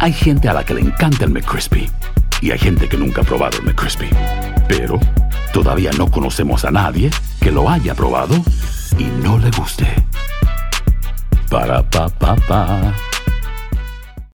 Hay 0.00 0.12
gente 0.12 0.48
a 0.48 0.52
la 0.52 0.64
que 0.64 0.74
le 0.74 0.80
encanta 0.80 1.24
el 1.24 1.30
McCrispy 1.30 1.90
y 2.40 2.52
hay 2.52 2.58
gente 2.58 2.88
que 2.88 2.96
nunca 2.96 3.22
ha 3.22 3.24
probado 3.24 3.58
el 3.58 3.64
McCrispy. 3.64 4.08
Pero 4.68 5.00
todavía 5.52 5.90
no 5.98 6.08
conocemos 6.08 6.64
a 6.64 6.70
nadie 6.70 7.10
que 7.40 7.50
lo 7.50 7.68
haya 7.68 7.96
probado 7.96 8.36
y 8.96 9.04
no 9.04 9.38
le 9.38 9.50
guste. 9.50 9.86
Para 11.50 11.82
pa 11.82 12.08
pa 12.08 12.36
pa. 12.36 12.94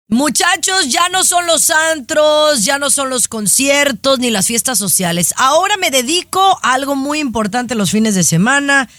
Muchachos, 0.08 0.90
ya 0.90 1.08
no 1.08 1.24
son 1.24 1.46
los 1.46 1.70
antros, 1.70 2.62
ya 2.62 2.78
no 2.78 2.90
son 2.90 3.08
los 3.08 3.26
conciertos 3.26 4.18
ni 4.18 4.30
las 4.30 4.46
fiestas 4.46 4.78
sociales. 4.78 5.32
Ahora 5.38 5.78
me 5.78 5.90
dedico 5.90 6.58
a 6.62 6.74
algo 6.74 6.94
muy 6.94 7.20
importante 7.20 7.74
los 7.74 7.90
fines 7.90 8.14
de 8.14 8.22
semana, 8.22 8.90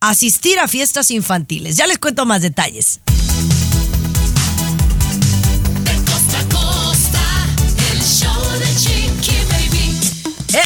asistir 0.00 0.58
a 0.58 0.68
fiestas 0.68 1.10
infantiles. 1.10 1.76
Ya 1.76 1.86
les 1.86 1.98
cuento 1.98 2.24
más 2.24 2.40
detalles. 2.40 3.00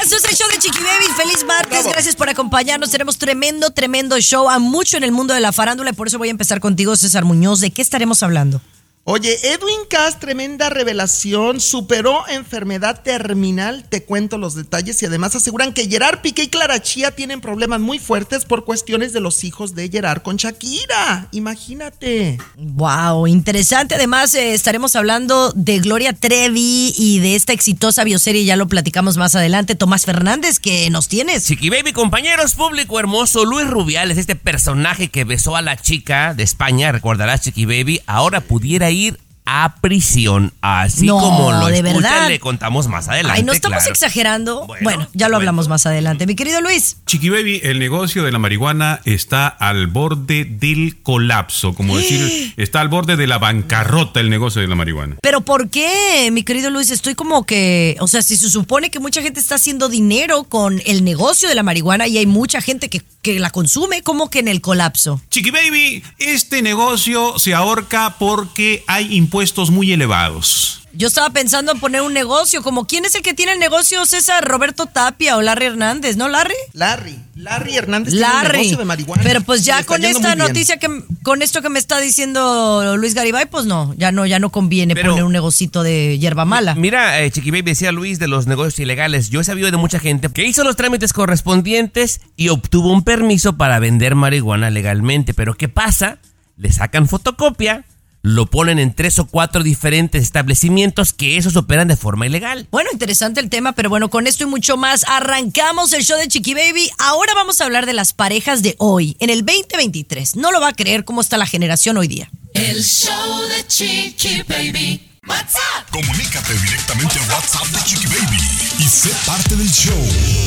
Eso 0.08 0.16
es 0.16 0.24
el 0.24 0.36
show 0.36 0.48
de 0.50 0.56
Chiqui 0.56 0.78
Baby. 0.78 1.04
Feliz 1.18 1.44
martes. 1.44 1.86
Gracias 1.86 2.16
por 2.16 2.30
acompañarnos. 2.30 2.90
Tenemos 2.90 3.18
tremendo, 3.18 3.68
tremendo 3.72 4.18
show. 4.20 4.48
A 4.48 4.58
mucho 4.58 4.96
en 4.96 5.04
el 5.04 5.12
mundo 5.12 5.34
de 5.34 5.40
la 5.40 5.52
farándula. 5.52 5.90
Y 5.90 5.92
por 5.92 6.08
eso 6.08 6.16
voy 6.16 6.28
a 6.28 6.30
empezar 6.30 6.60
contigo, 6.60 6.96
César 6.96 7.26
Muñoz. 7.26 7.60
¿De 7.60 7.70
qué 7.70 7.82
estaremos 7.82 8.22
hablando? 8.22 8.62
Oye, 9.10 9.38
Edwin 9.42 9.86
Cass, 9.88 10.20
tremenda 10.20 10.68
revelación, 10.68 11.60
superó 11.60 12.28
enfermedad 12.28 13.00
terminal, 13.02 13.86
te 13.88 14.04
cuento 14.04 14.36
los 14.36 14.54
detalles 14.54 15.02
y 15.02 15.06
además 15.06 15.34
aseguran 15.34 15.72
que 15.72 15.88
Gerard 15.88 16.20
Piqué 16.20 16.42
y 16.42 16.48
Clara 16.48 16.82
Chía 16.82 17.12
tienen 17.12 17.40
problemas 17.40 17.80
muy 17.80 17.98
fuertes 17.98 18.44
por 18.44 18.66
cuestiones 18.66 19.14
de 19.14 19.20
los 19.20 19.44
hijos 19.44 19.74
de 19.74 19.88
Gerard 19.88 20.20
con 20.20 20.36
Shakira. 20.36 21.28
Imagínate. 21.32 22.36
Wow, 22.58 23.26
interesante. 23.26 23.94
Además, 23.94 24.34
eh, 24.34 24.52
estaremos 24.52 24.94
hablando 24.94 25.52
de 25.52 25.78
Gloria 25.78 26.12
Trevi 26.12 26.92
y 26.94 27.20
de 27.20 27.34
esta 27.34 27.54
exitosa 27.54 28.04
bioserie, 28.04 28.44
ya 28.44 28.56
lo 28.56 28.68
platicamos 28.68 29.16
más 29.16 29.34
adelante. 29.34 29.74
Tomás 29.74 30.04
Fernández, 30.04 30.58
que 30.58 30.90
nos 30.90 31.08
tienes. 31.08 31.46
Chiqui 31.46 31.70
Baby, 31.70 31.94
compañeros, 31.94 32.54
público 32.54 33.00
hermoso, 33.00 33.46
Luis 33.46 33.68
Rubiales, 33.68 34.18
este 34.18 34.36
personaje 34.36 35.08
que 35.08 35.24
besó 35.24 35.56
a 35.56 35.62
la 35.62 35.78
chica 35.78 36.34
de 36.34 36.42
España, 36.42 36.92
recordarás 36.92 37.40
Chiqui 37.40 37.64
Baby, 37.64 38.02
ahora 38.06 38.42
pudiera 38.42 38.90
ir 38.90 38.97
ir 38.98 39.16
a 39.50 39.76
prisión, 39.80 40.52
así 40.60 41.06
No, 41.06 41.18
como 41.18 41.52
lo 41.52 41.68
de 41.68 41.78
escuchan, 41.78 42.02
verdad. 42.02 42.28
le 42.28 42.38
contamos 42.38 42.86
más 42.86 43.08
adelante. 43.08 43.38
Ay, 43.38 43.44
no 43.44 43.52
estamos 43.54 43.78
claro. 43.78 43.90
exagerando. 43.90 44.66
Bueno, 44.66 44.82
Bueno, 44.84 45.08
ya 45.14 45.30
lo 45.30 45.36
hablamos 45.36 45.68
más 45.68 45.86
adelante. 45.86 46.26
Mi 46.26 46.34
querido 46.34 46.60
Luis. 46.60 46.98
Chiqui 47.06 47.30
Baby, 47.30 47.60
el 47.64 47.78
negocio 47.78 48.22
de 48.24 48.30
la 48.30 48.38
marihuana 48.38 49.00
está 49.06 49.48
al 49.48 49.86
borde 49.86 50.44
del 50.44 51.00
colapso, 51.02 51.72
como 51.74 51.96
decir, 51.96 52.52
está 52.58 52.82
al 52.82 52.88
borde 52.88 53.16
de 53.16 53.26
la 53.26 53.38
bancarrota 53.38 54.20
el 54.20 54.28
negocio 54.28 54.60
de 54.60 54.68
la 54.68 54.74
marihuana. 54.74 55.16
Pero 55.22 55.40
¿por 55.40 55.70
qué, 55.70 56.28
mi 56.30 56.42
querido 56.42 56.68
Luis? 56.68 56.90
Estoy 56.90 57.14
como 57.14 57.46
que, 57.46 57.96
o 58.00 58.06
sea, 58.06 58.20
si 58.20 58.36
se 58.36 58.50
supone 58.50 58.90
que 58.90 59.00
mucha 59.00 59.22
gente 59.22 59.40
está 59.40 59.54
haciendo 59.54 59.88
dinero 59.88 60.44
con 60.44 60.82
el 60.84 61.04
negocio 61.04 61.48
de 61.48 61.54
la 61.54 61.62
marihuana 61.62 62.06
y 62.06 62.18
hay 62.18 62.26
mucha 62.26 62.60
gente 62.60 62.90
que, 62.90 63.00
que 63.22 63.40
la 63.40 63.48
consume, 63.48 64.02
como 64.02 64.28
que 64.28 64.40
en 64.40 64.48
el 64.48 64.60
colapso. 64.60 65.22
Chiqui 65.30 65.50
Baby, 65.50 66.04
este 66.18 66.60
negocio 66.60 67.38
se 67.38 67.54
ahorca 67.54 68.16
porque 68.18 68.84
hay 68.86 69.16
impuestos 69.16 69.37
muy 69.70 69.92
elevados. 69.92 70.74
Yo 70.94 71.06
estaba 71.06 71.30
pensando 71.30 71.70
en 71.70 71.78
poner 71.80 72.00
un 72.00 72.12
negocio, 72.14 72.62
como 72.62 72.86
¿quién 72.86 73.04
es 73.04 73.14
el 73.14 73.22
que 73.22 73.34
tiene 73.34 73.52
el 73.52 73.58
negocio? 73.60 74.04
César 74.06 74.42
Roberto 74.44 74.86
Tapia 74.86 75.36
o 75.36 75.42
Larry 75.42 75.66
Hernández, 75.66 76.16
¿no, 76.16 76.28
Larry? 76.28 76.54
Larry, 76.72 77.16
Larry 77.36 77.76
Hernández 77.76 78.14
tiene 78.14 78.26
un 78.26 78.32
Larry. 78.32 78.58
negocio 78.58 78.78
de 78.78 78.84
marihuana. 78.84 79.22
Pero 79.22 79.40
pues 79.42 79.64
ya 79.64 79.84
con 79.84 80.02
esta 80.04 80.34
noticia 80.34 80.78
que 80.78 80.88
con 81.22 81.42
esto 81.42 81.62
que 81.62 81.68
me 81.68 81.78
está 81.78 82.00
diciendo 82.00 82.96
Luis 82.96 83.14
Garibay, 83.14 83.46
pues 83.46 83.66
no, 83.66 83.94
ya 83.98 84.10
no, 84.12 84.26
ya 84.26 84.38
no 84.40 84.50
conviene 84.50 84.94
Pero- 84.94 85.10
poner 85.10 85.24
un 85.24 85.32
negocito 85.32 85.82
de 85.82 86.18
hierba 86.18 86.44
mala. 86.46 86.74
Mira, 86.74 87.20
eh, 87.20 87.30
Chiqui 87.30 87.50
Baby 87.50 87.62
decía 87.62 87.92
Luis 87.92 88.18
de 88.18 88.26
los 88.26 88.46
negocios 88.46 88.80
ilegales. 88.80 89.28
Yo 89.30 89.40
he 89.40 89.44
sabido 89.44 89.70
de 89.70 89.76
mucha 89.76 90.00
gente 90.00 90.30
que 90.30 90.46
hizo 90.46 90.64
los 90.64 90.74
trámites 90.74 91.12
correspondientes 91.12 92.20
y 92.36 92.48
obtuvo 92.48 92.92
un 92.92 93.04
permiso 93.04 93.56
para 93.56 93.78
vender 93.78 94.14
marihuana 94.14 94.70
legalmente. 94.70 95.32
Pero 95.34 95.54
¿qué 95.54 95.68
pasa? 95.68 96.18
Le 96.56 96.72
sacan 96.72 97.06
fotocopia, 97.08 97.84
lo 98.22 98.46
ponen 98.46 98.78
en 98.78 98.94
tres 98.94 99.18
o 99.18 99.26
cuatro 99.26 99.62
diferentes 99.62 100.22
establecimientos 100.22 101.12
que 101.12 101.36
esos 101.36 101.56
operan 101.56 101.88
de 101.88 101.96
forma 101.96 102.26
ilegal. 102.26 102.66
Bueno, 102.70 102.90
interesante 102.92 103.40
el 103.40 103.50
tema, 103.50 103.72
pero 103.72 103.88
bueno, 103.88 104.10
con 104.10 104.26
esto 104.26 104.44
y 104.44 104.46
mucho 104.46 104.76
más 104.76 105.04
arrancamos 105.08 105.92
el 105.92 106.04
show 106.04 106.18
de 106.18 106.28
Chiqui 106.28 106.54
Baby. 106.54 106.90
Ahora 106.98 107.34
vamos 107.34 107.60
a 107.60 107.64
hablar 107.64 107.86
de 107.86 107.92
las 107.92 108.12
parejas 108.12 108.62
de 108.62 108.74
hoy, 108.78 109.16
en 109.20 109.30
el 109.30 109.44
2023. 109.44 110.36
No 110.36 110.52
lo 110.52 110.60
va 110.60 110.68
a 110.68 110.74
creer 110.74 111.04
cómo 111.04 111.20
está 111.20 111.36
la 111.36 111.46
generación 111.46 111.96
hoy 111.96 112.08
día. 112.08 112.30
El 112.54 112.82
show 112.82 113.42
de 113.48 113.66
Chiqui 113.66 114.42
Baby. 114.48 115.02
What's 115.26 115.56
up? 115.56 115.84
Comunícate 115.92 116.54
directamente 116.54 117.18
a 117.18 117.22
WhatsApp 117.34 117.66
de 117.66 117.82
Chiqui 117.84 118.06
Baby 118.06 118.38
y 118.78 118.84
sé 118.84 119.10
parte 119.26 119.56
del 119.56 119.70
show. 119.70 119.98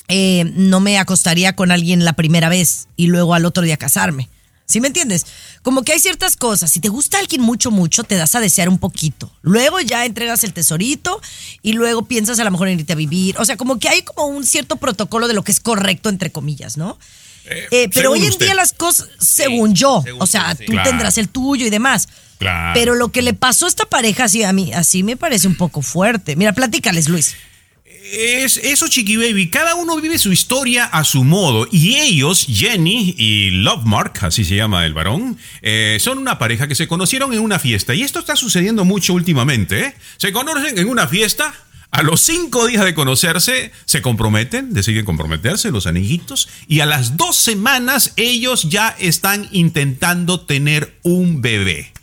eh, 0.08 0.52
no 0.56 0.80
me 0.80 0.98
acostaría 0.98 1.56
con 1.56 1.72
alguien 1.72 2.06
la 2.06 2.14
primera 2.14 2.50
vez 2.50 2.88
y 2.96 3.08
luego 3.08 3.34
al 3.34 3.46
otro 3.46 3.64
día 3.64 3.78
casarme. 3.78 4.30
¿Sí 4.68 4.82
me 4.82 4.88
entiendes? 4.88 5.26
Como 5.62 5.84
que 5.84 5.94
hay 5.94 6.00
ciertas 6.00 6.36
cosas. 6.36 6.70
Si 6.70 6.82
te 6.82 6.90
gusta 6.90 7.20
alguien 7.20 7.42
mucho, 7.42 7.72
mucho, 7.72 8.04
te 8.04 8.16
das 8.16 8.36
a 8.36 8.42
desear 8.42 8.68
un 8.68 8.80
poquito. 8.80 9.32
Luego 9.42 9.80
ya 9.80 10.06
entregas 10.06 10.44
el 10.44 10.52
tesorito 10.52 11.22
y 11.62 11.72
luego 11.74 12.06
piensas 12.06 12.38
a 12.40 12.44
lo 12.44 12.52
mejor 12.52 12.68
en 12.68 12.80
irte 12.82 12.92
a 12.92 12.98
vivir. 12.98 13.38
O 13.40 13.46
sea, 13.46 13.56
como 13.56 13.80
que 13.80 13.88
hay 13.88 14.02
como 14.02 14.28
un 14.28 14.44
cierto 14.46 14.76
protocolo 14.76 15.30
de 15.30 15.34
lo 15.34 15.44
que 15.44 15.54
es 15.54 15.62
correcto, 15.62 16.10
entre 16.10 16.32
comillas, 16.34 16.76
¿no? 16.76 17.00
Eh, 17.46 17.88
pero 17.94 18.10
según 18.10 18.18
hoy 18.18 18.26
en 18.26 18.32
usted. 18.34 18.46
día 18.48 18.56
las 18.56 18.74
cosas, 18.74 19.08
según 19.22 19.74
yo, 19.74 20.02
según 20.04 20.22
o 20.22 20.28
sea, 20.28 20.52
tú, 20.54 20.58
sí. 20.60 20.66
tú 20.66 20.72
Claro. 20.74 20.90
tendrás 20.90 21.18
el 21.18 21.30
tuyo 21.30 21.66
y 21.66 21.70
demás. 21.70 22.10
Claro. 22.38 22.74
Pero 22.78 22.94
lo 22.96 23.08
que 23.14 23.22
le 23.22 23.34
pasó 23.34 23.68
a 23.68 23.70
esta 23.70 23.86
pareja, 23.86 24.26
así 24.26 24.44
a 24.44 24.52
mí, 24.52 24.74
así 24.74 25.02
me 25.02 25.16
parece 25.16 25.48
un 25.48 25.56
poco 25.56 25.82
fuerte. 25.82 26.36
Mira, 26.36 26.52
platícales, 26.52 27.08
Luis. 27.08 27.36
Es 28.12 28.58
eso, 28.58 28.88
Chiqui 28.88 29.18
Baby. 29.18 29.50
Cada 29.50 29.76
uno 29.76 30.00
vive 30.00 30.18
su 30.18 30.32
historia 30.32 30.86
a 30.86 31.04
su 31.04 31.24
modo. 31.24 31.68
Y 31.72 31.96
ellos, 31.96 32.46
Jenny 32.50 33.14
y 33.18 33.50
Lovemark, 33.52 34.24
así 34.24 34.46
se 34.46 34.56
llama 34.56 34.86
el 34.86 34.94
varón, 34.94 35.38
eh, 35.62 35.98
son 36.00 36.18
una 36.18 36.40
pareja 36.40 36.68
que 36.68 36.76
se 36.76 36.88
conocieron 36.88 37.34
en 37.34 37.40
una 37.40 37.60
fiesta. 37.60 37.94
Y 37.94 38.04
esto 38.04 38.20
está 38.20 38.36
sucediendo 38.36 38.86
mucho 38.86 39.14
últimamente. 39.14 39.88
¿eh? 39.88 39.96
Se 40.18 40.32
conocen 40.32 40.78
en 40.78 40.88
una 40.88 41.08
fiesta. 41.08 41.54
A 41.90 42.04
los 42.04 42.22
cinco 42.22 42.68
días 42.68 42.84
de 42.84 42.94
conocerse, 42.94 43.72
se 43.86 44.02
comprometen, 44.02 44.74
deciden 44.74 45.06
comprometerse, 45.06 45.72
los 45.72 45.88
anillitos, 45.88 46.50
y 46.68 46.82
a 46.82 46.86
las 46.86 47.16
dos 47.16 47.38
semanas 47.38 48.12
ellos 48.18 48.70
ya 48.70 48.94
están 49.00 49.48
intentando 49.54 50.42
tener 50.42 50.98
un 51.04 51.42
bebé. 51.42 51.94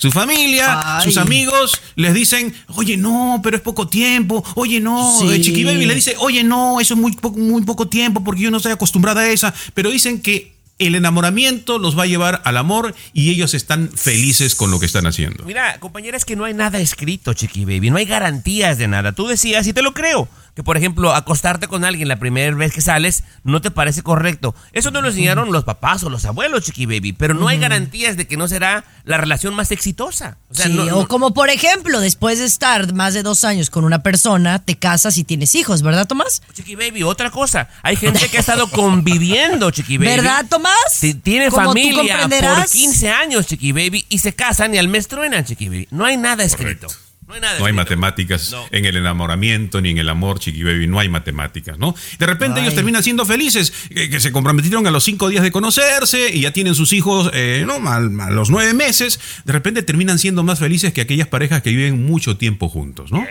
Su 0.00 0.10
familia, 0.10 0.96
Ay. 0.98 1.04
sus 1.04 1.18
amigos 1.18 1.80
les 1.94 2.14
dicen, 2.14 2.54
oye, 2.68 2.96
no, 2.96 3.40
pero 3.42 3.56
es 3.56 3.62
poco 3.62 3.86
tiempo. 3.86 4.42
Oye, 4.54 4.80
no. 4.80 5.18
Sí. 5.20 5.28
Eh, 5.30 5.40
Chiqui 5.42 5.62
Baby 5.62 5.84
le 5.84 5.94
dice, 5.94 6.14
oye, 6.18 6.42
no, 6.42 6.80
eso 6.80 6.94
es 6.94 7.00
muy, 7.00 7.12
po- 7.12 7.30
muy 7.32 7.62
poco 7.62 7.86
tiempo 7.88 8.24
porque 8.24 8.40
yo 8.42 8.50
no 8.50 8.56
estoy 8.56 8.72
acostumbrada 8.72 9.20
a 9.20 9.28
esa. 9.28 9.52
Pero 9.74 9.90
dicen 9.90 10.22
que 10.22 10.54
el 10.78 10.94
enamoramiento 10.94 11.78
los 11.78 11.98
va 11.98 12.04
a 12.04 12.06
llevar 12.06 12.40
al 12.46 12.56
amor 12.56 12.94
y 13.12 13.28
ellos 13.28 13.52
están 13.52 13.90
felices 13.94 14.54
con 14.54 14.70
lo 14.70 14.80
que 14.80 14.86
están 14.86 15.06
haciendo. 15.06 15.44
Mira, 15.44 15.78
compañera, 15.78 16.16
es 16.16 16.24
que 16.24 16.36
no 16.36 16.44
hay 16.46 16.54
nada 16.54 16.78
escrito, 16.78 17.34
Chiqui 17.34 17.66
Baby. 17.66 17.90
No 17.90 17.98
hay 17.98 18.06
garantías 18.06 18.78
de 18.78 18.88
nada. 18.88 19.12
Tú 19.12 19.26
decías, 19.26 19.66
y 19.66 19.74
te 19.74 19.82
lo 19.82 19.92
creo, 19.92 20.26
que 20.54 20.62
por 20.62 20.76
ejemplo, 20.76 21.14
acostarte 21.14 21.68
con 21.68 21.84
alguien 21.84 22.08
la 22.08 22.16
primera 22.16 22.54
vez 22.56 22.72
que 22.72 22.80
sales 22.80 23.24
no 23.44 23.60
te 23.60 23.70
parece 23.70 24.02
correcto. 24.02 24.54
Eso 24.72 24.90
no 24.90 25.00
lo 25.02 25.08
enseñaron 25.08 25.52
los 25.52 25.64
papás 25.64 26.02
o 26.02 26.10
los 26.10 26.24
abuelos, 26.24 26.64
Chiqui 26.64 26.86
Baby. 26.86 27.12
Pero 27.12 27.34
no 27.34 27.48
hay 27.48 27.58
garantías 27.58 28.16
de 28.16 28.26
que 28.26 28.36
no 28.36 28.48
será 28.48 28.84
la 29.04 29.16
relación 29.16 29.54
más 29.54 29.70
exitosa. 29.70 30.38
O 30.50 30.54
sea, 30.54 30.66
Sí, 30.66 30.72
no- 30.74 30.82
o 30.82 30.86
no- 31.02 31.08
como 31.08 31.32
por 31.34 31.50
ejemplo, 31.50 32.00
después 32.00 32.38
de 32.38 32.44
estar 32.44 32.92
más 32.94 33.14
de 33.14 33.22
dos 33.22 33.44
años 33.44 33.70
con 33.70 33.84
una 33.84 34.02
persona, 34.02 34.58
te 34.64 34.76
casas 34.78 35.16
y 35.18 35.24
tienes 35.24 35.54
hijos, 35.54 35.82
¿verdad, 35.82 36.06
Tomás? 36.06 36.42
Chiqui 36.54 36.74
Baby, 36.74 37.02
otra 37.02 37.30
cosa. 37.30 37.68
Hay 37.82 37.96
gente 37.96 38.28
que 38.28 38.36
ha 38.36 38.40
estado 38.40 38.68
conviviendo, 38.70 39.70
Chiqui 39.70 39.98
Baby. 39.98 40.10
¿Verdad, 40.10 40.46
Tomás? 40.48 40.74
Ti- 41.00 41.14
Tiene 41.14 41.50
familia 41.50 41.94
por 41.94 42.08
comprenderás. 42.20 42.70
15 42.72 43.10
años, 43.10 43.46
Chiqui 43.46 43.72
Baby, 43.72 44.04
y 44.08 44.18
se 44.18 44.34
casan 44.34 44.74
y 44.74 44.78
al 44.78 44.88
mes 44.88 45.08
truenan, 45.08 45.44
Chiqui 45.44 45.68
Baby. 45.68 45.88
No 45.90 46.04
hay 46.04 46.16
nada 46.16 46.44
escrito. 46.44 46.86
Correcto. 46.88 47.09
No 47.30 47.34
hay 47.36 47.40
nada 47.42 47.58
No 47.60 47.64
hay 47.66 47.70
escrito. 47.70 47.76
matemáticas 47.96 48.50
No. 48.50 48.64
en 48.72 48.84
el 48.86 48.96
enamoramiento 48.96 49.80
ni 49.80 49.90
en 49.90 49.98
el 49.98 50.08
amor, 50.08 50.40
Chiqui 50.40 50.64
Baby. 50.64 50.88
No 50.88 50.98
hay 50.98 51.08
matemáticas, 51.08 51.78
¿no? 51.78 51.94
De 52.18 52.26
repente 52.26 52.58
Ay. 52.58 52.62
ellos 52.66 52.74
terminan 52.74 53.04
siendo 53.04 53.24
felices, 53.24 53.72
que 53.88 54.18
se 54.18 54.32
comprometieron 54.32 54.84
a 54.88 54.90
los 54.90 55.04
cinco 55.04 55.28
días 55.28 55.44
de 55.44 55.52
conocerse 55.52 56.34
y 56.34 56.40
ya 56.40 56.50
tienen 56.52 56.74
sus 56.74 56.92
hijos, 56.92 57.30
eh, 57.32 57.62
¿no? 57.64 57.74
A, 57.88 57.96
a 57.96 58.30
los 58.30 58.50
nueve 58.50 58.74
meses. 58.74 59.20
De 59.44 59.52
repente 59.52 59.82
terminan 59.84 60.18
siendo 60.18 60.42
más 60.42 60.58
felices 60.58 60.92
que 60.92 61.02
aquellas 61.02 61.28
parejas 61.28 61.62
que 61.62 61.70
viven 61.70 62.04
mucho 62.04 62.36
tiempo 62.36 62.68
juntos, 62.68 63.12
¿no? 63.12 63.24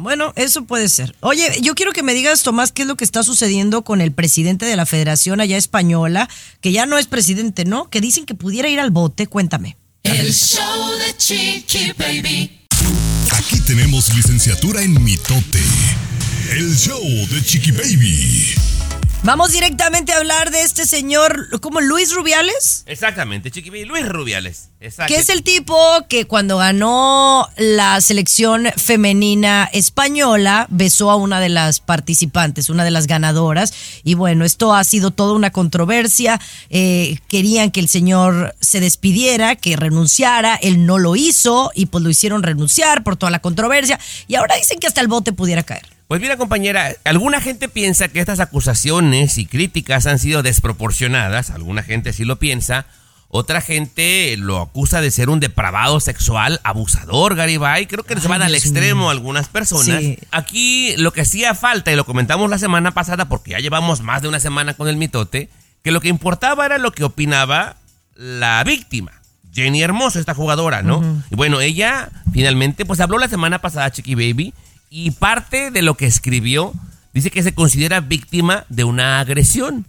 Bueno, 0.00 0.32
eso 0.34 0.64
puede 0.64 0.88
ser. 0.88 1.14
Oye, 1.20 1.46
yo 1.60 1.74
quiero 1.74 1.92
que 1.92 2.02
me 2.02 2.14
digas, 2.14 2.42
Tomás, 2.42 2.72
qué 2.72 2.82
es 2.82 2.88
lo 2.88 2.96
que 2.96 3.04
está 3.04 3.22
sucediendo 3.22 3.82
con 3.82 4.00
el 4.00 4.10
presidente 4.10 4.64
de 4.66 4.76
la 4.76 4.86
Federación 4.86 5.40
allá 5.40 5.58
española, 5.58 6.28
que 6.60 6.72
ya 6.72 6.86
no 6.86 6.98
es 6.98 7.06
presidente, 7.06 7.64
¿no? 7.66 7.88
Que 7.90 8.00
dicen 8.00 8.24
que 8.26 8.34
pudiera 8.34 8.68
ir 8.68 8.80
al 8.80 8.90
bote. 8.90 9.26
Cuéntame. 9.26 9.76
El 10.04 10.32
show 10.32 10.90
de 11.06 11.16
Chiqui 11.16 11.92
Baby. 11.98 12.61
Aquí 13.32 13.60
tenemos 13.60 14.14
licenciatura 14.14 14.82
en 14.82 15.02
mitote. 15.02 15.62
El 16.50 16.76
show 16.76 17.02
de 17.30 17.42
Chiqui 17.42 17.72
Baby. 17.72 18.71
Vamos 19.24 19.52
directamente 19.52 20.12
a 20.12 20.16
hablar 20.16 20.50
de 20.50 20.62
este 20.62 20.84
señor, 20.84 21.60
como 21.60 21.80
Luis 21.80 22.12
Rubiales, 22.12 22.82
Exactamente, 22.86 23.52
Chiqui. 23.52 23.84
Luis 23.84 24.08
Rubiales. 24.08 24.70
Exacto. 24.80 25.14
que 25.14 25.20
es 25.20 25.28
el 25.28 25.44
tipo 25.44 25.76
que 26.08 26.24
cuando 26.24 26.58
ganó 26.58 27.48
la 27.56 28.00
selección 28.00 28.66
femenina 28.76 29.70
española 29.72 30.66
besó 30.70 31.12
a 31.12 31.14
una 31.14 31.38
de 31.38 31.50
las 31.50 31.78
participantes, 31.78 32.68
una 32.68 32.82
de 32.82 32.90
las 32.90 33.06
ganadoras. 33.06 33.72
Y 34.02 34.14
bueno, 34.14 34.44
esto 34.44 34.74
ha 34.74 34.82
sido 34.82 35.12
toda 35.12 35.34
una 35.34 35.52
controversia. 35.52 36.40
Eh, 36.68 37.20
querían 37.28 37.70
que 37.70 37.78
el 37.78 37.88
señor 37.88 38.56
se 38.60 38.80
despidiera, 38.80 39.54
que 39.54 39.76
renunciara. 39.76 40.56
Él 40.56 40.84
no 40.84 40.98
lo 40.98 41.14
hizo 41.14 41.70
y 41.76 41.86
pues 41.86 42.02
lo 42.02 42.10
hicieron 42.10 42.42
renunciar 42.42 43.04
por 43.04 43.16
toda 43.16 43.30
la 43.30 43.38
controversia. 43.38 44.00
Y 44.26 44.34
ahora 44.34 44.56
dicen 44.56 44.80
que 44.80 44.88
hasta 44.88 45.00
el 45.00 45.06
bote 45.06 45.32
pudiera 45.32 45.62
caer. 45.62 45.91
Pues 46.12 46.20
mira, 46.20 46.36
compañera, 46.36 46.92
alguna 47.04 47.40
gente 47.40 47.70
piensa 47.70 48.08
que 48.08 48.20
estas 48.20 48.38
acusaciones 48.38 49.38
y 49.38 49.46
críticas 49.46 50.06
han 50.06 50.18
sido 50.18 50.42
desproporcionadas, 50.42 51.48
alguna 51.48 51.82
gente 51.82 52.12
sí 52.12 52.26
lo 52.26 52.38
piensa, 52.38 52.84
otra 53.28 53.62
gente 53.62 54.36
lo 54.36 54.60
acusa 54.60 55.00
de 55.00 55.10
ser 55.10 55.30
un 55.30 55.40
depravado 55.40 56.00
sexual, 56.00 56.60
abusador, 56.64 57.34
Garibay, 57.34 57.86
creo 57.86 58.04
que 58.04 58.20
se 58.20 58.28
van 58.28 58.42
al 58.42 58.54
extremo 58.54 59.08
algunas 59.08 59.48
personas. 59.48 60.00
Sí. 60.00 60.18
Aquí 60.32 60.94
lo 60.98 61.14
que 61.14 61.22
hacía 61.22 61.54
falta, 61.54 61.90
y 61.90 61.96
lo 61.96 62.04
comentamos 62.04 62.50
la 62.50 62.58
semana 62.58 62.90
pasada, 62.90 63.30
porque 63.30 63.52
ya 63.52 63.60
llevamos 63.60 64.02
más 64.02 64.20
de 64.20 64.28
una 64.28 64.38
semana 64.38 64.74
con 64.74 64.88
el 64.88 64.98
mitote, 64.98 65.48
que 65.82 65.92
lo 65.92 66.02
que 66.02 66.08
importaba 66.08 66.66
era 66.66 66.76
lo 66.76 66.92
que 66.92 67.04
opinaba 67.04 67.76
la 68.16 68.62
víctima. 68.64 69.12
Jenny 69.50 69.82
Hermoso, 69.82 70.20
esta 70.20 70.34
jugadora, 70.34 70.82
¿no? 70.82 71.22
Y 71.30 71.36
bueno, 71.36 71.62
ella 71.62 72.10
finalmente, 72.34 72.84
pues 72.84 73.00
habló 73.00 73.16
la 73.16 73.28
semana 73.28 73.62
pasada, 73.62 73.90
Chiqui 73.90 74.14
Baby, 74.14 74.52
y 74.94 75.12
parte 75.12 75.70
de 75.70 75.80
lo 75.80 75.94
que 75.94 76.04
escribió 76.04 76.74
dice 77.14 77.30
que 77.30 77.42
se 77.42 77.54
considera 77.54 78.00
víctima 78.00 78.66
de 78.68 78.84
una 78.84 79.20
agresión. 79.20 79.86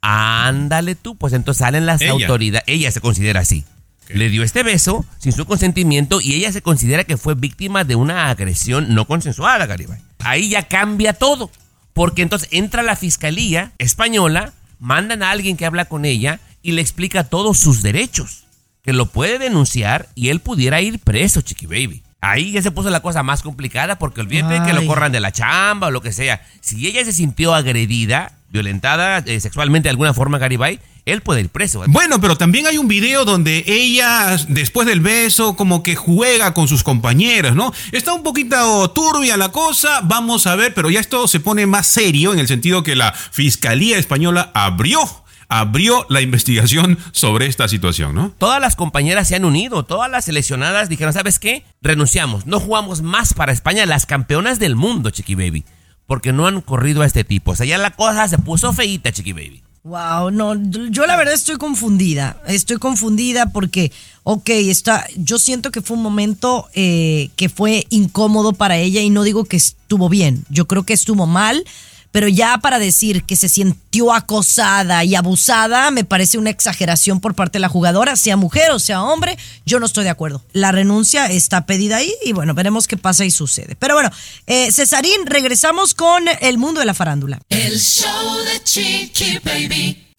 Ándale 0.00 0.94
tú, 0.94 1.16
pues 1.16 1.34
entonces 1.34 1.58
salen 1.58 1.84
las 1.84 2.00
Ella. 2.00 2.12
autoridades. 2.12 2.64
Ella 2.66 2.90
se 2.90 3.02
considera 3.02 3.40
así. 3.40 3.66
Le 4.08 4.30
dio 4.30 4.42
este 4.42 4.62
beso 4.62 5.04
sin 5.18 5.32
su 5.32 5.44
consentimiento 5.44 6.22
y 6.22 6.32
ella 6.32 6.50
se 6.50 6.62
considera 6.62 7.04
que 7.04 7.18
fue 7.18 7.34
víctima 7.34 7.84
de 7.84 7.94
una 7.94 8.30
agresión 8.30 8.94
no 8.94 9.06
consensuada, 9.06 9.66
Garibay. 9.66 10.00
Ahí 10.20 10.48
ya 10.48 10.66
cambia 10.66 11.12
todo. 11.12 11.50
Porque 11.92 12.22
entonces 12.22 12.48
entra 12.52 12.82
la 12.82 12.96
fiscalía 12.96 13.72
española, 13.76 14.54
mandan 14.78 15.22
a 15.22 15.30
alguien 15.30 15.58
que 15.58 15.66
habla 15.66 15.84
con 15.84 16.06
ella 16.06 16.40
y 16.62 16.72
le 16.72 16.80
explica 16.80 17.24
todos 17.24 17.58
sus 17.58 17.82
derechos. 17.82 18.44
Que 18.82 18.94
lo 18.94 19.10
puede 19.10 19.38
denunciar 19.38 20.08
y 20.14 20.30
él 20.30 20.40
pudiera 20.40 20.80
ir 20.80 21.00
preso, 21.00 21.42
Chiqui 21.42 21.66
Baby. 21.66 22.01
Ahí 22.22 22.52
ya 22.52 22.62
se 22.62 22.70
puso 22.70 22.88
la 22.88 23.00
cosa 23.00 23.24
más 23.24 23.42
complicada 23.42 23.98
porque 23.98 24.20
olvídate 24.20 24.64
que 24.64 24.72
lo 24.72 24.86
corran 24.86 25.10
de 25.10 25.18
la 25.18 25.32
chamba 25.32 25.88
o 25.88 25.90
lo 25.90 26.00
que 26.00 26.12
sea. 26.12 26.40
Si 26.60 26.86
ella 26.86 27.04
se 27.04 27.12
sintió 27.12 27.52
agredida, 27.52 28.38
violentada 28.48 29.18
eh, 29.26 29.40
sexualmente 29.40 29.88
de 29.88 29.90
alguna 29.90 30.14
forma, 30.14 30.38
Garibay, 30.38 30.78
él 31.04 31.22
puede 31.22 31.40
ir 31.40 31.48
preso. 31.48 31.82
Bueno, 31.88 32.20
pero 32.20 32.36
también 32.36 32.68
hay 32.68 32.78
un 32.78 32.86
video 32.86 33.24
donde 33.24 33.64
ella, 33.66 34.36
después 34.48 34.86
del 34.86 35.00
beso, 35.00 35.56
como 35.56 35.82
que 35.82 35.96
juega 35.96 36.54
con 36.54 36.68
sus 36.68 36.84
compañeras, 36.84 37.56
¿no? 37.56 37.72
Está 37.90 38.14
un 38.14 38.22
poquito 38.22 38.88
turbia 38.92 39.36
la 39.36 39.48
cosa, 39.48 40.00
vamos 40.04 40.46
a 40.46 40.54
ver, 40.54 40.74
pero 40.74 40.90
ya 40.90 41.00
esto 41.00 41.26
se 41.26 41.40
pone 41.40 41.66
más 41.66 41.88
serio 41.88 42.32
en 42.32 42.38
el 42.38 42.46
sentido 42.46 42.84
que 42.84 42.94
la 42.94 43.12
Fiscalía 43.12 43.98
Española 43.98 44.52
abrió, 44.54 45.21
abrió 45.52 46.06
la 46.08 46.22
investigación 46.22 46.98
sobre 47.12 47.46
esta 47.46 47.68
situación, 47.68 48.14
¿no? 48.14 48.32
Todas 48.38 48.58
las 48.58 48.74
compañeras 48.74 49.28
se 49.28 49.36
han 49.36 49.44
unido, 49.44 49.84
todas 49.84 50.10
las 50.10 50.24
seleccionadas 50.24 50.88
dijeron, 50.88 51.12
¿sabes 51.12 51.38
qué? 51.38 51.64
Renunciamos, 51.82 52.46
no 52.46 52.58
jugamos 52.58 53.02
más 53.02 53.34
para 53.34 53.52
España, 53.52 53.84
las 53.84 54.06
campeonas 54.06 54.58
del 54.58 54.76
mundo, 54.76 55.10
Chiqui 55.10 55.34
Baby. 55.34 55.64
Porque 56.06 56.32
no 56.32 56.46
han 56.46 56.62
corrido 56.62 57.02
a 57.02 57.06
este 57.06 57.22
tipo. 57.22 57.50
O 57.50 57.54
sea, 57.54 57.66
ya 57.66 57.76
la 57.76 57.90
cosa 57.90 58.28
se 58.28 58.38
puso 58.38 58.72
feíta, 58.72 59.12
Chiqui 59.12 59.34
Baby. 59.34 59.62
Wow, 59.84 60.30
no, 60.30 60.54
yo 60.54 61.06
la 61.06 61.16
verdad 61.16 61.34
estoy 61.34 61.56
confundida. 61.56 62.40
Estoy 62.46 62.78
confundida 62.78 63.52
porque, 63.52 63.92
ok, 64.22 64.48
está, 64.48 65.06
yo 65.16 65.38
siento 65.38 65.70
que 65.70 65.82
fue 65.82 65.98
un 65.98 66.02
momento 66.02 66.68
eh, 66.72 67.30
que 67.36 67.50
fue 67.50 67.86
incómodo 67.90 68.54
para 68.54 68.78
ella 68.78 69.02
y 69.02 69.10
no 69.10 69.22
digo 69.22 69.44
que 69.44 69.58
estuvo 69.58 70.08
bien. 70.08 70.44
Yo 70.48 70.66
creo 70.66 70.84
que 70.84 70.94
estuvo 70.94 71.26
mal, 71.26 71.64
pero 72.12 72.28
ya 72.28 72.58
para 72.58 72.78
decir 72.78 73.24
que 73.24 73.36
se 73.36 73.48
sintió 73.48 74.12
acosada 74.12 75.02
y 75.04 75.14
abusada, 75.14 75.90
me 75.90 76.04
parece 76.04 76.38
una 76.38 76.50
exageración 76.50 77.20
por 77.20 77.34
parte 77.34 77.58
de 77.58 77.60
la 77.60 77.68
jugadora, 77.68 78.16
sea 78.16 78.36
mujer 78.36 78.70
o 78.70 78.78
sea 78.78 79.02
hombre, 79.02 79.36
yo 79.66 79.80
no 79.80 79.86
estoy 79.86 80.04
de 80.04 80.10
acuerdo. 80.10 80.44
La 80.52 80.70
renuncia 80.70 81.26
está 81.26 81.66
pedida 81.66 81.96
ahí 81.96 82.12
y 82.24 82.32
bueno, 82.32 82.54
veremos 82.54 82.86
qué 82.86 82.96
pasa 82.96 83.24
y 83.24 83.30
sucede. 83.30 83.76
Pero 83.78 83.94
bueno, 83.94 84.10
eh, 84.46 84.70
Cesarín, 84.70 85.26
regresamos 85.26 85.94
con 85.94 86.24
el 86.40 86.58
mundo 86.58 86.80
de 86.80 86.86
la 86.86 86.94
farándula. 86.94 87.40
El 87.48 87.80
show 87.80 88.38
de 88.44 88.62
Chiqui 88.62 89.38
Baby. 89.42 90.11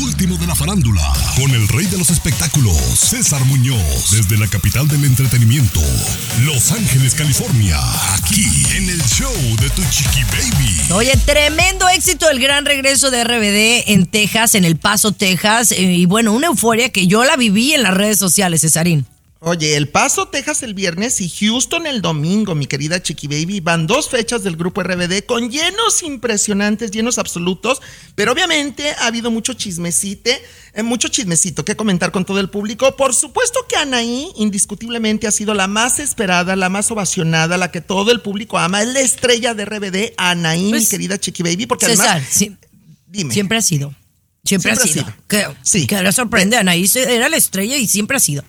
Último 0.00 0.36
de 0.38 0.46
la 0.46 0.54
farándula, 0.54 1.02
con 1.36 1.50
el 1.50 1.68
rey 1.68 1.86
de 1.86 1.98
los 1.98 2.08
espectáculos, 2.10 2.76
César 2.96 3.44
Muñoz, 3.44 4.10
desde 4.10 4.38
la 4.38 4.46
capital 4.48 4.88
del 4.88 5.04
entretenimiento, 5.04 5.80
Los 6.44 6.72
Ángeles, 6.72 7.14
California, 7.14 7.78
aquí 8.14 8.46
en 8.76 8.88
el 8.88 9.02
show 9.04 9.32
de 9.60 9.68
tu 9.70 9.82
chiqui 9.90 10.22
baby. 10.24 10.92
Oye, 10.92 11.12
tremendo 11.26 11.88
éxito 11.90 12.30
el 12.30 12.40
gran 12.40 12.64
regreso 12.64 13.10
de 13.10 13.22
RBD 13.24 13.90
en 13.92 14.06
Texas, 14.06 14.54
en 14.54 14.64
El 14.64 14.76
Paso, 14.76 15.12
Texas. 15.12 15.72
eh, 15.72 15.82
Y 15.82 16.06
bueno, 16.06 16.32
una 16.32 16.46
euforia 16.46 16.88
que 16.88 17.06
yo 17.06 17.24
la 17.24 17.36
viví 17.36 17.72
en 17.74 17.82
las 17.82 17.92
redes 17.94 18.18
sociales, 18.18 18.62
Cesarín. 18.62 19.06
Oye, 19.44 19.76
El 19.76 19.88
Paso, 19.88 20.28
Texas 20.28 20.62
el 20.62 20.72
viernes 20.72 21.20
y 21.20 21.28
Houston 21.28 21.88
el 21.88 22.00
domingo, 22.00 22.54
mi 22.54 22.66
querida 22.66 23.02
Chiqui 23.02 23.26
Baby. 23.26 23.58
Van 23.58 23.88
dos 23.88 24.08
fechas 24.08 24.44
del 24.44 24.54
grupo 24.56 24.84
RBD 24.84 25.24
con 25.26 25.50
llenos 25.50 26.04
impresionantes, 26.04 26.92
llenos 26.92 27.18
absolutos. 27.18 27.82
Pero 28.14 28.30
obviamente 28.30 28.92
ha 29.00 29.06
habido 29.06 29.32
mucho 29.32 29.54
chismecite, 29.54 30.40
eh, 30.74 30.82
mucho 30.84 31.08
chismecito 31.08 31.64
que 31.64 31.74
comentar 31.74 32.12
con 32.12 32.24
todo 32.24 32.38
el 32.38 32.50
público. 32.50 32.94
Por 32.94 33.16
supuesto 33.16 33.58
que 33.68 33.74
Anaí, 33.74 34.28
indiscutiblemente, 34.36 35.26
ha 35.26 35.32
sido 35.32 35.54
la 35.54 35.66
más 35.66 35.98
esperada, 35.98 36.54
la 36.54 36.68
más 36.68 36.88
ovacionada, 36.92 37.56
la 37.56 37.72
que 37.72 37.80
todo 37.80 38.12
el 38.12 38.20
público 38.20 38.60
ama. 38.60 38.82
Es 38.82 38.88
la 38.90 39.00
estrella 39.00 39.54
de 39.54 39.64
RBD, 39.64 40.14
Anaí, 40.18 40.70
Pues, 40.70 40.82
mi 40.84 40.88
querida 40.88 41.18
Chiqui 41.18 41.42
Baby. 41.42 41.66
Porque 41.66 41.86
César, 41.86 42.10
además. 42.10 42.28
sí, 42.30 42.56
Dime. 43.08 43.34
siempre 43.34 43.58
ha 43.58 43.62
sido. 43.62 43.92
Siempre, 44.44 44.70
Siempre 44.70 44.70
ha 44.70 44.74
ha 44.74 44.86
sido. 44.86 45.04
sido. 45.06 45.16
Que, 45.26 45.46
Sí. 45.64 45.86
que 45.88 46.00
le 46.00 46.12
sorprende, 46.12 46.56
Anaí 46.58 46.88
era 46.94 47.28
la 47.28 47.36
estrella 47.36 47.76
y 47.76 47.88
siempre 47.88 48.16
ha 48.18 48.20
sido. 48.20 48.44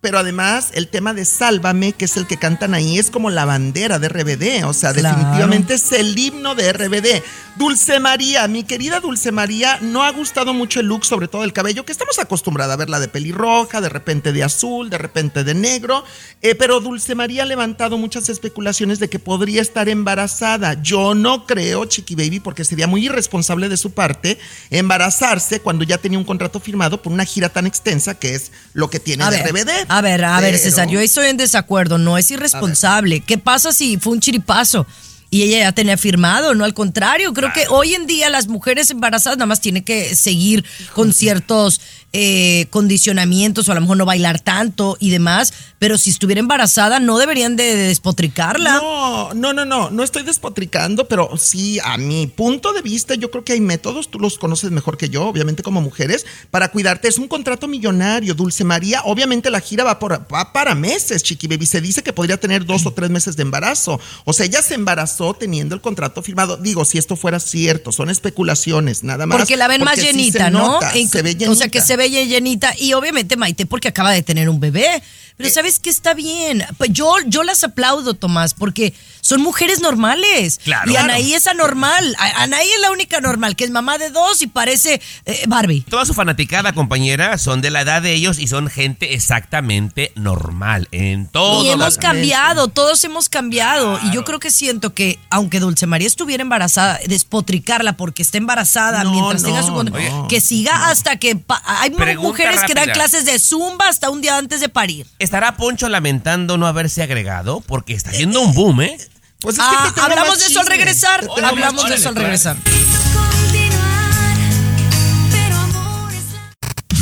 Pero 0.00 0.18
además, 0.20 0.70
el 0.74 0.86
tema 0.86 1.12
de 1.12 1.24
Sálvame, 1.24 1.92
que 1.92 2.04
es 2.04 2.16
el 2.16 2.26
que 2.28 2.36
cantan 2.36 2.72
ahí, 2.72 2.98
es 3.00 3.10
como 3.10 3.30
la 3.30 3.44
bandera 3.44 3.98
de 3.98 4.08
RBD. 4.08 4.64
O 4.64 4.72
sea, 4.72 4.92
Claro. 4.92 5.16
definitivamente 5.16 5.74
es 5.74 5.90
el 5.90 6.16
himno 6.16 6.54
de 6.54 6.72
RBD. 6.72 7.22
Dulce 7.56 7.98
María, 7.98 8.46
mi 8.46 8.62
querida 8.62 9.00
Dulce 9.00 9.32
María, 9.32 9.78
no 9.80 10.04
ha 10.04 10.10
gustado 10.12 10.54
mucho 10.54 10.78
el 10.78 10.86
look, 10.86 11.04
sobre 11.04 11.26
todo 11.26 11.42
el 11.42 11.52
cabello, 11.52 11.84
que 11.84 11.90
estamos 11.90 12.16
acostumbrados 12.20 12.74
a 12.74 12.76
verla 12.76 13.00
de 13.00 13.08
pelirroja, 13.08 13.80
de 13.80 13.88
repente 13.88 14.32
de 14.32 14.44
azul, 14.44 14.88
de 14.88 14.98
repente 14.98 15.42
de 15.42 15.54
negro. 15.54 16.04
Eh, 16.42 16.54
pero 16.54 16.78
Dulce 16.78 17.16
María 17.16 17.42
ha 17.42 17.46
levantado 17.46 17.98
muchas 17.98 18.28
especulaciones 18.28 19.00
de 19.00 19.08
que 19.10 19.18
podría 19.18 19.60
estar 19.60 19.88
embarazada. 19.88 20.80
Yo 20.80 21.16
no 21.16 21.44
creo, 21.46 21.84
Chiqui 21.86 22.14
Baby, 22.14 22.38
porque 22.38 22.64
sería 22.64 22.86
muy 22.86 23.06
irresponsable 23.06 23.68
de 23.68 23.76
su 23.76 23.90
parte 23.90 24.38
embarazarse 24.70 25.58
cuando 25.60 25.82
ya 25.82 25.98
tenía 25.98 26.18
un 26.20 26.24
contrato 26.24 26.60
firmado 26.60 27.02
por 27.02 27.12
una 27.12 27.24
gira 27.24 27.48
tan 27.48 27.66
extensa 27.66 28.14
que 28.14 28.36
es 28.36 28.52
lo 28.72 28.88
que 28.88 29.00
tiene 29.00 29.24
A 29.24 29.30
de 29.30 29.42
ver, 29.42 29.52
RBD. 29.52 29.87
A 29.88 30.00
ver, 30.00 30.24
a 30.24 30.40
ver, 30.40 30.58
César, 30.58 30.88
yo 30.88 31.00
estoy 31.00 31.28
en 31.28 31.36
desacuerdo, 31.36 31.98
no 31.98 32.18
es 32.18 32.30
irresponsable. 32.30 33.20
¿Qué 33.20 33.38
pasa 33.38 33.72
si 33.72 33.96
fue 33.98 34.12
un 34.12 34.20
chiripazo? 34.20 34.86
Y 35.30 35.42
ella 35.42 35.58
ya 35.58 35.72
tenía 35.72 35.98
firmado, 35.98 36.54
no 36.54 36.64
al 36.64 36.72
contrario. 36.72 37.34
Creo 37.34 37.52
que 37.52 37.66
hoy 37.68 37.94
en 37.94 38.06
día 38.06 38.30
las 38.30 38.48
mujeres 38.48 38.90
embarazadas 38.90 39.36
nada 39.36 39.46
más 39.46 39.60
tienen 39.60 39.84
que 39.84 40.16
seguir 40.16 40.64
con 40.94 41.12
ciertos 41.12 41.80
eh, 42.14 42.66
condicionamientos 42.70 43.68
o 43.68 43.72
a 43.72 43.74
lo 43.74 43.82
mejor 43.82 43.98
no 43.98 44.06
bailar 44.06 44.40
tanto 44.40 44.96
y 44.98 45.10
demás. 45.10 45.52
Pero 45.78 45.98
si 45.98 46.08
estuviera 46.08 46.40
embarazada 46.40 46.98
no 46.98 47.18
deberían 47.18 47.56
de, 47.56 47.76
de 47.76 47.88
despotricarla. 47.88 48.76
No, 48.76 49.34
no, 49.34 49.52
no, 49.52 49.66
no, 49.66 49.90
no 49.90 50.02
estoy 50.02 50.22
despotricando, 50.22 51.06
pero 51.06 51.36
sí, 51.36 51.78
a 51.84 51.98
mi 51.98 52.26
punto 52.26 52.72
de 52.72 52.80
vista, 52.80 53.14
yo 53.14 53.30
creo 53.30 53.44
que 53.44 53.52
hay 53.52 53.60
métodos, 53.60 54.10
tú 54.10 54.18
los 54.18 54.38
conoces 54.38 54.70
mejor 54.70 54.96
que 54.96 55.10
yo, 55.10 55.26
obviamente 55.26 55.62
como 55.62 55.82
mujeres, 55.82 56.24
para 56.50 56.68
cuidarte. 56.68 57.08
Es 57.08 57.18
un 57.18 57.28
contrato 57.28 57.68
millonario, 57.68 58.34
Dulce 58.34 58.64
María. 58.64 59.02
Obviamente 59.04 59.50
la 59.50 59.60
gira 59.60 59.84
va, 59.84 59.98
por, 59.98 60.26
va 60.32 60.52
para 60.54 60.74
meses, 60.74 61.22
Chiqui 61.22 61.46
Baby. 61.46 61.66
Se 61.66 61.82
dice 61.82 62.02
que 62.02 62.14
podría 62.14 62.38
tener 62.40 62.64
dos 62.64 62.86
o 62.86 62.92
tres 62.92 63.10
meses 63.10 63.36
de 63.36 63.42
embarazo. 63.42 64.00
O 64.24 64.32
sea, 64.32 64.46
ella 64.46 64.62
se 64.62 64.74
embarazó 64.74 65.17
teniendo 65.38 65.74
el 65.74 65.80
contrato 65.80 66.22
firmado. 66.22 66.56
Digo, 66.56 66.84
si 66.84 66.98
esto 66.98 67.16
fuera 67.16 67.40
cierto, 67.40 67.92
son 67.92 68.10
especulaciones, 68.10 69.02
nada 69.04 69.26
más. 69.26 69.38
Porque 69.38 69.56
la 69.56 69.68
ven 69.68 69.82
más 69.82 69.94
porque 69.96 70.02
sí 70.02 70.06
se 70.12 70.16
llenita, 70.18 70.50
¿no? 70.50 70.58
nota, 70.58 70.92
En- 70.94 71.08
se 71.08 71.22
ve 71.22 71.36
O 71.48 71.54
sea, 71.54 71.68
que 71.68 71.80
se 71.80 71.96
ve 71.96 72.10
llenita. 72.10 72.74
Y 72.78 72.92
obviamente 72.94 73.36
Maite 73.36 73.66
porque 73.66 73.88
acaba 73.88 74.12
de 74.12 74.22
tener 74.22 74.48
un 74.48 74.60
bebé. 74.60 75.02
Pero 75.38 75.50
sabes 75.50 75.78
que 75.78 75.88
está 75.88 76.14
bien. 76.14 76.64
Pues 76.76 76.90
yo, 76.92 77.14
yo 77.26 77.44
las 77.44 77.62
aplaudo, 77.62 78.14
Tomás, 78.14 78.54
porque 78.54 78.92
son 79.20 79.40
mujeres 79.40 79.80
normales. 79.80 80.60
Claro. 80.64 80.90
Y. 80.90 80.96
Anaí 80.96 81.32
es 81.32 81.46
anormal. 81.46 82.16
Anaí 82.18 82.68
es 82.68 82.80
la 82.80 82.90
única 82.90 83.20
normal, 83.20 83.54
que 83.54 83.64
es 83.64 83.70
mamá 83.70 83.98
de 83.98 84.10
dos 84.10 84.42
y 84.42 84.48
parece 84.48 85.00
eh, 85.26 85.44
Barbie. 85.46 85.82
Toda 85.82 86.04
su 86.04 86.12
fanaticada, 86.12 86.72
compañera, 86.72 87.38
son 87.38 87.60
de 87.60 87.70
la 87.70 87.82
edad 87.82 88.02
de 88.02 88.14
ellos 88.14 88.38
y 88.40 88.48
son 88.48 88.68
gente 88.68 89.14
exactamente 89.14 90.12
normal 90.16 90.88
en 90.90 91.28
todo. 91.28 91.64
Y 91.64 91.68
hemos 91.68 91.98
cambiado, 91.98 92.68
todos 92.68 93.02
hemos 93.04 93.28
cambiado. 93.28 94.00
Y 94.04 94.10
yo 94.10 94.24
creo 94.24 94.40
que 94.40 94.50
siento 94.50 94.92
que, 94.92 95.20
aunque 95.30 95.60
Dulce 95.60 95.86
María 95.86 96.08
estuviera 96.08 96.42
embarazada, 96.42 96.98
despotricarla 97.06 97.96
porque 97.96 98.22
está 98.22 98.38
embarazada 98.38 99.04
No, 99.04 99.12
mientras 99.12 99.44
tenga 99.44 99.62
su. 99.62 99.72
no. 99.84 100.26
Que 100.28 100.40
siga 100.40 100.88
hasta 100.90 101.16
que. 101.16 101.40
hay 101.64 101.90
Pregunta 101.90 102.28
mujeres 102.28 102.64
que 102.64 102.74
dan 102.74 102.90
clases 102.90 103.24
de 103.24 103.38
zumba 103.38 103.88
hasta 103.88 104.10
un 104.10 104.20
día 104.20 104.36
antes 104.36 104.60
de 104.60 104.68
parir. 104.68 105.06
¿Estará 105.28 105.58
Poncho 105.58 105.90
lamentando 105.90 106.56
no 106.56 106.66
haberse 106.66 107.02
agregado? 107.02 107.60
Porque 107.60 107.92
está 107.92 108.08
haciendo 108.08 108.40
un 108.40 108.54
boom, 108.54 108.80
¿eh? 108.80 108.96
Pues 109.40 109.56
es 109.58 109.60
que 109.62 109.76
Ah, 109.76 109.92
te 109.94 110.00
hablamos 110.00 110.38
de 110.38 110.46
eso 110.46 110.60
al 110.60 110.66
regresar. 110.66 111.20
Te 111.36 111.44
Hablamos 111.44 111.86
de 111.86 111.96
eso 111.96 112.08
al 112.08 112.16
regresar. 112.16 112.56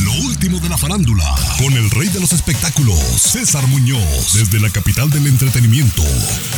Lo 0.02 0.12
último 0.26 0.59
de 0.59 0.68
la 0.68 0.76
farándula, 0.76 1.25
con 1.59 1.73
el 1.75 1.88
rey 1.92 2.09
de 2.09 2.18
los 2.18 2.33
espectáculos, 2.33 2.99
César 2.99 3.64
Muñoz, 3.68 4.33
desde 4.35 4.59
la 4.59 4.71
capital 4.71 5.09
del 5.09 5.28
entretenimiento, 5.28 6.02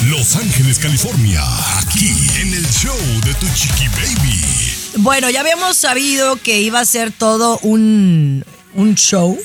Los 0.07 0.37
Ángeles, 0.37 0.79
California, 0.79 1.43
aquí 1.81 2.17
en 2.41 2.55
el 2.55 2.67
show 2.71 2.97
de 3.27 3.35
Tu 3.35 3.47
Chiqui 3.55 3.89
Baby. 3.89 4.41
Bueno, 4.97 5.29
ya 5.29 5.41
habíamos 5.41 5.77
sabido 5.77 6.37
que 6.37 6.63
iba 6.63 6.81
a 6.81 6.87
ser 6.87 7.13
todo 7.13 7.59
un, 7.59 8.43
un 8.73 8.95
show. 8.95 9.39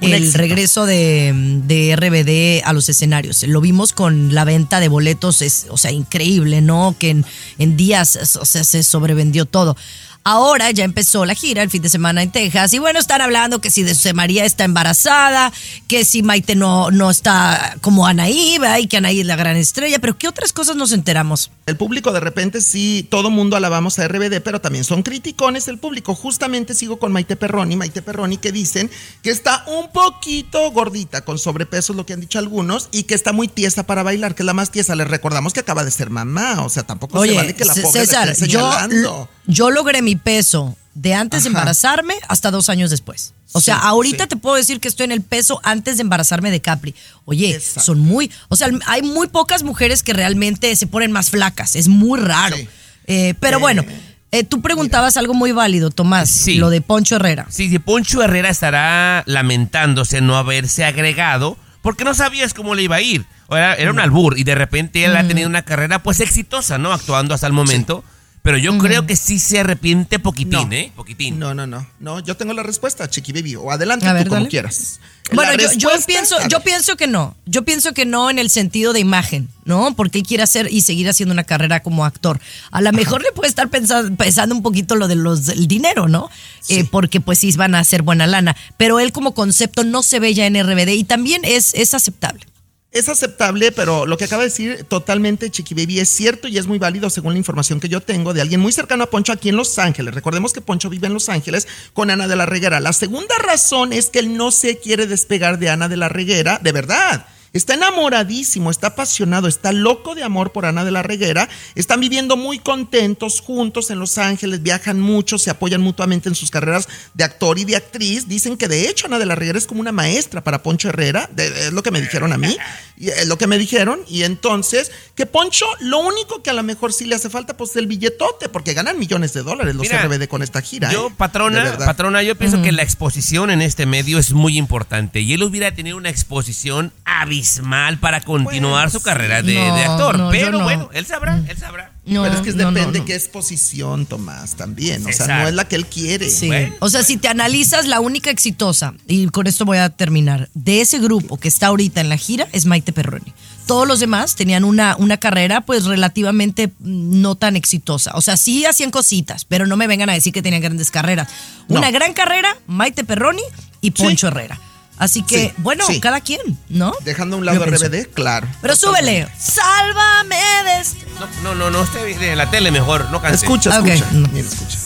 Un 0.00 0.14
el 0.14 0.22
éxito. 0.22 0.38
regreso 0.38 0.86
de, 0.86 1.32
de 1.66 1.96
RBD 1.96 2.66
a 2.66 2.72
los 2.72 2.88
escenarios. 2.88 3.42
Lo 3.42 3.60
vimos 3.60 3.92
con 3.92 4.34
la 4.34 4.44
venta 4.44 4.78
de 4.80 4.88
boletos, 4.88 5.42
es, 5.42 5.66
o 5.70 5.76
sea, 5.76 5.90
increíble, 5.90 6.60
¿no? 6.60 6.94
Que 6.98 7.10
en, 7.10 7.24
en 7.58 7.76
días 7.76 8.38
o 8.40 8.44
sea, 8.44 8.62
se 8.64 8.82
sobrevendió 8.82 9.44
todo. 9.44 9.76
Ahora 10.24 10.70
ya 10.70 10.84
empezó 10.84 11.24
la 11.24 11.34
gira 11.34 11.62
el 11.62 11.70
fin 11.70 11.80
de 11.80 11.88
semana 11.88 12.22
en 12.22 12.30
Texas 12.30 12.72
y 12.74 12.78
bueno, 12.78 12.98
están 12.98 13.20
hablando 13.20 13.60
que 13.60 13.70
si 13.70 13.82
Dulce 13.82 14.12
María 14.12 14.44
está 14.44 14.64
embarazada, 14.64 15.52
que 15.86 16.04
si 16.04 16.22
Maite 16.22 16.54
no, 16.54 16.90
no 16.90 17.10
está 17.10 17.76
como 17.80 18.06
Anaí, 18.06 18.58
¿verdad? 18.58 18.78
y 18.78 18.86
que 18.86 18.98
Anaí 18.98 19.20
es 19.20 19.26
la 19.26 19.36
gran 19.36 19.56
estrella, 19.56 19.98
pero 19.98 20.18
¿qué 20.18 20.28
otras 20.28 20.52
cosas 20.52 20.76
nos 20.76 20.92
enteramos? 20.92 21.50
El 21.66 21.76
público 21.76 22.12
de 22.12 22.20
repente 22.20 22.60
sí, 22.60 23.06
todo 23.10 23.30
mundo 23.30 23.56
alabamos 23.56 23.98
a 23.98 24.06
RBD, 24.06 24.40
pero 24.42 24.60
también 24.60 24.84
son 24.84 25.02
criticones 25.02 25.68
el 25.68 25.78
público. 25.78 26.14
Justamente 26.14 26.74
sigo 26.74 26.98
con 26.98 27.12
Maite 27.12 27.36
Perroni, 27.36 27.76
Maite 27.76 28.02
Perroni 28.02 28.36
que 28.36 28.52
dicen 28.52 28.90
que 29.22 29.30
está 29.30 29.64
un 29.66 29.90
poquito 29.92 30.70
gordita, 30.72 31.22
con 31.22 31.38
sobrepeso 31.38 31.92
es 31.92 31.96
lo 31.96 32.04
que 32.04 32.12
han 32.12 32.20
dicho 32.20 32.38
algunos, 32.38 32.88
y 32.92 33.04
que 33.04 33.14
está 33.14 33.32
muy 33.32 33.48
tiesa 33.48 33.84
para 33.84 34.02
bailar, 34.02 34.34
que 34.34 34.42
es 34.42 34.46
la 34.46 34.54
más 34.54 34.70
tiesa. 34.70 34.94
Les 34.94 35.08
recordamos 35.08 35.52
que 35.52 35.60
acaba 35.60 35.84
de 35.84 35.90
ser 35.90 36.10
mamá, 36.10 36.62
o 36.64 36.68
sea, 36.68 36.82
tampoco 36.82 37.24
se 37.24 37.34
vale 37.34 37.54
que 37.54 37.64
la 37.64 37.74
pobre 37.74 38.06
César, 38.06 38.34
yo, 38.46 39.28
yo 39.46 39.70
logré 39.70 40.02
mi 40.02 40.17
peso 40.18 40.76
de 40.94 41.14
antes 41.14 41.44
de 41.44 41.48
embarazarme 41.48 42.14
hasta 42.28 42.50
dos 42.50 42.68
años 42.68 42.90
después. 42.90 43.32
O 43.52 43.60
sea, 43.60 43.76
ahorita 43.76 44.24
sí. 44.24 44.28
te 44.28 44.36
puedo 44.36 44.56
decir 44.56 44.78
que 44.80 44.88
estoy 44.88 45.04
en 45.04 45.12
el 45.12 45.22
peso 45.22 45.60
antes 45.64 45.96
de 45.96 46.02
embarazarme 46.02 46.50
de 46.50 46.60
Capri. 46.60 46.94
Oye, 47.24 47.54
Exacto. 47.54 47.80
son 47.82 48.00
muy, 48.00 48.30
o 48.48 48.56
sea, 48.56 48.68
hay 48.86 49.02
muy 49.02 49.28
pocas 49.28 49.62
mujeres 49.62 50.02
que 50.02 50.12
realmente 50.12 50.74
se 50.76 50.86
ponen 50.86 51.12
más 51.12 51.30
flacas. 51.30 51.74
Es 51.76 51.88
muy 51.88 52.18
raro. 52.20 52.56
Sí. 52.56 52.68
Eh, 53.06 53.34
pero 53.40 53.56
Eh, 53.56 53.60
bueno, 53.60 53.84
eh, 54.32 54.44
tú 54.44 54.60
preguntabas 54.60 55.16
algo 55.16 55.32
muy 55.32 55.52
válido, 55.52 55.90
Tomás, 55.90 56.28
Sí. 56.30 56.56
lo 56.56 56.68
de 56.68 56.82
Poncho 56.82 57.16
Herrera. 57.16 57.46
Sí, 57.48 57.70
sí, 57.70 57.78
Poncho 57.78 58.22
Herrera 58.22 58.50
estará 58.50 59.22
lamentándose 59.26 60.20
no 60.20 60.36
haberse 60.36 60.84
agregado 60.84 61.56
porque 61.80 62.04
no 62.04 62.12
sabías 62.12 62.52
cómo 62.52 62.74
le 62.74 62.82
iba 62.82 62.96
a 62.96 63.00
ir. 63.00 63.24
O 63.46 63.56
Era, 63.56 63.74
era 63.76 63.90
un 63.90 63.98
albur 64.00 64.38
y 64.38 64.44
de 64.44 64.54
repente 64.54 65.04
él 65.04 65.16
ha 65.16 65.26
tenido 65.26 65.48
una 65.48 65.62
carrera 65.62 66.02
pues 66.02 66.20
exitosa, 66.20 66.76
¿no? 66.76 66.92
Actuando 66.92 67.32
hasta 67.34 67.46
el 67.46 67.54
momento. 67.54 68.04
Pero 68.48 68.56
yo 68.56 68.78
creo 68.78 69.04
que 69.04 69.14
sí 69.14 69.38
se 69.38 69.60
arrepiente 69.60 70.18
poquitín, 70.18 70.70
No. 70.70 70.74
¿eh? 70.74 70.90
Poquitín. 70.96 71.38
No, 71.38 71.52
no, 71.52 71.66
no, 71.66 71.86
no, 72.00 72.20
yo 72.20 72.34
tengo 72.34 72.54
la 72.54 72.62
respuesta, 72.62 73.06
Chiqui 73.06 73.30
Baby, 73.30 73.56
o 73.56 73.70
adelante 73.70 74.06
tú 74.24 74.30
como 74.30 74.48
quieras. 74.48 75.00
Bueno, 75.34 75.52
yo, 75.76 75.90
pienso, 76.06 76.36
yo 76.48 76.60
pienso 76.60 76.96
que 76.96 77.06
no. 77.06 77.36
Yo 77.44 77.66
pienso 77.66 77.92
que 77.92 78.06
no 78.06 78.30
en 78.30 78.38
el 78.38 78.48
sentido 78.48 78.94
de 78.94 79.00
imagen, 79.00 79.50
¿no? 79.66 79.94
Porque 79.94 80.20
él 80.20 80.24
quiere 80.26 80.44
hacer 80.44 80.68
y 80.72 80.80
seguir 80.80 81.10
haciendo 81.10 81.34
una 81.34 81.44
carrera 81.44 81.80
como 81.80 82.06
actor. 82.06 82.40
A 82.70 82.80
lo 82.80 82.90
mejor 82.92 83.22
le 83.22 83.32
puede 83.32 83.50
estar 83.50 83.68
pensando, 83.68 84.16
pensando 84.16 84.54
un 84.54 84.62
poquito 84.62 84.94
lo 84.94 85.08
de 85.08 85.16
los 85.16 85.44
del 85.44 85.68
dinero, 85.68 86.08
¿no? 86.08 86.30
Eh, 86.70 86.84
porque 86.90 87.20
pues 87.20 87.40
sí 87.40 87.52
van 87.52 87.74
a 87.74 87.80
hacer 87.80 88.00
buena 88.00 88.26
lana. 88.26 88.56
Pero 88.78 88.98
él 88.98 89.12
como 89.12 89.34
concepto 89.34 89.84
no 89.84 90.02
se 90.02 90.20
ve 90.20 90.32
ya 90.32 90.46
en 90.46 90.58
RBD 90.58 90.94
y 90.94 91.04
también 91.04 91.42
es, 91.44 91.74
es 91.74 91.92
aceptable. 91.92 92.46
Es 92.90 93.10
aceptable, 93.10 93.70
pero 93.70 94.06
lo 94.06 94.16
que 94.16 94.24
acaba 94.24 94.42
de 94.42 94.48
decir 94.48 94.84
totalmente 94.84 95.50
Chiqui 95.50 95.74
Baby 95.74 96.00
es 96.00 96.08
cierto 96.08 96.48
y 96.48 96.56
es 96.56 96.66
muy 96.66 96.78
válido 96.78 97.10
según 97.10 97.34
la 97.34 97.38
información 97.38 97.80
que 97.80 97.90
yo 97.90 98.00
tengo 98.00 98.32
de 98.32 98.40
alguien 98.40 98.60
muy 98.60 98.72
cercano 98.72 99.04
a 99.04 99.10
Poncho 99.10 99.30
aquí 99.32 99.50
en 99.50 99.56
Los 99.56 99.78
Ángeles. 99.78 100.14
Recordemos 100.14 100.54
que 100.54 100.62
Poncho 100.62 100.88
vive 100.88 101.06
en 101.06 101.12
Los 101.12 101.28
Ángeles 101.28 101.68
con 101.92 102.10
Ana 102.10 102.26
de 102.26 102.36
la 102.36 102.46
Reguera. 102.46 102.80
La 102.80 102.94
segunda 102.94 103.36
razón 103.38 103.92
es 103.92 104.08
que 104.08 104.20
él 104.20 104.38
no 104.38 104.50
se 104.50 104.78
quiere 104.78 105.06
despegar 105.06 105.58
de 105.58 105.68
Ana 105.68 105.88
de 105.88 105.98
la 105.98 106.08
Reguera, 106.08 106.60
de 106.62 106.72
verdad. 106.72 107.26
Está 107.52 107.74
enamoradísimo, 107.74 108.70
está 108.70 108.88
apasionado, 108.88 109.48
está 109.48 109.72
loco 109.72 110.14
de 110.14 110.22
amor 110.22 110.52
por 110.52 110.66
Ana 110.66 110.84
de 110.84 110.90
la 110.90 111.02
Reguera. 111.02 111.48
Están 111.74 112.00
viviendo 112.00 112.36
muy 112.36 112.58
contentos 112.58 113.40
juntos 113.40 113.90
en 113.90 113.98
Los 113.98 114.18
Ángeles, 114.18 114.62
viajan 114.62 115.00
mucho, 115.00 115.38
se 115.38 115.50
apoyan 115.50 115.80
mutuamente 115.80 116.28
en 116.28 116.34
sus 116.34 116.50
carreras 116.50 116.88
de 117.14 117.24
actor 117.24 117.58
y 117.58 117.64
de 117.64 117.76
actriz. 117.76 118.28
Dicen 118.28 118.56
que 118.56 118.68
de 118.68 118.88
hecho 118.88 119.06
Ana 119.06 119.18
de 119.18 119.26
la 119.26 119.34
Reguera 119.34 119.58
es 119.58 119.66
como 119.66 119.80
una 119.80 119.92
maestra 119.92 120.42
para 120.44 120.62
Poncho 120.62 120.88
Herrera, 120.88 121.28
de- 121.32 121.66
es 121.68 121.72
lo 121.72 121.82
que 121.82 121.90
me 121.90 122.00
dijeron 122.00 122.32
a 122.32 122.38
mí, 122.38 122.56
y 122.96 123.08
es 123.08 123.26
lo 123.26 123.38
que 123.38 123.46
me 123.46 123.58
dijeron. 123.58 124.00
Y 124.08 124.22
entonces, 124.24 124.90
que 125.14 125.26
Poncho, 125.26 125.66
lo 125.80 125.98
único 126.00 126.42
que 126.42 126.50
a 126.50 126.52
lo 126.52 126.62
mejor 126.62 126.92
sí 126.92 127.04
le 127.06 127.14
hace 127.14 127.30
falta, 127.30 127.56
pues 127.56 127.74
el 127.76 127.86
billetote, 127.86 128.48
porque 128.48 128.74
ganan 128.74 128.98
millones 128.98 129.32
de 129.32 129.42
dólares 129.42 129.74
los 129.74 129.82
Mira, 129.82 130.02
RBD 130.02 130.28
con 130.28 130.42
esta 130.42 130.60
gira. 130.62 130.92
Yo, 130.92 131.08
¿eh? 131.08 131.12
Patrona, 131.16 131.76
patrona, 131.78 132.22
yo 132.22 132.36
pienso 132.36 132.60
que 132.62 132.72
la 132.72 132.82
exposición 132.82 133.50
en 133.50 133.62
este 133.62 133.86
medio 133.86 134.18
es 134.18 134.32
muy 134.32 134.58
importante. 134.58 135.20
Y 135.20 135.32
él 135.32 135.42
hubiera 135.42 135.74
tenido 135.74 135.96
una 135.96 136.10
exposición 136.10 136.92
abismal 137.38 137.98
para 137.98 138.20
continuar 138.20 138.90
su 138.90 139.00
carrera 139.00 139.42
de, 139.42 139.54
No, 139.54 139.76
de 139.76 139.84
actor. 139.84 140.18
no, 140.18 140.30
Pero 140.30 140.52
no. 140.52 140.64
bueno, 140.64 140.90
él 140.92 141.06
sabrá, 141.06 141.40
él 141.48 141.56
sabrá. 141.56 141.92
No, 142.04 142.22
Pero 142.22 142.36
es 142.36 142.40
que 142.40 142.52
depende 142.52 143.00
no. 143.00 143.04
qué 143.04 143.14
exposición, 143.14 144.06
Tomás, 144.06 144.56
también. 144.56 145.00
O 145.02 145.04
sea, 145.04 145.12
Exacto. 145.12 145.34
no 145.42 145.48
es 145.48 145.54
la 145.54 145.68
que 145.68 145.76
él 145.76 145.86
quiere. 145.86 146.30
Sí. 146.30 146.46
Bueno, 146.46 146.74
o 146.80 146.88
sea, 146.88 147.02
si 147.02 147.16
te 147.18 147.28
analizas, 147.28 147.86
la 147.86 148.00
única 148.00 148.30
exitosa, 148.30 148.94
y 149.06 149.26
con 149.28 149.46
esto 149.46 149.64
voy 149.64 149.78
a 149.78 149.90
terminar, 149.90 150.48
de 150.54 150.80
ese 150.80 150.98
grupo 150.98 151.38
que 151.38 151.48
está 151.48 151.66
ahorita 151.68 152.00
en 152.00 152.08
la 152.08 152.16
gira 152.16 152.48
es 152.52 152.64
Maite 152.66 152.92
Perroni. 152.92 153.32
Todos 153.66 153.86
los 153.86 154.00
demás 154.00 154.34
tenían 154.36 154.64
una, 154.64 154.96
una 154.96 155.18
carrera 155.18 155.60
pues 155.60 155.84
relativamente 155.84 156.72
no 156.80 157.34
tan 157.34 157.54
exitosa. 157.56 158.12
O 158.14 158.22
sea, 158.22 158.38
sí 158.38 158.64
hacían 158.64 158.90
cositas, 158.90 159.44
pero 159.44 159.66
no 159.66 159.76
me 159.76 159.86
vengan 159.86 160.08
a 160.08 160.14
decir 160.14 160.32
que 160.32 160.40
tenían 160.40 160.62
grandes 160.62 160.90
carreras. 160.90 161.28
No. 161.68 161.78
Una 161.78 161.90
gran 161.90 162.14
carrera, 162.14 162.56
Maite 162.66 163.04
Perroni 163.04 163.42
y 163.82 163.90
Poncho 163.90 164.28
Herrera. 164.28 164.58
Así 164.98 165.22
que, 165.22 165.48
Sí, 165.48 165.52
bueno, 165.58 165.84
sí. 165.86 166.00
cada 166.00 166.20
quien, 166.20 166.40
¿no? 166.68 166.92
Dejando 167.04 167.36
a 167.36 167.38
un 167.38 167.46
lado. 167.46 167.64
RBD, 167.64 168.08
claro. 168.12 168.48
Pero 168.60 168.74
súbele. 168.76 169.28
Sálvame 169.38 170.36
de... 170.64 170.80
este- 170.80 171.06
No, 171.20 171.26
no, 171.42 171.54
no, 171.54 171.70
no, 171.70 171.84
esté 171.84 172.04
de 172.18 172.34
la 172.36 172.50
tele 172.50 172.70
mejor, 172.70 173.08
no 173.10 173.20
canse. 173.22 173.44
Escucha, 173.46 173.70
escucha. 173.70 174.06
No. 174.12 174.28
Mira, 174.28 174.48
escucha. 174.48 174.76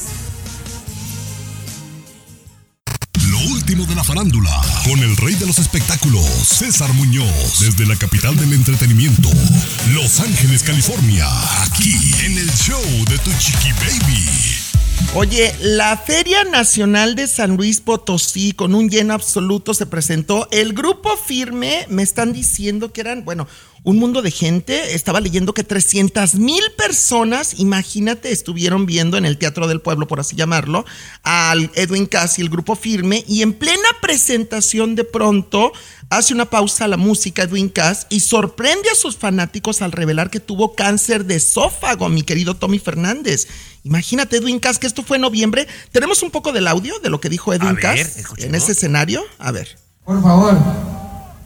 Lo 3.28 3.38
último 3.54 3.86
de 3.86 3.94
la 3.94 4.04
farándula, 4.04 4.50
con 4.84 4.98
el 5.00 5.16
rey 5.16 5.34
de 5.34 5.46
los 5.46 5.58
espectáculos, 5.58 6.24
César 6.24 6.92
Muñoz, 6.94 7.60
desde 7.60 7.86
la 7.86 7.96
capital 7.96 8.36
del 8.36 8.52
entretenimiento, 8.52 9.30
Los 9.90 10.20
Ángeles, 10.20 10.62
California, 10.62 11.26
aquí 11.62 11.94
en 12.24 12.38
el 12.38 12.50
show 12.52 12.82
de 13.08 13.18
Tu 13.18 13.32
Chiqui 13.38 13.72
Baby. 13.72 14.28
Oye, 15.14 15.54
la 15.60 15.96
Feria 15.98 16.42
Nacional 16.44 17.14
de 17.14 17.26
San 17.26 17.56
Luis 17.56 17.80
Potosí 17.82 18.52
con 18.52 18.74
un 18.74 18.88
lleno 18.88 19.12
absoluto 19.12 19.74
se 19.74 19.84
presentó. 19.84 20.48
El 20.50 20.72
grupo 20.72 21.16
firme 21.16 21.86
me 21.90 22.02
están 22.02 22.32
diciendo 22.32 22.92
que 22.92 23.02
eran, 23.02 23.24
bueno, 23.24 23.46
un 23.84 23.98
mundo 23.98 24.22
de 24.22 24.30
gente. 24.30 24.94
Estaba 24.94 25.20
leyendo 25.20 25.54
que 25.54 25.64
300 25.64 26.34
mil 26.36 26.62
personas, 26.76 27.58
imagínate, 27.58 28.30
estuvieron 28.30 28.86
viendo 28.86 29.16
en 29.16 29.24
el 29.24 29.38
Teatro 29.38 29.66
del 29.66 29.80
Pueblo, 29.80 30.06
por 30.06 30.20
así 30.20 30.36
llamarlo, 30.36 30.84
al 31.22 31.70
Edwin 31.74 32.06
Cass 32.06 32.38
y 32.38 32.42
el 32.42 32.48
grupo 32.48 32.76
firme. 32.76 33.24
Y 33.26 33.42
en 33.42 33.52
plena 33.52 33.88
presentación 34.00 34.94
de 34.94 35.04
pronto 35.04 35.72
hace 36.10 36.34
una 36.34 36.50
pausa 36.50 36.84
a 36.84 36.88
la 36.88 36.96
música 36.96 37.42
Edwin 37.42 37.68
Cass 37.68 38.06
y 38.10 38.20
sorprende 38.20 38.90
a 38.90 38.94
sus 38.94 39.16
fanáticos 39.16 39.82
al 39.82 39.92
revelar 39.92 40.30
que 40.30 40.40
tuvo 40.40 40.74
cáncer 40.74 41.24
de 41.24 41.36
esófago, 41.36 42.08
mi 42.08 42.22
querido 42.22 42.54
Tommy 42.54 42.78
Fernández. 42.78 43.48
Imagínate, 43.84 44.36
Edwin 44.36 44.60
Cass, 44.60 44.78
que 44.78 44.86
esto 44.86 45.02
fue 45.02 45.16
en 45.16 45.22
noviembre. 45.22 45.66
Tenemos 45.90 46.22
un 46.22 46.30
poco 46.30 46.52
del 46.52 46.68
audio 46.68 46.98
de 47.00 47.10
lo 47.10 47.20
que 47.20 47.28
dijo 47.28 47.52
Edwin 47.52 47.70
A 47.70 47.72
ver, 47.72 47.82
Cass 47.82 48.16
escuchemos. 48.18 48.44
en 48.48 48.54
ese 48.54 48.72
escenario. 48.72 49.24
A 49.38 49.50
ver. 49.50 49.76
Por 50.04 50.22
favor. 50.22 50.91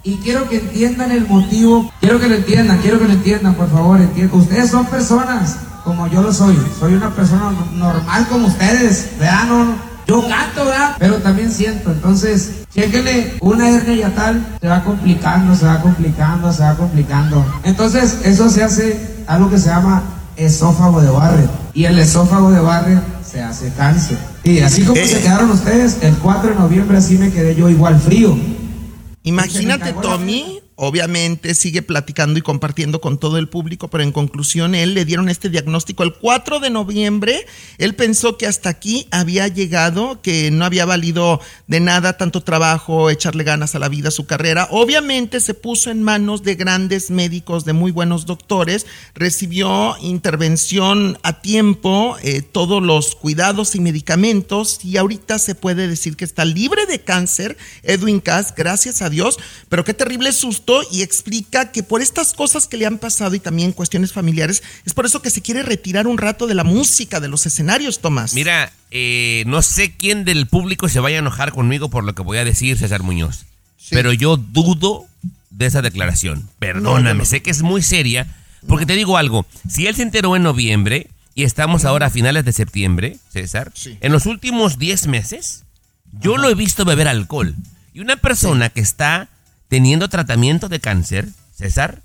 Y 0.06 0.18
quiero 0.18 0.48
que 0.48 0.58
entiendan 0.58 1.10
el 1.10 1.26
motivo. 1.26 1.90
Quiero 1.98 2.20
que 2.20 2.28
lo 2.28 2.36
entiendan, 2.36 2.78
quiero 2.78 3.00
que 3.00 3.06
lo 3.08 3.12
entiendan, 3.12 3.54
por 3.54 3.68
favor. 3.68 4.00
entiendan. 4.00 4.38
Ustedes 4.38 4.70
son 4.70 4.86
personas 4.86 5.56
como 5.82 6.06
yo 6.06 6.22
lo 6.22 6.32
soy. 6.32 6.56
Soy 6.78 6.94
una 6.94 7.10
persona 7.10 7.50
normal 7.74 8.24
como 8.28 8.46
ustedes. 8.46 9.10
¿verdad? 9.18 9.46
No, 9.48 9.74
Yo 10.06 10.22
canto, 10.28 10.64
¿verdad? 10.64 10.94
Pero 11.00 11.16
también 11.16 11.50
siento. 11.50 11.90
Entonces, 11.90 12.52
chéquenle, 12.72 13.34
una 13.40 13.68
hernia 13.68 13.96
yatal 14.08 14.46
se 14.60 14.68
va 14.68 14.84
complicando, 14.84 15.56
se 15.56 15.66
va 15.66 15.80
complicando, 15.80 16.52
se 16.52 16.62
va 16.62 16.76
complicando. 16.76 17.44
Entonces, 17.64 18.18
eso 18.22 18.48
se 18.48 18.62
hace 18.62 19.24
algo 19.26 19.50
que 19.50 19.58
se 19.58 19.70
llama 19.70 20.04
esófago 20.36 21.00
de 21.00 21.10
Barrett. 21.10 21.50
Y 21.74 21.86
el 21.86 21.98
esófago 21.98 22.52
de 22.52 22.60
Barrett 22.60 23.02
se 23.28 23.42
hace 23.42 23.72
cáncer. 23.72 24.18
Y 24.44 24.60
así 24.60 24.82
como 24.84 25.00
Eh. 25.00 25.08
se 25.08 25.20
quedaron 25.20 25.50
ustedes, 25.50 25.96
el 26.02 26.14
4 26.18 26.50
de 26.50 26.54
noviembre 26.54 26.96
así 26.98 27.18
me 27.18 27.32
quedé 27.32 27.56
yo 27.56 27.68
igual 27.68 27.98
frío. 27.98 28.36
Imagínate, 29.26 29.92
Tommy, 29.92 30.55
obviamente 30.76 31.54
sigue 31.54 31.80
platicando 31.80 32.38
y 32.38 32.42
compartiendo 32.42 33.00
con 33.00 33.18
todo 33.18 33.38
el 33.38 33.48
público, 33.48 33.88
pero 33.88 34.04
en 34.04 34.12
conclusión, 34.12 34.74
él 34.74 34.92
le 34.92 35.06
dieron 35.06 35.30
este 35.30 35.48
diagnóstico 35.48 36.02
el 36.02 36.12
4 36.12 36.60
de 36.60 36.68
noviembre. 36.68 37.46
Él 37.78 37.94
pensó 37.94 38.36
que 38.36 38.46
hasta 38.46 38.68
aquí 38.68 39.08
había 39.10 39.48
llegado, 39.48 40.20
que 40.20 40.50
no 40.50 40.66
había 40.66 40.84
valido 40.84 41.40
de 41.66 41.80
nada 41.80 42.18
tanto 42.18 42.42
trabajo, 42.42 43.08
echarle 43.08 43.42
ganas 43.42 43.74
a 43.74 43.78
la 43.78 43.88
vida, 43.88 44.08
a 44.08 44.12
su 44.12 44.26
carrera. 44.26 44.68
Obviamente 44.70 45.40
se 45.40 45.54
puso 45.54 45.90
en 45.90 46.02
manos 46.02 46.42
de 46.42 46.56
grandes 46.56 47.10
médicos, 47.10 47.64
de 47.64 47.72
muy 47.72 47.90
buenos 47.90 48.26
doctores, 48.26 48.86
recibió 49.14 49.96
intervención 50.02 51.18
a 51.22 51.40
tiempo, 51.40 52.18
eh, 52.22 52.42
todos 52.42 52.82
los 52.82 53.16
cuidados 53.16 53.74
y 53.74 53.80
medicamentos, 53.80 54.84
y 54.84 54.98
ahorita 54.98 55.38
se 55.38 55.54
puede 55.54 55.88
decir 55.88 56.16
que 56.16 56.26
está 56.26 56.44
libre 56.44 56.84
de 56.84 57.00
cáncer, 57.00 57.56
Edwin 57.82 58.20
Cass, 58.20 58.54
gracias 58.54 59.00
a 59.00 59.08
Dios, 59.08 59.38
pero 59.70 59.82
qué 59.82 59.94
terrible 59.94 60.32
susto 60.32 60.65
y 60.90 61.02
explica 61.02 61.70
que 61.72 61.82
por 61.82 62.02
estas 62.02 62.32
cosas 62.34 62.66
que 62.66 62.76
le 62.76 62.86
han 62.86 62.98
pasado 62.98 63.34
y 63.34 63.40
también 63.40 63.72
cuestiones 63.72 64.12
familiares, 64.12 64.62
es 64.84 64.94
por 64.94 65.06
eso 65.06 65.22
que 65.22 65.30
se 65.30 65.40
quiere 65.42 65.62
retirar 65.62 66.06
un 66.06 66.18
rato 66.18 66.46
de 66.46 66.54
la 66.54 66.64
música, 66.64 67.20
de 67.20 67.28
los 67.28 67.46
escenarios, 67.46 68.00
Tomás. 68.00 68.34
Mira, 68.34 68.72
eh, 68.90 69.44
no 69.46 69.62
sé 69.62 69.94
quién 69.96 70.24
del 70.24 70.46
público 70.46 70.88
se 70.88 71.00
vaya 71.00 71.16
a 71.16 71.20
enojar 71.20 71.52
conmigo 71.52 71.88
por 71.90 72.04
lo 72.04 72.14
que 72.14 72.22
voy 72.22 72.38
a 72.38 72.44
decir, 72.44 72.76
César 72.78 73.02
Muñoz. 73.02 73.46
Pero 73.90 74.12
yo 74.12 74.36
dudo 74.36 75.06
de 75.50 75.66
esa 75.66 75.82
declaración. 75.82 76.48
Perdóname, 76.58 77.02
No, 77.02 77.08
yo 77.10 77.14
no. 77.18 77.24
sé 77.24 77.42
que 77.42 77.50
es 77.50 77.62
muy 77.62 77.82
seria. 77.82 78.26
Porque 78.66 78.86
te 78.86 78.94
digo 78.94 79.16
algo, 79.16 79.46
si 79.68 79.86
él 79.86 79.94
se 79.94 80.02
enteró 80.02 80.34
en 80.34 80.42
noviembre 80.42 81.08
y 81.36 81.44
estamos 81.44 81.84
ahora 81.84 82.06
a 82.06 82.10
finales 82.10 82.44
de 82.44 82.52
septiembre, 82.52 83.18
César, 83.32 83.70
Sí. 83.74 83.96
en 84.00 84.10
los 84.10 84.26
últimos 84.26 84.78
10 84.78 85.06
meses, 85.06 85.62
yo 86.20 86.36
lo 86.36 86.48
he 86.50 86.54
visto 86.56 86.84
beber 86.84 87.06
alcohol. 87.06 87.54
Y 87.94 88.00
una 88.00 88.16
persona 88.16 88.70
que 88.70 88.80
está 88.80 89.28
teniendo 89.68 90.08
tratamiento 90.08 90.68
de 90.68 90.80
cáncer, 90.80 91.28
César, 91.56 92.02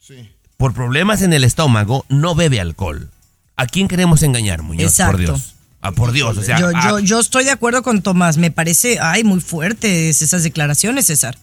Sí. 0.00 0.30
por 0.56 0.74
problemas 0.74 1.22
en 1.22 1.32
el 1.32 1.44
estómago, 1.44 2.04
no 2.08 2.34
bebe 2.34 2.60
alcohol. 2.60 3.10
¿A 3.56 3.66
quién 3.66 3.88
queremos 3.88 4.22
engañar, 4.22 4.62
Muñoz? 4.62 4.90
Exacto. 4.92 5.12
Por 5.12 5.20
Dios. 5.20 5.54
Ah, 5.82 5.92
por 5.92 6.12
Dios, 6.12 6.36
o 6.36 6.42
sea, 6.42 6.58
Yo, 6.58 6.70
ah, 6.74 6.88
yo, 6.90 6.98
yo 6.98 7.20
estoy 7.20 7.44
de 7.44 7.50
acuerdo 7.52 7.82
con 7.82 8.02
Tomás. 8.02 8.36
Me 8.36 8.50
parece, 8.50 8.98
ay, 9.00 9.24
muy 9.24 9.40
fuertes 9.40 10.20
esas 10.20 10.42
declaraciones, 10.42 11.06
César. 11.06 11.38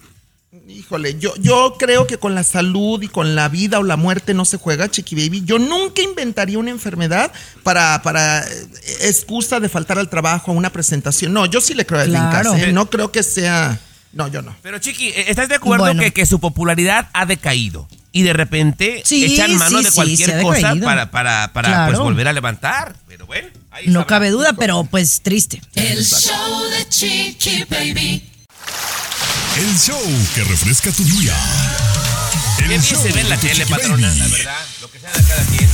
Híjole, 0.67 1.17
yo, 1.19 1.33
yo 1.37 1.75
creo 1.79 2.07
que 2.07 2.17
con 2.17 2.35
la 2.35 2.43
salud 2.43 3.01
y 3.01 3.07
con 3.07 3.35
la 3.35 3.49
vida 3.49 3.79
o 3.79 3.83
la 3.83 3.97
muerte 3.97 4.33
no 4.33 4.45
se 4.45 4.57
juega, 4.57 4.89
Chiqui 4.89 5.15
Baby. 5.15 5.43
Yo 5.45 5.59
nunca 5.59 6.01
inventaría 6.01 6.59
una 6.59 6.71
enfermedad 6.71 7.31
para, 7.63 8.01
para 8.01 8.43
eh, 8.47 8.67
excusa 9.01 9.59
de 9.59 9.69
faltar 9.69 9.97
al 9.97 10.09
trabajo, 10.09 10.51
a 10.51 10.55
una 10.55 10.71
presentación. 10.71 11.33
No, 11.33 11.45
yo 11.45 11.59
sí 11.61 11.73
le 11.73 11.85
creo 11.85 12.01
a 12.01 12.05
Claro. 12.05 12.51
Cass, 12.51 12.61
¿eh? 12.61 12.71
No 12.71 12.89
creo 12.89 13.11
que 13.11 13.23
sea. 13.23 13.79
No, 14.17 14.27
yo 14.27 14.41
no. 14.41 14.55
Pero 14.63 14.79
Chiqui, 14.79 15.09
¿e-, 15.09 15.29
¿estás 15.29 15.47
de 15.47 15.55
acuerdo 15.55 15.85
Bueno. 15.85 16.01
que, 16.01 16.11
que 16.11 16.25
su 16.25 16.39
popularidad 16.39 17.07
ha 17.13 17.25
decaído? 17.25 17.87
Y 18.11 18.23
de 18.23 18.33
repente 18.33 19.03
Sí, 19.05 19.23
echan 19.25 19.55
mano 19.57 19.77
sí, 19.77 19.83
de 19.83 19.89
sí, 19.91 19.95
cualquier 19.95 20.39
ha 20.39 20.41
cosa 20.41 20.75
para, 20.83 21.11
para, 21.11 21.53
para 21.53 21.67
Claro. 21.69 21.91
pues, 21.91 21.99
volver 21.99 22.27
a 22.27 22.33
levantar. 22.33 22.95
Pero 23.07 23.27
bueno, 23.27 23.47
ahí 23.71 23.85
No 23.87 24.07
cabe 24.07 24.31
duda, 24.31 24.53
pero 24.53 24.83
pues 24.85 25.21
triste. 25.21 25.61
El 25.75 26.03
show 26.03 26.63
de 26.71 26.89
Chiqui 26.89 27.63
Baby. 27.69 28.27
El 29.57 29.77
show 29.79 30.01
que 30.35 30.43
refresca 30.45 30.91
tu 30.91 31.03
día. 31.03 31.35
Qué 32.57 32.63
El 32.63 32.69
bien 32.69 32.81
show 32.81 32.99
se 33.01 33.11
ve 33.11 33.21
en 33.21 33.29
la 33.29 33.37
tele, 33.37 33.65
patrona, 33.67 34.07
la 34.15 34.27
verdad. 34.27 34.55
Lo 34.81 34.89
que 34.91 34.99
sea 34.99 35.11
de 35.11 35.23
cada 35.23 35.43
quien. 35.45 35.69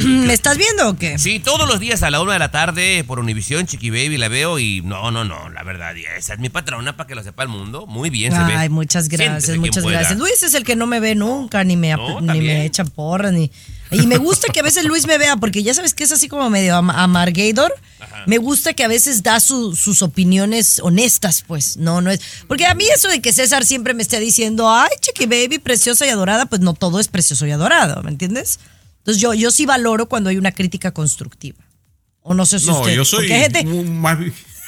¿Me 0.26 0.32
estás 0.32 0.56
viendo 0.56 0.88
o 0.88 0.96
qué? 0.96 1.18
Sí, 1.18 1.40
todos 1.40 1.68
los 1.68 1.80
días 1.80 2.02
a 2.02 2.10
la 2.10 2.20
una 2.20 2.32
de 2.34 2.38
la 2.38 2.50
tarde 2.50 3.04
por 3.06 3.18
Univisión, 3.18 3.66
Chiqui 3.66 3.90
Baby, 3.90 4.16
la 4.16 4.28
veo 4.28 4.58
y 4.58 4.80
no, 4.82 5.10
no, 5.10 5.24
no, 5.24 5.48
la 5.50 5.62
verdad, 5.62 5.94
esa 5.96 6.34
es 6.34 6.38
mi 6.40 6.48
patrona 6.48 6.96
para 6.96 7.06
que 7.06 7.14
lo 7.14 7.22
sepa 7.22 7.42
el 7.42 7.48
mundo. 7.48 7.86
Muy 7.86 8.10
bien 8.10 8.32
se 8.32 8.38
ve. 8.44 8.54
Ay, 8.54 8.68
muchas 8.68 9.08
gracias, 9.08 9.44
Siéntese 9.44 9.58
muchas 9.58 9.84
gracias. 9.84 10.18
Luis 10.18 10.42
es 10.42 10.54
el 10.54 10.64
que 10.64 10.76
no 10.76 10.86
me 10.86 11.00
ve 11.00 11.14
nunca, 11.14 11.62
ni 11.64 11.76
me, 11.76 11.90
No, 11.96 12.20
ni 12.20 12.40
me 12.40 12.64
echa 12.64 12.84
porras, 12.84 13.32
ni... 13.32 13.50
Y 13.92 14.06
me 14.06 14.18
gusta 14.18 14.52
que 14.52 14.60
a 14.60 14.62
veces 14.62 14.84
Luis 14.84 15.04
me 15.08 15.18
vea, 15.18 15.36
porque 15.36 15.64
ya 15.64 15.74
sabes 15.74 15.94
que 15.94 16.04
es 16.04 16.12
así 16.12 16.28
como 16.28 16.48
medio 16.48 16.76
am- 16.76 16.90
amargador. 16.90 17.74
Me 18.26 18.38
gusta 18.38 18.72
que 18.72 18.84
a 18.84 18.88
veces 18.88 19.24
da 19.24 19.40
su- 19.40 19.74
sus 19.74 20.02
opiniones 20.02 20.78
honestas, 20.80 21.42
pues. 21.44 21.76
No, 21.76 22.00
no 22.00 22.10
es... 22.12 22.20
Porque 22.46 22.66
a 22.66 22.74
mí 22.74 22.84
eso 22.94 23.08
de 23.08 23.20
que 23.20 23.32
César 23.32 23.64
siempre 23.64 23.92
me 23.92 24.02
esté 24.02 24.20
diciendo, 24.20 24.70
ay, 24.70 24.90
chiqui 25.00 25.26
baby, 25.26 25.58
preciosa 25.58 26.06
y 26.06 26.10
adorada, 26.10 26.46
pues 26.46 26.60
no 26.60 26.74
todo 26.74 27.00
es 27.00 27.08
precioso 27.08 27.46
y 27.48 27.50
adorado, 27.50 28.00
¿me 28.04 28.10
entiendes? 28.12 28.60
Entonces 29.00 29.20
yo, 29.20 29.34
yo 29.34 29.50
sí 29.50 29.66
valoro 29.66 30.06
cuando 30.08 30.30
hay 30.30 30.36
una 30.38 30.52
crítica 30.52 30.92
constructiva. 30.92 31.58
O 32.22 32.34
no 32.34 32.46
sé 32.46 32.58
si 32.60 32.66
No, 32.66 32.80
usted... 32.80 32.94
yo 32.94 33.04
soy 33.04 33.28
gente- 33.28 33.64
más 33.64 34.18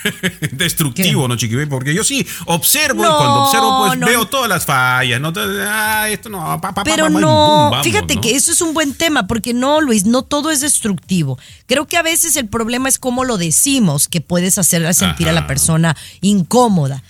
destructivo, 0.52 1.22
¿Qué? 1.22 1.28
¿no, 1.28 1.36
Chiqui? 1.36 1.66
Porque 1.66 1.94
yo 1.94 2.04
sí 2.04 2.26
observo 2.46 3.02
y 3.02 3.06
cuando 3.06 3.44
observo, 3.44 3.86
pues 3.86 3.98
no. 3.98 4.06
veo 4.06 4.26
todas 4.26 4.48
las 4.48 4.64
fallas, 4.64 5.20
¿no? 5.20 5.32
Ah, 5.66 6.08
esto 6.10 6.28
no, 6.28 6.60
pa, 6.60 6.72
pa, 6.74 6.82
Pero 6.84 7.04
pa, 7.04 7.10
no, 7.10 7.70
boom, 7.70 7.84
fíjate 7.84 8.20
que 8.20 8.34
eso 8.34 8.52
es 8.52 8.60
un 8.60 8.74
buen 8.74 8.94
tema, 8.94 9.26
porque 9.26 9.54
no, 9.54 9.80
Luis, 9.80 10.04
no 10.04 10.22
todo 10.22 10.50
es 10.50 10.60
destructivo. 10.60 11.38
Creo 11.66 11.86
que 11.86 11.96
a 11.96 12.02
veces 12.02 12.36
el 12.36 12.48
problema 12.48 12.88
es 12.88 12.98
cómo 12.98 13.24
lo 13.24 13.38
decimos, 13.38 14.08
que 14.08 14.20
puedes 14.20 14.58
hacer 14.58 14.92
sentir 14.94 15.28
a 15.28 15.32
la 15.32 15.46
persona 15.46 15.96
incómoda. 16.20 17.02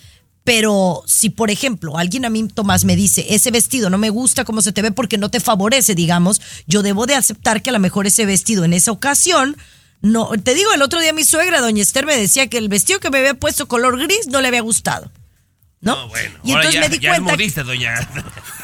Pero 0.44 1.02
si, 1.06 1.30
por 1.30 1.50
ejemplo, 1.50 1.98
alguien 1.98 2.24
a 2.24 2.30
mí, 2.30 2.48
Tomás, 2.48 2.84
me 2.84 2.96
dice, 2.96 3.26
ese 3.30 3.50
vestido 3.50 3.90
no 3.90 3.98
me 3.98 4.10
gusta 4.10 4.44
cómo 4.44 4.60
se 4.60 4.72
te 4.72 4.82
ve 4.82 4.90
porque 4.90 5.18
no 5.18 5.30
te 5.30 5.38
favorece, 5.38 5.94
digamos, 5.94 6.40
yo 6.66 6.82
debo 6.82 7.06
de 7.06 7.14
aceptar 7.14 7.62
que 7.62 7.70
a 7.70 7.72
lo 7.72 7.78
mejor 7.78 8.06
ese 8.06 8.26
vestido 8.26 8.64
en 8.64 8.72
esa 8.72 8.90
ocasión, 8.90 9.56
no, 10.00 10.30
te 10.42 10.54
digo, 10.54 10.72
el 10.72 10.82
otro 10.82 11.00
día 11.00 11.12
mi 11.12 11.24
suegra, 11.24 11.60
doña 11.60 11.82
Esther, 11.82 12.06
me 12.06 12.16
decía 12.16 12.48
que 12.48 12.58
el 12.58 12.68
vestido 12.68 12.98
que 12.98 13.10
me 13.10 13.18
había 13.18 13.34
puesto 13.34 13.68
color 13.68 13.98
gris 14.00 14.26
no 14.28 14.40
le 14.40 14.48
había 14.48 14.62
gustado. 14.62 15.12
¿No? 15.80 15.96
No, 15.96 16.08
bueno, 16.08 16.38
y 16.44 16.52
entonces 16.52 16.74
ya, 16.74 16.80
me 16.80 16.88
di 16.88 16.98
ya 16.98 17.10
es 17.10 17.18
cuenta 17.18 17.32
modista, 17.32 17.62
doña. 17.64 17.94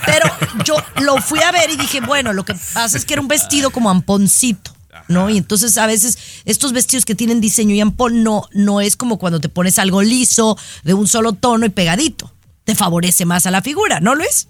pero 0.06 0.30
yo 0.64 0.76
lo 1.00 1.20
fui 1.20 1.40
a 1.42 1.50
ver 1.50 1.70
y 1.70 1.76
dije, 1.76 2.00
bueno, 2.00 2.32
lo 2.32 2.44
que 2.44 2.54
pasa 2.54 2.96
es 2.96 3.04
que 3.04 3.14
era 3.14 3.22
un 3.22 3.26
vestido 3.26 3.70
como 3.70 3.90
amponcito, 3.90 4.72
¿no? 5.08 5.28
Y 5.30 5.38
entonces 5.38 5.76
a 5.78 5.86
veces 5.86 6.18
estos 6.44 6.72
vestidos 6.72 7.04
que 7.04 7.14
tienen 7.14 7.40
diseño 7.40 7.74
y 7.74 7.80
ampón 7.80 8.22
no, 8.22 8.44
no 8.52 8.80
es 8.80 8.96
como 8.96 9.18
cuando 9.18 9.40
te 9.40 9.48
pones 9.48 9.78
algo 9.78 10.02
liso, 10.02 10.56
de 10.84 10.94
un 10.94 11.08
solo 11.08 11.32
tono 11.32 11.66
y 11.66 11.70
pegadito. 11.70 12.32
Te 12.64 12.74
favorece 12.74 13.24
más 13.24 13.46
a 13.46 13.50
la 13.50 13.62
figura, 13.62 14.00
¿no, 14.00 14.14
Luis? 14.14 14.48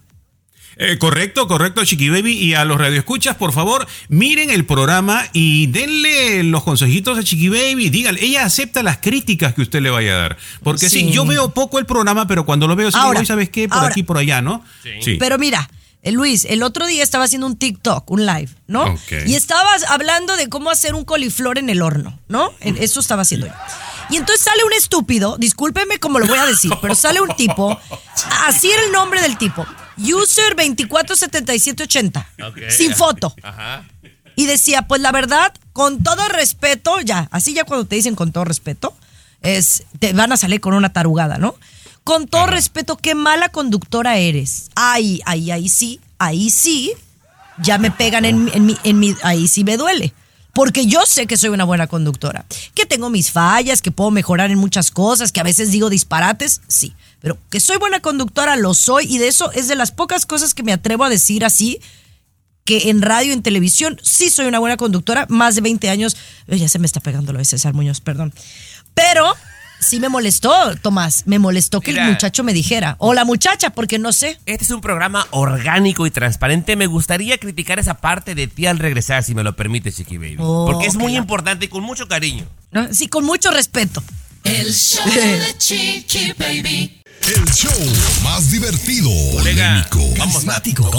Eh, 0.80 0.96
correcto, 0.98 1.48
correcto, 1.48 1.84
Chiqui 1.84 2.08
Baby. 2.08 2.32
Y 2.34 2.54
a 2.54 2.64
los 2.64 2.78
radioescuchas, 2.78 3.34
por 3.36 3.52
favor, 3.52 3.86
miren 4.08 4.50
el 4.50 4.64
programa 4.64 5.24
y 5.32 5.66
denle 5.66 6.44
los 6.44 6.62
consejitos 6.62 7.18
a 7.18 7.24
Chiqui 7.24 7.48
Baby. 7.48 7.90
Díganle, 7.90 8.24
ella 8.24 8.44
acepta 8.44 8.84
las 8.84 8.98
críticas 8.98 9.54
que 9.54 9.62
usted 9.62 9.80
le 9.82 9.90
vaya 9.90 10.14
a 10.14 10.18
dar. 10.18 10.36
Porque 10.62 10.88
sí, 10.88 11.00
Sí. 11.00 11.10
yo 11.10 11.26
veo 11.26 11.52
poco 11.52 11.80
el 11.80 11.86
programa, 11.86 12.28
pero 12.28 12.46
cuando 12.46 12.68
lo 12.68 12.76
veo, 12.76 12.92
sí, 12.92 12.98
Ahora, 13.00 13.24
¿sabes 13.24 13.50
qué? 13.50 13.68
Por 13.68 13.78
ahora. 13.78 13.90
aquí, 13.90 14.04
por 14.04 14.18
allá, 14.18 14.40
¿no? 14.40 14.64
Sí. 15.02 15.16
Pero 15.18 15.36
mira, 15.36 15.68
Luis, 16.04 16.44
el 16.46 16.62
otro 16.62 16.86
día 16.86 17.02
estaba 17.02 17.24
haciendo 17.24 17.46
un 17.46 17.56
TikTok, 17.56 18.10
un 18.10 18.24
live, 18.24 18.48
¿no? 18.66 18.84
Ok. 18.84 19.12
Y 19.26 19.34
estabas 19.34 19.84
hablando 19.84 20.36
de 20.36 20.48
cómo 20.48 20.70
hacer 20.70 20.94
un 20.94 21.04
coliflor 21.04 21.58
en 21.58 21.68
el 21.68 21.82
horno, 21.82 22.18
¿no? 22.28 22.52
En- 22.60 22.76
Eso 22.78 23.00
estaba 23.00 23.22
haciendo 23.22 23.46
yo. 23.46 23.52
Y 24.10 24.16
entonces 24.16 24.42
sale 24.42 24.64
un 24.64 24.72
estúpido, 24.72 25.36
discúlpeme 25.36 25.98
cómo 25.98 26.18
lo 26.18 26.26
voy 26.26 26.38
a 26.38 26.46
decir, 26.46 26.72
pero 26.80 26.94
sale 26.94 27.20
un 27.20 27.28
tipo, 27.36 27.78
así 28.46 28.70
era 28.70 28.82
el 28.84 28.92
nombre 28.92 29.20
del 29.20 29.36
tipo, 29.36 29.66
user 29.98 30.54
247780, 30.56 32.26
Ok. 32.48 32.58
sin 32.70 32.94
foto. 32.94 33.34
Ajá. 33.42 33.84
Y 34.34 34.46
decía, 34.46 34.82
pues 34.82 35.00
la 35.02 35.12
verdad, 35.12 35.52
con 35.72 36.02
todo 36.02 36.26
respeto, 36.28 37.00
ya, 37.00 37.28
así 37.32 37.52
ya 37.54 37.64
cuando 37.64 37.86
te 37.86 37.96
dicen 37.96 38.14
con 38.14 38.32
todo 38.32 38.44
respeto, 38.44 38.94
es, 39.42 39.82
te 39.98 40.12
van 40.12 40.32
a 40.32 40.36
salir 40.36 40.60
con 40.60 40.74
una 40.74 40.92
tarugada, 40.92 41.38
¿no? 41.38 41.56
Con 42.08 42.26
todo 42.26 42.46
respeto, 42.46 42.96
qué 42.96 43.14
mala 43.14 43.50
conductora 43.50 44.16
eres. 44.16 44.70
Ay, 44.74 45.20
ay, 45.26 45.50
ahí 45.50 45.68
sí, 45.68 46.00
ahí 46.18 46.48
sí, 46.48 46.90
ya 47.58 47.76
me 47.76 47.90
pegan 47.90 48.24
en, 48.24 48.44
mi- 48.44 48.50
en 48.54 48.64
mi, 48.64 48.76
en 48.82 48.98
mi, 48.98 49.14
ahí 49.22 49.46
sí 49.46 49.62
me 49.62 49.76
duele. 49.76 50.14
Porque 50.54 50.86
yo 50.86 51.04
sé 51.04 51.26
que 51.26 51.36
soy 51.36 51.50
una 51.50 51.64
buena 51.64 51.86
conductora, 51.86 52.46
que 52.74 52.86
tengo 52.86 53.10
mis 53.10 53.30
fallas, 53.30 53.82
que 53.82 53.90
puedo 53.90 54.10
mejorar 54.10 54.50
en 54.50 54.56
muchas 54.58 54.90
cosas, 54.90 55.32
que 55.32 55.40
a 55.40 55.42
veces 55.42 55.70
digo 55.70 55.90
disparates, 55.90 56.62
sí. 56.66 56.94
Pero 57.20 57.36
que 57.50 57.60
soy 57.60 57.76
buena 57.76 58.00
conductora, 58.00 58.56
lo 58.56 58.72
soy, 58.72 59.04
y 59.04 59.18
de 59.18 59.28
eso 59.28 59.52
es 59.52 59.68
de 59.68 59.76
las 59.76 59.90
pocas 59.92 60.24
cosas 60.24 60.54
que 60.54 60.62
me 60.62 60.72
atrevo 60.72 61.04
a 61.04 61.10
decir 61.10 61.44
así, 61.44 61.78
que 62.64 62.88
en 62.88 63.02
radio 63.02 63.32
y 63.32 63.34
en 63.34 63.42
televisión 63.42 64.00
sí 64.02 64.30
soy 64.30 64.46
una 64.46 64.58
buena 64.60 64.78
conductora, 64.78 65.26
más 65.28 65.54
de 65.56 65.60
20 65.60 65.90
años. 65.90 66.16
Ay, 66.50 66.58
ya 66.60 66.68
se 66.70 66.78
me 66.78 66.86
está 66.86 67.00
pegando 67.00 67.34
lo 67.34 67.38
de 67.38 67.44
César 67.44 67.74
Muñoz, 67.74 68.00
perdón. 68.00 68.32
Pero 68.94 69.34
sí 69.80 70.00
me 70.00 70.08
molestó, 70.08 70.76
Tomás, 70.76 71.24
me 71.26 71.38
molestó 71.38 71.80
que 71.80 71.92
Mira. 71.92 72.04
el 72.04 72.10
muchacho 72.12 72.44
me 72.44 72.52
dijera, 72.52 72.96
o 72.98 73.14
la 73.14 73.24
muchacha, 73.24 73.70
porque 73.70 73.98
no 73.98 74.12
sé. 74.12 74.38
Este 74.46 74.64
es 74.64 74.70
un 74.70 74.80
programa 74.80 75.26
orgánico 75.30 76.06
y 76.06 76.10
transparente. 76.10 76.76
Me 76.76 76.86
gustaría 76.86 77.38
criticar 77.38 77.78
esa 77.78 77.94
parte 77.94 78.34
de 78.34 78.46
ti 78.46 78.66
al 78.66 78.78
regresar, 78.78 79.22
si 79.24 79.34
me 79.34 79.42
lo 79.42 79.56
permite, 79.56 79.92
Chiqui 79.92 80.18
Baby. 80.18 80.36
Oh, 80.38 80.66
Porque 80.70 80.86
es 80.86 80.96
muy 80.96 81.16
importante 81.16 81.66
y 81.66 81.68
con 81.68 81.82
mucho 81.82 82.08
cariño. 82.08 82.46
¿no? 82.70 82.92
Sí, 82.92 83.08
con 83.08 83.24
mucho 83.24 83.50
respeto. 83.50 84.02
El 84.44 84.72
show 84.72 85.04
de 85.06 85.54
Chiqui 85.58 86.32
Baby. 86.38 87.02
El 87.26 87.44
show 87.52 87.70
más 88.22 88.50
divertido, 88.50 89.10
Colega, 89.32 89.86
polémico, 89.90 90.14
carismático. 90.16 90.90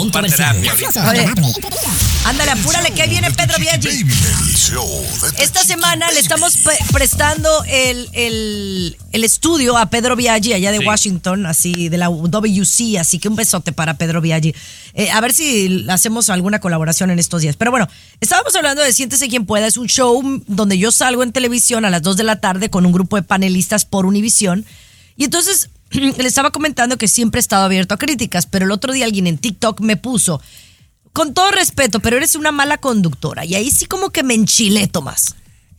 Oye, 1.10 1.28
ándale, 2.26 2.52
apúrale 2.52 2.92
que 2.92 3.02
ahí 3.02 3.10
viene 3.10 3.32
Pedro 3.32 3.56
tu 3.56 3.88
Esta 5.42 5.64
semana 5.64 6.12
le 6.12 6.20
estamos 6.20 6.58
pre- 6.58 6.78
prestando 6.92 7.50
el, 7.68 8.08
el- 8.14 8.98
el 9.12 9.24
estudio 9.24 9.76
a 9.78 9.90
Pedro 9.90 10.16
Biaggi, 10.16 10.54
allá 10.54 10.72
de 10.72 10.80
Sí. 10.80 10.86
Washington, 10.86 11.46
así 11.48 11.90
de 11.90 11.98
la 11.98 12.10
WC, 12.10 13.00
así 13.00 13.18
que 13.18 13.28
un 13.28 13.36
besote 13.36 13.72
para 13.72 13.96
Pedro 13.98 14.22
Biaggi. 14.22 14.54
Eh, 14.94 15.10
a 15.10 15.20
ver 15.22 15.34
si 15.34 15.86
hacemos 15.90 16.30
alguna 16.30 16.60
colaboración 16.60 17.10
en 17.10 17.18
estos 17.18 17.42
días. 17.42 17.56
Pero 17.56 17.72
bueno, 17.72 17.88
estábamos 18.22 18.54
hablando 18.56 18.84
de 18.84 18.94
Siéntese 18.94 19.30
quien 19.30 19.46
pueda, 19.48 19.66
es 19.66 19.78
un 19.78 19.88
show 19.88 20.22
donde 20.46 20.78
yo 20.78 20.92
salgo 20.92 21.24
en 21.24 21.32
televisión 21.32 21.86
a 21.86 21.90
las 21.90 22.04
2 22.04 22.18
de 22.18 22.24
la 22.24 22.40
tarde 22.40 22.70
con 22.70 22.86
un 22.86 22.92
grupo 22.92 23.16
de 23.16 23.24
panelistas 23.24 23.86
por 23.86 24.06
Univisión. 24.06 24.66
Y 25.18 25.24
entonces 25.26 25.70
le 26.18 26.28
estaba 26.28 26.52
comentando 26.52 26.98
que 26.98 27.08
siempre 27.08 27.40
he 27.40 27.42
estado 27.42 27.66
abierto 27.66 27.94
a 27.94 27.98
críticas, 27.98 28.46
pero 28.46 28.66
el 28.66 28.72
otro 28.72 28.94
día 28.94 29.06
alguien 29.06 29.28
en 29.28 29.38
TikTok 29.38 29.82
me 29.82 29.98
puso, 29.98 30.42
con 31.14 31.34
todo 31.34 31.52
respeto, 31.52 32.00
pero 32.00 32.18
eres 32.18 32.36
una 32.36 32.52
mala 32.52 32.78
conductora. 32.78 33.46
Y 33.46 33.56
ahí 33.56 33.72
sí 33.72 33.86
como 33.86 34.12
que 34.12 34.24
me 34.24 34.34
enchilé, 34.36 34.88
Tomás. 34.88 35.36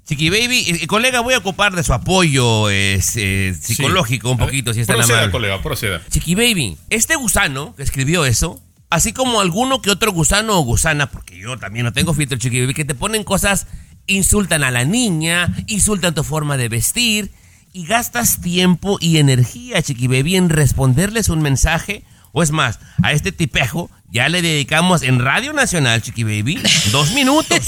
Chiqui 0.07 0.29
Baby, 0.29 0.65
eh, 0.67 0.87
colega, 0.89 1.21
voy 1.21 1.35
a 1.35 1.39
ocupar 1.39 1.73
de 1.77 1.85
su 1.85 1.93
apoyo 1.93 2.69
eh, 2.69 3.01
eh, 3.15 3.55
psicológico 3.61 4.33
un 4.33 4.39
ver, 4.39 4.47
poquito, 4.49 4.75
si 4.75 4.81
está 4.81 4.95
Proceda, 4.95 5.19
amable. 5.19 5.31
colega, 5.33 5.63
proceda. 5.63 6.03
Chiqui 6.11 6.35
Baby, 6.35 6.77
este 6.91 7.15
gusano 7.15 7.77
que 7.77 7.85
escribió 7.85 8.25
eso, 8.25 8.61
así 8.91 9.13
como 9.13 9.41
alguno 9.41 9.81
que 9.81 9.91
otro 9.91 10.11
gusano 10.11 10.59
o 10.59 10.63
gusana, 10.63 11.09
porque 11.13 11.39
yo 11.39 11.57
también 11.59 11.85
no 11.85 11.93
tengo 11.93 12.13
filtro, 12.13 12.37
Chiqui 12.39 12.61
Baby, 12.63 12.75
que 12.75 12.85
te 12.85 12.97
ponen 12.97 13.23
cosas, 13.23 13.69
insultan 14.09 14.65
a 14.65 14.73
la 14.73 14.85
niña, 14.85 15.55
insultan 15.69 16.13
tu 16.13 16.25
forma 16.25 16.57
de 16.57 16.69
vestir, 16.69 17.31
y 17.73 17.87
gastas 17.87 18.41
tiempo 18.41 18.99
y 19.01 19.19
energía, 19.19 19.83
Chiqui 19.83 20.07
Baby, 20.07 20.37
en 20.37 20.49
responderles 20.49 21.29
un 21.29 21.41
mensaje, 21.41 22.05
o 22.33 22.43
es 22.43 22.51
más, 22.51 22.81
a 23.03 23.13
este 23.13 23.33
tipejo 23.33 23.91
ya 24.11 24.29
le 24.29 24.43
dedicamos 24.43 25.03
en 25.03 25.21
Radio 25.21 25.53
Nacional, 25.53 26.03
Chiqui 26.03 26.25
Baby, 26.25 26.61
dos 26.91 27.13
minutos, 27.13 27.59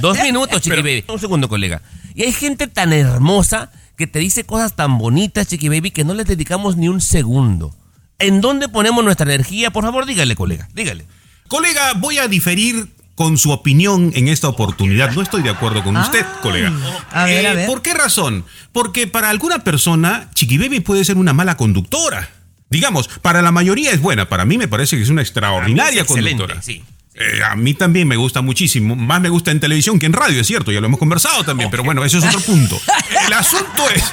dos 0.00 0.18
minutos, 0.22 0.60
Chiqui 0.62 0.76
Baby. 0.76 1.04
Un 1.08 1.18
segundo, 1.18 1.48
colega. 1.48 1.82
Y 2.14 2.22
hay 2.22 2.32
gente 2.32 2.68
tan 2.68 2.92
hermosa 2.92 3.72
que 3.96 4.06
te 4.06 4.20
dice 4.20 4.44
cosas 4.44 4.76
tan 4.76 4.98
bonitas, 4.98 5.48
Chiqui 5.48 5.68
Baby, 5.68 5.90
que 5.90 6.04
no 6.04 6.14
les 6.14 6.26
dedicamos 6.26 6.76
ni 6.76 6.88
un 6.88 7.00
segundo. 7.00 7.74
¿En 8.20 8.40
dónde 8.40 8.68
ponemos 8.68 9.04
nuestra 9.04 9.26
energía? 9.26 9.70
Por 9.70 9.84
favor, 9.84 10.06
dígale, 10.06 10.36
colega, 10.36 10.68
dígale. 10.72 11.06
Colega, 11.48 11.94
voy 11.94 12.18
a 12.18 12.28
diferir 12.28 12.88
con 13.18 13.36
su 13.36 13.50
opinión 13.50 14.12
en 14.14 14.28
esta 14.28 14.46
oportunidad. 14.46 15.10
No 15.10 15.22
estoy 15.22 15.42
de 15.42 15.50
acuerdo 15.50 15.82
con 15.82 15.96
usted, 15.96 16.24
colega. 16.40 16.72
a 17.10 17.24
ver, 17.24 17.48
a 17.48 17.54
ver. 17.54 17.66
¿Por 17.66 17.82
qué 17.82 17.92
razón? 17.92 18.44
Porque 18.70 19.08
para 19.08 19.28
alguna 19.28 19.64
persona, 19.64 20.30
Chiqui 20.34 20.56
Baby 20.56 20.78
puede 20.78 21.04
ser 21.04 21.16
una 21.16 21.32
mala 21.32 21.56
conductora. 21.56 22.30
Digamos, 22.70 23.08
para 23.20 23.42
la 23.42 23.50
mayoría 23.50 23.90
es 23.90 24.00
buena. 24.00 24.28
Para 24.28 24.44
mí 24.44 24.56
me 24.56 24.68
parece 24.68 24.96
que 24.96 25.02
es 25.02 25.08
una 25.08 25.22
extraordinaria 25.22 26.02
es 26.02 26.06
conductora. 26.06 26.62
sí. 26.62 26.80
Eh, 27.20 27.42
a 27.42 27.56
mí 27.56 27.74
también 27.74 28.06
me 28.06 28.14
gusta 28.14 28.40
muchísimo. 28.42 28.94
Más 28.94 29.20
me 29.20 29.28
gusta 29.28 29.50
en 29.50 29.58
televisión 29.58 29.98
que 29.98 30.06
en 30.06 30.12
radio, 30.12 30.40
es 30.40 30.46
cierto. 30.46 30.70
Ya 30.70 30.80
lo 30.80 30.86
hemos 30.86 31.00
conversado 31.00 31.42
también. 31.42 31.68
Pero 31.68 31.82
bueno, 31.82 32.04
eso 32.04 32.18
es 32.18 32.24
otro 32.24 32.38
punto. 32.40 32.80
El 33.26 33.32
asunto 33.32 33.90
es. 33.92 34.04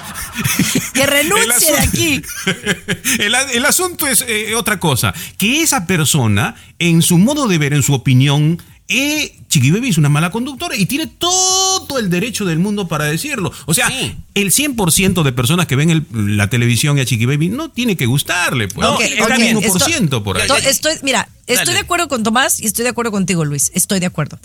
Que 0.91 1.05
renuncie 1.05 1.71
de 1.73 1.77
aquí. 1.77 2.21
El, 3.19 3.35
el 3.53 3.65
asunto 3.65 4.07
es 4.07 4.25
eh, 4.27 4.55
otra 4.55 4.79
cosa. 4.79 5.13
Que 5.37 5.61
esa 5.61 5.85
persona, 5.85 6.55
en 6.79 7.03
su 7.03 7.19
modo 7.19 7.47
de 7.47 7.59
ver, 7.59 7.73
en 7.73 7.83
su 7.83 7.93
opinión, 7.93 8.59
eh, 8.87 9.35
Chiqui 9.49 9.71
Baby 9.71 9.89
es 9.89 9.97
una 9.97 10.09
mala 10.09 10.29
conductora 10.29 10.75
y 10.75 10.85
tiene 10.85 11.07
todo 11.07 11.97
el 11.97 12.09
derecho 12.09 12.45
del 12.45 12.59
mundo 12.59 12.87
para 12.87 13.05
decirlo. 13.05 13.51
O 13.65 13.73
sea, 13.73 13.87
Sí. 13.89 14.15
el 14.35 14.51
100% 14.51 15.23
de 15.23 15.31
personas 15.31 15.65
que 15.65 15.75
ven 15.75 15.89
el- 15.89 16.05
la 16.37 16.49
televisión 16.49 16.97
y 16.97 17.01
a 17.01 17.05
Chiqui 17.05 17.25
Baby 17.25 17.49
no 17.49 17.69
tiene 17.69 17.95
que 17.97 18.05
gustarle. 18.05 18.67
Pues. 18.67 18.85
No, 18.87 18.95
Ok, 18.95 19.01
el 19.01 19.13
está 19.13 19.23
ok, 19.25 19.37
bien. 19.37 19.57
1% 19.57 20.23
por 20.23 20.37
ahí. 20.39 20.47
estoy, 20.67 20.95
mira, 21.03 21.27
estoy 21.47 21.65
Dale. 21.65 21.73
de 21.73 21.79
acuerdo 21.79 22.07
con 22.07 22.23
Tomás 22.23 22.59
y 22.59 22.65
estoy 22.67 22.83
de 22.83 22.89
acuerdo 22.89 23.11
contigo, 23.11 23.43
Luis. 23.45 23.71
Estoy 23.73 23.99
de 23.99 24.05
acuerdo. 24.05 24.37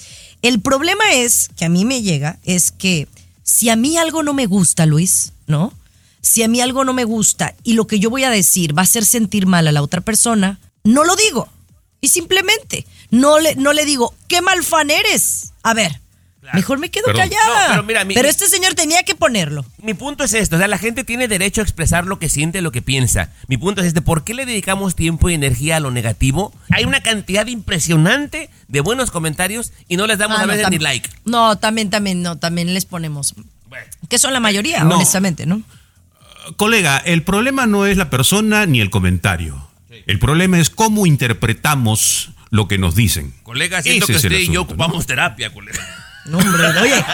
El 0.42 0.60
problema 0.60 1.04
es 1.12 1.50
que 1.56 1.64
a 1.64 1.68
mí 1.68 1.84
me 1.84 2.02
llega, 2.02 2.38
es 2.44 2.70
que 2.70 3.08
si 3.42 3.68
a 3.68 3.76
mí 3.76 3.98
algo 3.98 4.22
no 4.22 4.32
me 4.32 4.46
gusta, 4.46 4.86
Luis, 4.86 5.32
¿no? 5.48 5.74
Si 6.22 6.42
a 6.42 6.48
mí 6.48 6.60
algo 6.60 6.84
no 6.84 6.92
me 6.94 7.04
gusta 7.04 7.54
y 7.64 7.72
lo 7.74 7.86
que 7.86 7.98
yo 7.98 8.10
voy 8.10 8.24
a 8.24 8.30
decir 8.30 8.76
va 8.76 8.82
a 8.82 8.84
hacer 8.84 9.04
sentir 9.04 9.46
mal 9.46 9.66
a 9.68 9.72
la 9.72 9.82
otra 9.82 10.00
persona, 10.02 10.60
no 10.84 11.04
lo 11.04 11.16
digo. 11.16 11.48
Y 12.02 12.08
simplemente 12.08 12.86
no 13.10 13.38
le, 13.38 13.54
no 13.56 13.72
le 13.72 13.84
digo, 13.84 14.14
qué 14.28 14.42
mal 14.42 14.62
fan 14.64 14.90
eres. 14.90 15.52
A 15.62 15.74
ver, 15.74 16.00
mejor 16.54 16.78
me 16.78 16.90
quedo 16.90 17.04
Perdón. 17.06 17.22
callada. 17.28 17.62
No, 17.68 17.70
pero 17.70 17.82
mira, 17.84 18.04
mi- 18.04 18.14
mi- 18.14 18.20
este 18.20 18.46
señor 18.48 18.74
tenía 18.74 19.02
que 19.02 19.14
ponerlo. 19.14 19.64
Mi 19.82 19.94
punto 19.94 20.24
es 20.24 20.32
esto, 20.34 20.56
o 20.56 20.58
sea, 20.58 20.68
la 20.68 20.78
gente 20.78 21.04
tiene 21.04 21.28
derecho 21.28 21.60
a 21.60 21.64
expresar 21.64 22.06
lo 22.06 22.18
que 22.18 22.28
siente, 22.28 22.60
lo 22.62 22.72
que 22.72 22.82
piensa. 22.82 23.30
Mi 23.46 23.56
punto 23.56 23.80
es 23.82 23.88
este, 23.88 24.02
¿por 24.02 24.24
qué 24.24 24.34
le 24.34 24.46
dedicamos 24.46 24.94
tiempo 24.96 25.28
y 25.30 25.34
energía 25.34 25.76
a 25.76 25.80
lo 25.80 25.90
negativo? 25.90 26.52
Hay 26.70 26.84
una 26.84 27.02
cantidad 27.02 27.46
impresionante 27.46 28.50
de 28.68 28.80
buenos 28.80 29.10
comentarios 29.10 29.72
y 29.88 29.96
no 29.96 30.06
les 30.06 30.18
damos 30.18 30.38
Ah, 30.38 30.42
a 30.42 30.46
no, 30.46 30.52
veces 30.52 30.66
tam- 30.66 30.70
ni 30.70 30.78
like. 30.78 31.08
No, 31.24 31.56
también, 31.58 31.90
también, 31.90 32.22
no, 32.22 32.38
también 32.38 32.72
les 32.74 32.84
ponemos. 32.84 33.34
Que 34.08 34.18
son 34.18 34.32
la 34.32 34.40
mayoría, 34.40 34.82
No. 34.82 34.96
honestamente, 34.96 35.46
¿no? 35.46 35.62
Colega, 36.56 36.98
el 36.98 37.22
problema 37.22 37.66
no 37.66 37.86
es 37.86 37.96
la 37.96 38.10
persona 38.10 38.66
ni 38.66 38.80
el 38.80 38.90
comentario. 38.90 39.68
El 40.06 40.18
problema 40.18 40.58
es 40.58 40.70
cómo 40.70 41.06
interpretamos 41.06 42.30
lo 42.50 42.68
que 42.68 42.78
nos 42.78 42.94
dicen. 42.94 43.32
Colega, 43.42 43.82
siento 43.82 44.04
Ese 44.04 44.12
que 44.12 44.16
usted 44.18 44.38
y 44.38 44.52
yo 44.52 44.62
ocupamos 44.62 45.06
terapia, 45.06 45.52
colega. 45.52 45.80
No, 46.26 46.38
hombre, 46.38 46.66
oye, 46.80 47.04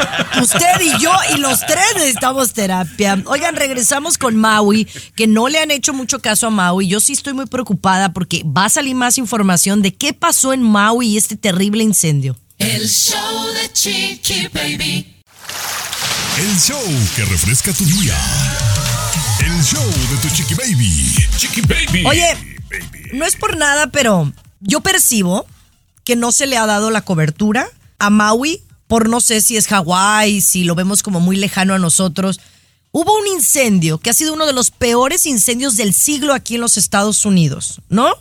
usted 0.42 0.80
y 0.80 1.00
yo 1.00 1.12
y 1.34 1.38
los 1.38 1.60
tres 1.60 1.94
necesitamos 1.94 2.52
terapia. 2.52 3.22
Oigan, 3.26 3.54
regresamos 3.54 4.18
con 4.18 4.36
Maui, 4.36 4.86
que 5.14 5.26
no 5.28 5.48
le 5.48 5.60
han 5.60 5.70
hecho 5.70 5.94
mucho 5.94 6.18
caso 6.18 6.48
a 6.48 6.50
Maui. 6.50 6.88
Yo 6.88 6.98
sí 6.98 7.12
estoy 7.12 7.32
muy 7.32 7.46
preocupada 7.46 8.12
porque 8.12 8.42
va 8.44 8.64
a 8.64 8.68
salir 8.68 8.96
más 8.96 9.16
información 9.16 9.80
de 9.80 9.94
qué 9.94 10.12
pasó 10.12 10.52
en 10.52 10.62
Maui 10.62 11.06
y 11.06 11.16
este 11.16 11.36
terrible 11.36 11.84
incendio. 11.84 12.36
El 12.58 12.88
show 12.88 13.46
de 13.54 13.72
Chiqui 13.72 14.48
Baby. 14.52 15.16
El 16.38 16.58
show 16.58 16.82
que 17.14 17.24
refresca 17.24 17.72
tu 17.72 17.84
día. 17.84 18.14
El 19.40 19.62
show 19.64 19.88
de 20.10 20.16
tu 20.20 20.28
chiqui 20.34 20.54
baby. 20.54 21.14
Chiqui 21.36 21.62
baby. 21.62 22.04
Oye, 22.04 22.36
no 23.14 23.24
es 23.24 23.36
por 23.36 23.56
nada, 23.56 23.86
pero 23.86 24.30
yo 24.66 24.80
percibo 24.80 25.46
que 26.04 26.16
no 26.16 26.32
se 26.32 26.46
le 26.46 26.56
ha 26.56 26.66
dado 26.66 26.90
la 26.90 27.02
cobertura 27.02 27.68
a 27.98 28.10
Maui 28.10 28.62
por 28.86 29.08
no 29.08 29.20
sé 29.20 29.40
si 29.40 29.56
es 29.56 29.66
Hawái, 29.66 30.40
si 30.40 30.64
lo 30.64 30.74
vemos 30.74 31.02
como 31.02 31.20
muy 31.20 31.36
lejano 31.36 31.74
a 31.74 31.78
nosotros. 31.78 32.40
Hubo 32.92 33.18
un 33.18 33.26
incendio 33.26 33.98
que 33.98 34.10
ha 34.10 34.14
sido 34.14 34.32
uno 34.32 34.46
de 34.46 34.52
los 34.52 34.70
peores 34.70 35.26
incendios 35.26 35.76
del 35.76 35.92
siglo 35.92 36.32
aquí 36.32 36.54
en 36.54 36.60
los 36.60 36.76
Estados 36.76 37.24
Unidos, 37.24 37.80
¿no? 37.88 38.14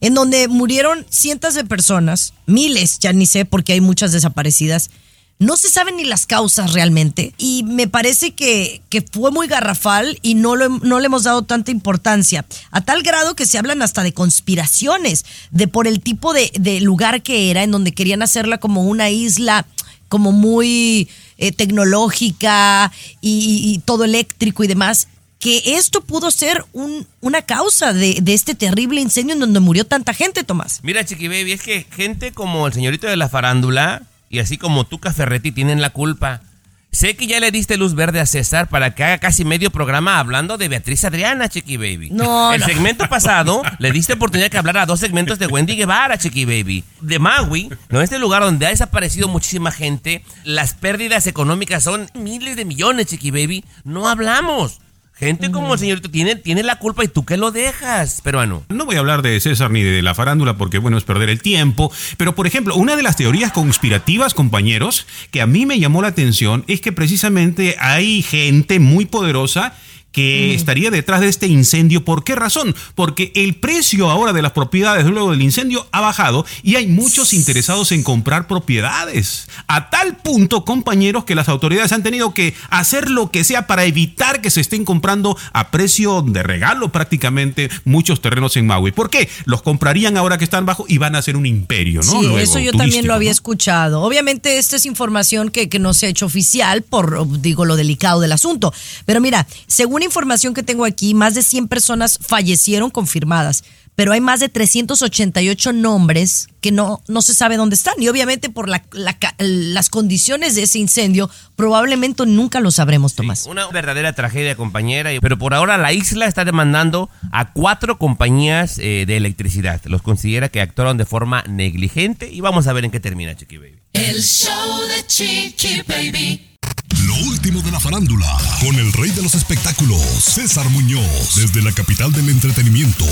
En 0.00 0.14
donde 0.14 0.48
murieron 0.48 1.06
cientos 1.08 1.54
de 1.54 1.64
personas, 1.64 2.34
miles, 2.46 2.98
ya 2.98 3.12
ni 3.12 3.26
sé 3.26 3.44
porque 3.44 3.72
hay 3.72 3.80
muchas 3.80 4.12
desaparecidas. 4.12 4.90
No 5.40 5.56
se 5.56 5.68
saben 5.68 5.96
ni 5.96 6.04
las 6.04 6.26
causas 6.26 6.72
realmente 6.72 7.34
y 7.38 7.64
me 7.64 7.88
parece 7.88 8.30
que, 8.34 8.80
que 8.88 9.02
fue 9.02 9.30
muy 9.32 9.46
garrafal 9.48 10.18
y 10.22 10.34
no, 10.36 10.54
lo- 10.54 10.68
no 10.68 11.00
le 11.00 11.06
hemos 11.06 11.24
dado 11.24 11.42
tanta 11.42 11.70
importancia, 11.72 12.46
a 12.70 12.80
tal 12.82 13.02
grado 13.02 13.34
que 13.34 13.44
se 13.44 13.58
hablan 13.58 13.82
hasta 13.82 14.02
de 14.04 14.12
conspiraciones, 14.12 15.24
de 15.50 15.66
por 15.68 15.88
el 15.88 16.00
tipo 16.00 16.32
de, 16.32 16.50
lugar 16.80 17.22
que 17.22 17.50
era, 17.50 17.62
en 17.64 17.72
donde 17.72 17.92
querían 17.92 18.22
hacerla 18.22 18.58
como 18.58 18.84
una 18.84 19.10
isla 19.10 19.66
como 20.08 20.30
muy 20.30 21.08
eh, 21.38 21.50
tecnológica 21.52 22.92
y, 23.20 23.72
y 23.74 23.78
todo 23.80 24.04
eléctrico 24.04 24.62
y 24.64 24.68
demás, 24.68 25.08
que 25.40 25.62
esto 25.76 26.00
pudo 26.02 26.30
ser 26.30 26.64
un- 26.72 27.06
una 27.20 27.42
causa 27.42 27.92
de, 27.92 28.18
de 28.22 28.34
este 28.34 28.54
terrible 28.54 29.00
incendio 29.00 29.34
en 29.34 29.40
donde 29.40 29.60
murió 29.60 29.84
tanta 29.84 30.14
gente, 30.14 30.44
Tomás. 30.44 30.80
Mira, 30.82 31.04
Chiqui 31.04 31.28
Baby, 31.28 31.52
es 31.52 31.62
que 31.62 31.86
gente 31.90 32.32
como 32.32 32.66
el 32.66 32.72
señorito 32.72 33.06
de 33.08 33.16
la 33.16 33.28
farándula 33.28 34.02
y 34.34 34.40
así 34.40 34.58
como 34.58 34.84
Tuca 34.84 35.12
Ferretti 35.12 35.52
tienen 35.52 35.80
la 35.80 35.90
culpa. 35.90 36.42
Sé 36.90 37.16
que 37.16 37.26
ya 37.26 37.40
le 37.40 37.50
diste 37.50 37.76
luz 37.76 37.94
verde 37.94 38.20
a 38.20 38.26
César 38.26 38.68
para 38.68 38.94
que 38.94 39.02
haga 39.02 39.18
casi 39.18 39.44
medio 39.44 39.70
programa 39.70 40.18
hablando 40.20 40.58
de 40.58 40.68
Beatriz 40.68 41.04
Adriana, 41.04 41.48
Chiqui 41.48 41.76
Baby. 41.76 42.10
No, 42.10 42.52
El 42.52 42.60
no. 42.60 42.66
segmento 42.66 43.08
pasado 43.08 43.62
le 43.80 43.90
diste 43.90 44.12
oportunidad 44.12 44.48
que 44.48 44.58
hablara 44.58 44.82
a 44.82 44.86
dos 44.86 45.00
segmentos 45.00 45.40
de 45.40 45.46
Wendy 45.48 45.74
Guevara, 45.74 46.18
Chiqui 46.18 46.44
Baby. 46.44 46.84
De 47.00 47.18
Maui, 47.18 47.68
no 47.90 48.00
este 48.00 48.20
lugar 48.20 48.42
donde 48.42 48.66
ha 48.66 48.70
desaparecido 48.70 49.26
muchísima 49.28 49.72
gente, 49.72 50.24
las 50.44 50.74
pérdidas 50.74 51.26
económicas 51.26 51.82
son 51.82 52.08
miles 52.14 52.54
de 52.54 52.64
millones, 52.64 53.06
Chiqui 53.06 53.32
Baby. 53.32 53.64
No 53.82 54.08
hablamos. 54.08 54.80
Gente 55.16 55.52
como 55.52 55.72
el 55.74 55.78
señorito 55.78 56.10
tiene, 56.10 56.34
tiene 56.34 56.64
la 56.64 56.80
culpa 56.80 57.04
y 57.04 57.08
tú 57.08 57.24
que 57.24 57.36
lo 57.36 57.52
dejas, 57.52 58.20
peruano. 58.20 58.64
No 58.68 58.84
voy 58.84 58.96
a 58.96 58.98
hablar 58.98 59.22
de 59.22 59.38
César 59.38 59.70
ni 59.70 59.82
de 59.82 60.02
la 60.02 60.12
farándula 60.14 60.56
porque, 60.56 60.78
bueno, 60.78 60.98
es 60.98 61.04
perder 61.04 61.30
el 61.30 61.40
tiempo. 61.40 61.92
Pero, 62.16 62.34
por 62.34 62.48
ejemplo, 62.48 62.74
una 62.74 62.96
de 62.96 63.04
las 63.04 63.16
teorías 63.16 63.52
conspirativas, 63.52 64.34
compañeros, 64.34 65.06
que 65.30 65.40
a 65.40 65.46
mí 65.46 65.66
me 65.66 65.78
llamó 65.78 66.02
la 66.02 66.08
atención 66.08 66.64
es 66.66 66.80
que 66.80 66.90
precisamente 66.90 67.76
hay 67.78 68.22
gente 68.22 68.80
muy 68.80 69.06
poderosa 69.06 69.74
que 70.14 70.54
estaría 70.54 70.92
detrás 70.92 71.20
de 71.20 71.28
este 71.28 71.48
incendio. 71.48 72.04
¿Por 72.04 72.22
qué 72.22 72.36
razón? 72.36 72.74
Porque 72.94 73.32
el 73.34 73.56
precio 73.56 74.10
ahora 74.10 74.32
de 74.32 74.42
las 74.42 74.52
propiedades 74.52 75.04
luego 75.06 75.32
del 75.32 75.42
incendio 75.42 75.88
ha 75.90 76.00
bajado 76.00 76.46
y 76.62 76.76
hay 76.76 76.86
muchos 76.86 77.34
interesados 77.34 77.90
en 77.90 78.04
comprar 78.04 78.46
propiedades. 78.46 79.48
A 79.66 79.90
tal 79.90 80.16
punto, 80.18 80.64
compañeros, 80.64 81.24
que 81.24 81.34
las 81.34 81.48
autoridades 81.48 81.90
han 81.90 82.04
tenido 82.04 82.32
que 82.32 82.54
hacer 82.70 83.10
lo 83.10 83.32
que 83.32 83.42
sea 83.42 83.66
para 83.66 83.86
evitar 83.86 84.40
que 84.40 84.50
se 84.50 84.60
estén 84.60 84.84
comprando 84.84 85.36
a 85.52 85.72
precio 85.72 86.22
de 86.22 86.44
regalo 86.44 86.92
prácticamente 86.92 87.68
muchos 87.84 88.22
terrenos 88.22 88.56
en 88.56 88.68
Maui. 88.68 88.92
¿Por 88.92 89.10
qué? 89.10 89.28
Los 89.46 89.62
comprarían 89.62 90.16
ahora 90.16 90.38
que 90.38 90.44
están 90.44 90.64
bajo 90.64 90.84
y 90.86 90.98
van 90.98 91.16
a 91.16 91.22
ser 91.22 91.36
un 91.36 91.44
imperio, 91.44 92.02
¿no? 92.04 92.12
Sí, 92.12 92.18
Luego, 92.22 92.38
eso 92.38 92.60
yo 92.60 92.70
también 92.70 93.08
lo 93.08 93.14
había 93.14 93.30
¿no? 93.30 93.32
escuchado. 93.32 94.02
Obviamente 94.02 94.58
esta 94.58 94.76
es 94.76 94.86
información 94.86 95.50
que, 95.50 95.68
que 95.68 95.80
no 95.80 95.92
se 95.92 96.06
ha 96.06 96.08
hecho 96.08 96.26
oficial 96.26 96.82
por, 96.82 97.40
digo, 97.40 97.64
lo 97.64 97.74
delicado 97.74 98.20
del 98.20 98.30
asunto. 98.30 98.72
Pero 99.06 99.20
mira, 99.20 99.48
según 99.66 100.03
información 100.04 100.54
que 100.54 100.62
tengo 100.62 100.84
aquí, 100.84 101.14
más 101.14 101.34
de 101.34 101.42
100 101.42 101.68
personas 101.68 102.18
fallecieron 102.20 102.90
confirmadas, 102.90 103.64
pero 103.96 104.12
hay 104.12 104.20
más 104.20 104.40
de 104.40 104.48
388 104.48 105.72
nombres 105.72 106.48
que 106.60 106.72
no, 106.72 107.00
no 107.06 107.22
se 107.22 107.32
sabe 107.34 107.56
dónde 107.56 107.76
están. 107.76 107.94
Y 107.98 108.08
obviamente 108.08 108.50
por 108.50 108.68
la- 108.68 108.84
la 108.92 109.16
ca- 109.18 109.34
las 109.38 109.88
condiciones 109.88 110.54
de 110.56 110.64
ese 110.64 110.78
incendio, 110.80 111.30
probablemente 111.54 112.26
nunca 112.26 112.58
lo 112.60 112.70
sabremos, 112.72 113.14
Tomás. 113.14 113.46
Una 113.46 113.68
verdadera 113.68 114.12
tragedia, 114.12 114.56
compañera. 114.56 115.10
Pero 115.20 115.38
por 115.38 115.54
ahora 115.54 115.78
la 115.78 115.92
isla 115.92 116.26
está 116.26 116.44
demandando 116.44 117.08
a 117.30 117.52
cuatro 117.52 117.96
compañías 117.98 118.78
eh, 118.80 119.04
de 119.06 119.16
electricidad. 119.16 119.80
Los 119.84 120.02
considera 120.02 120.48
que 120.48 120.60
actuaron 120.60 120.96
de 120.96 121.04
forma 121.04 121.42
negligente 121.48 122.30
y 122.32 122.40
vamos 122.40 122.66
a 122.66 122.72
ver 122.72 122.84
en 122.84 122.90
qué 122.90 122.98
termina, 123.00 123.36
Chiqui 123.36 123.58
Baby. 123.58 123.78
El 123.92 124.20
show 124.22 124.80
de 124.88 125.06
Chiqui 125.06 125.82
Baby. 125.86 126.53
Lo 127.02 127.14
último 127.28 127.60
de 127.60 127.72
la 127.72 127.80
farándula, 127.80 128.26
con 128.60 128.76
el 128.76 128.92
rey 128.92 129.10
de 129.10 129.22
los 129.22 129.34
espectáculos, 129.34 130.00
César 130.00 130.68
Muñoz, 130.70 131.34
desde 131.34 131.60
la 131.60 131.72
capital 131.72 132.12
del 132.12 132.28
entretenimiento, 132.28 133.04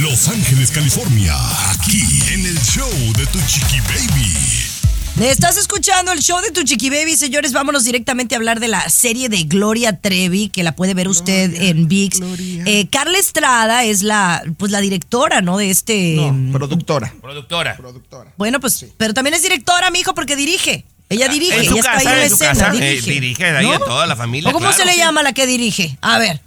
Los 0.00 0.28
Ángeles, 0.28 0.70
California, 0.70 1.34
aquí 1.70 2.02
en 2.32 2.46
el 2.46 2.58
show 2.60 2.88
de 3.16 3.26
Tu 3.26 3.40
Chiqui 3.46 3.80
Baby. 3.80 5.26
Estás 5.28 5.56
escuchando 5.56 6.12
el 6.12 6.20
show 6.20 6.40
de 6.42 6.50
tu 6.50 6.62
Chiqui 6.62 6.90
Baby, 6.90 7.16
señores. 7.16 7.54
Vámonos 7.54 7.84
directamente 7.84 8.34
a 8.34 8.38
hablar 8.38 8.60
de 8.60 8.68
la 8.68 8.88
serie 8.90 9.30
de 9.30 9.44
Gloria 9.44 9.98
Trevi, 9.98 10.50
que 10.50 10.62
la 10.62 10.76
puede 10.76 10.92
ver 10.92 11.08
usted 11.08 11.54
en 11.54 11.88
VIX. 11.88 12.20
Eh, 12.66 12.86
Carla 12.90 13.18
Estrada 13.18 13.84
es 13.84 14.02
la, 14.02 14.44
pues, 14.58 14.70
la 14.70 14.80
directora, 14.82 15.40
¿no? 15.40 15.56
De 15.56 15.70
este. 15.70 16.16
No, 16.16 16.52
productora. 16.52 17.14
Productora. 17.22 17.76
Productora. 17.78 18.34
Bueno, 18.36 18.60
pues, 18.60 18.86
pero 18.98 19.14
también 19.14 19.32
es 19.32 19.42
directora, 19.42 19.90
mijo, 19.90 20.14
porque 20.14 20.36
dirige. 20.36 20.84
Ella 21.08 21.28
dirige, 21.28 21.54
Ah, 21.54 21.58
En 21.58 21.64
su 21.66 21.72
ella 21.72 21.80
está 21.80 21.92
ahí 21.98 22.06
en 22.06 22.12
la 22.18 22.22
en 22.24 22.28
su 22.28 22.34
escena, 22.34 22.52
casa, 22.52 22.68
eh, 22.74 22.80
dirige. 22.90 23.10
dirige 23.10 23.44
ahí 23.56 23.72
a 23.72 23.78
toda 23.78 24.06
la 24.06 24.16
familia, 24.16 24.50
¿O 24.50 24.52
cómo 24.52 24.64
claro, 24.66 24.76
se 24.76 24.84
le 24.84 24.92
sí. 24.92 24.98
llama 24.98 25.22
la 25.22 25.32
que 25.32 25.46
dirige? 25.46 25.96
A 26.00 26.18
ver, 26.18 26.40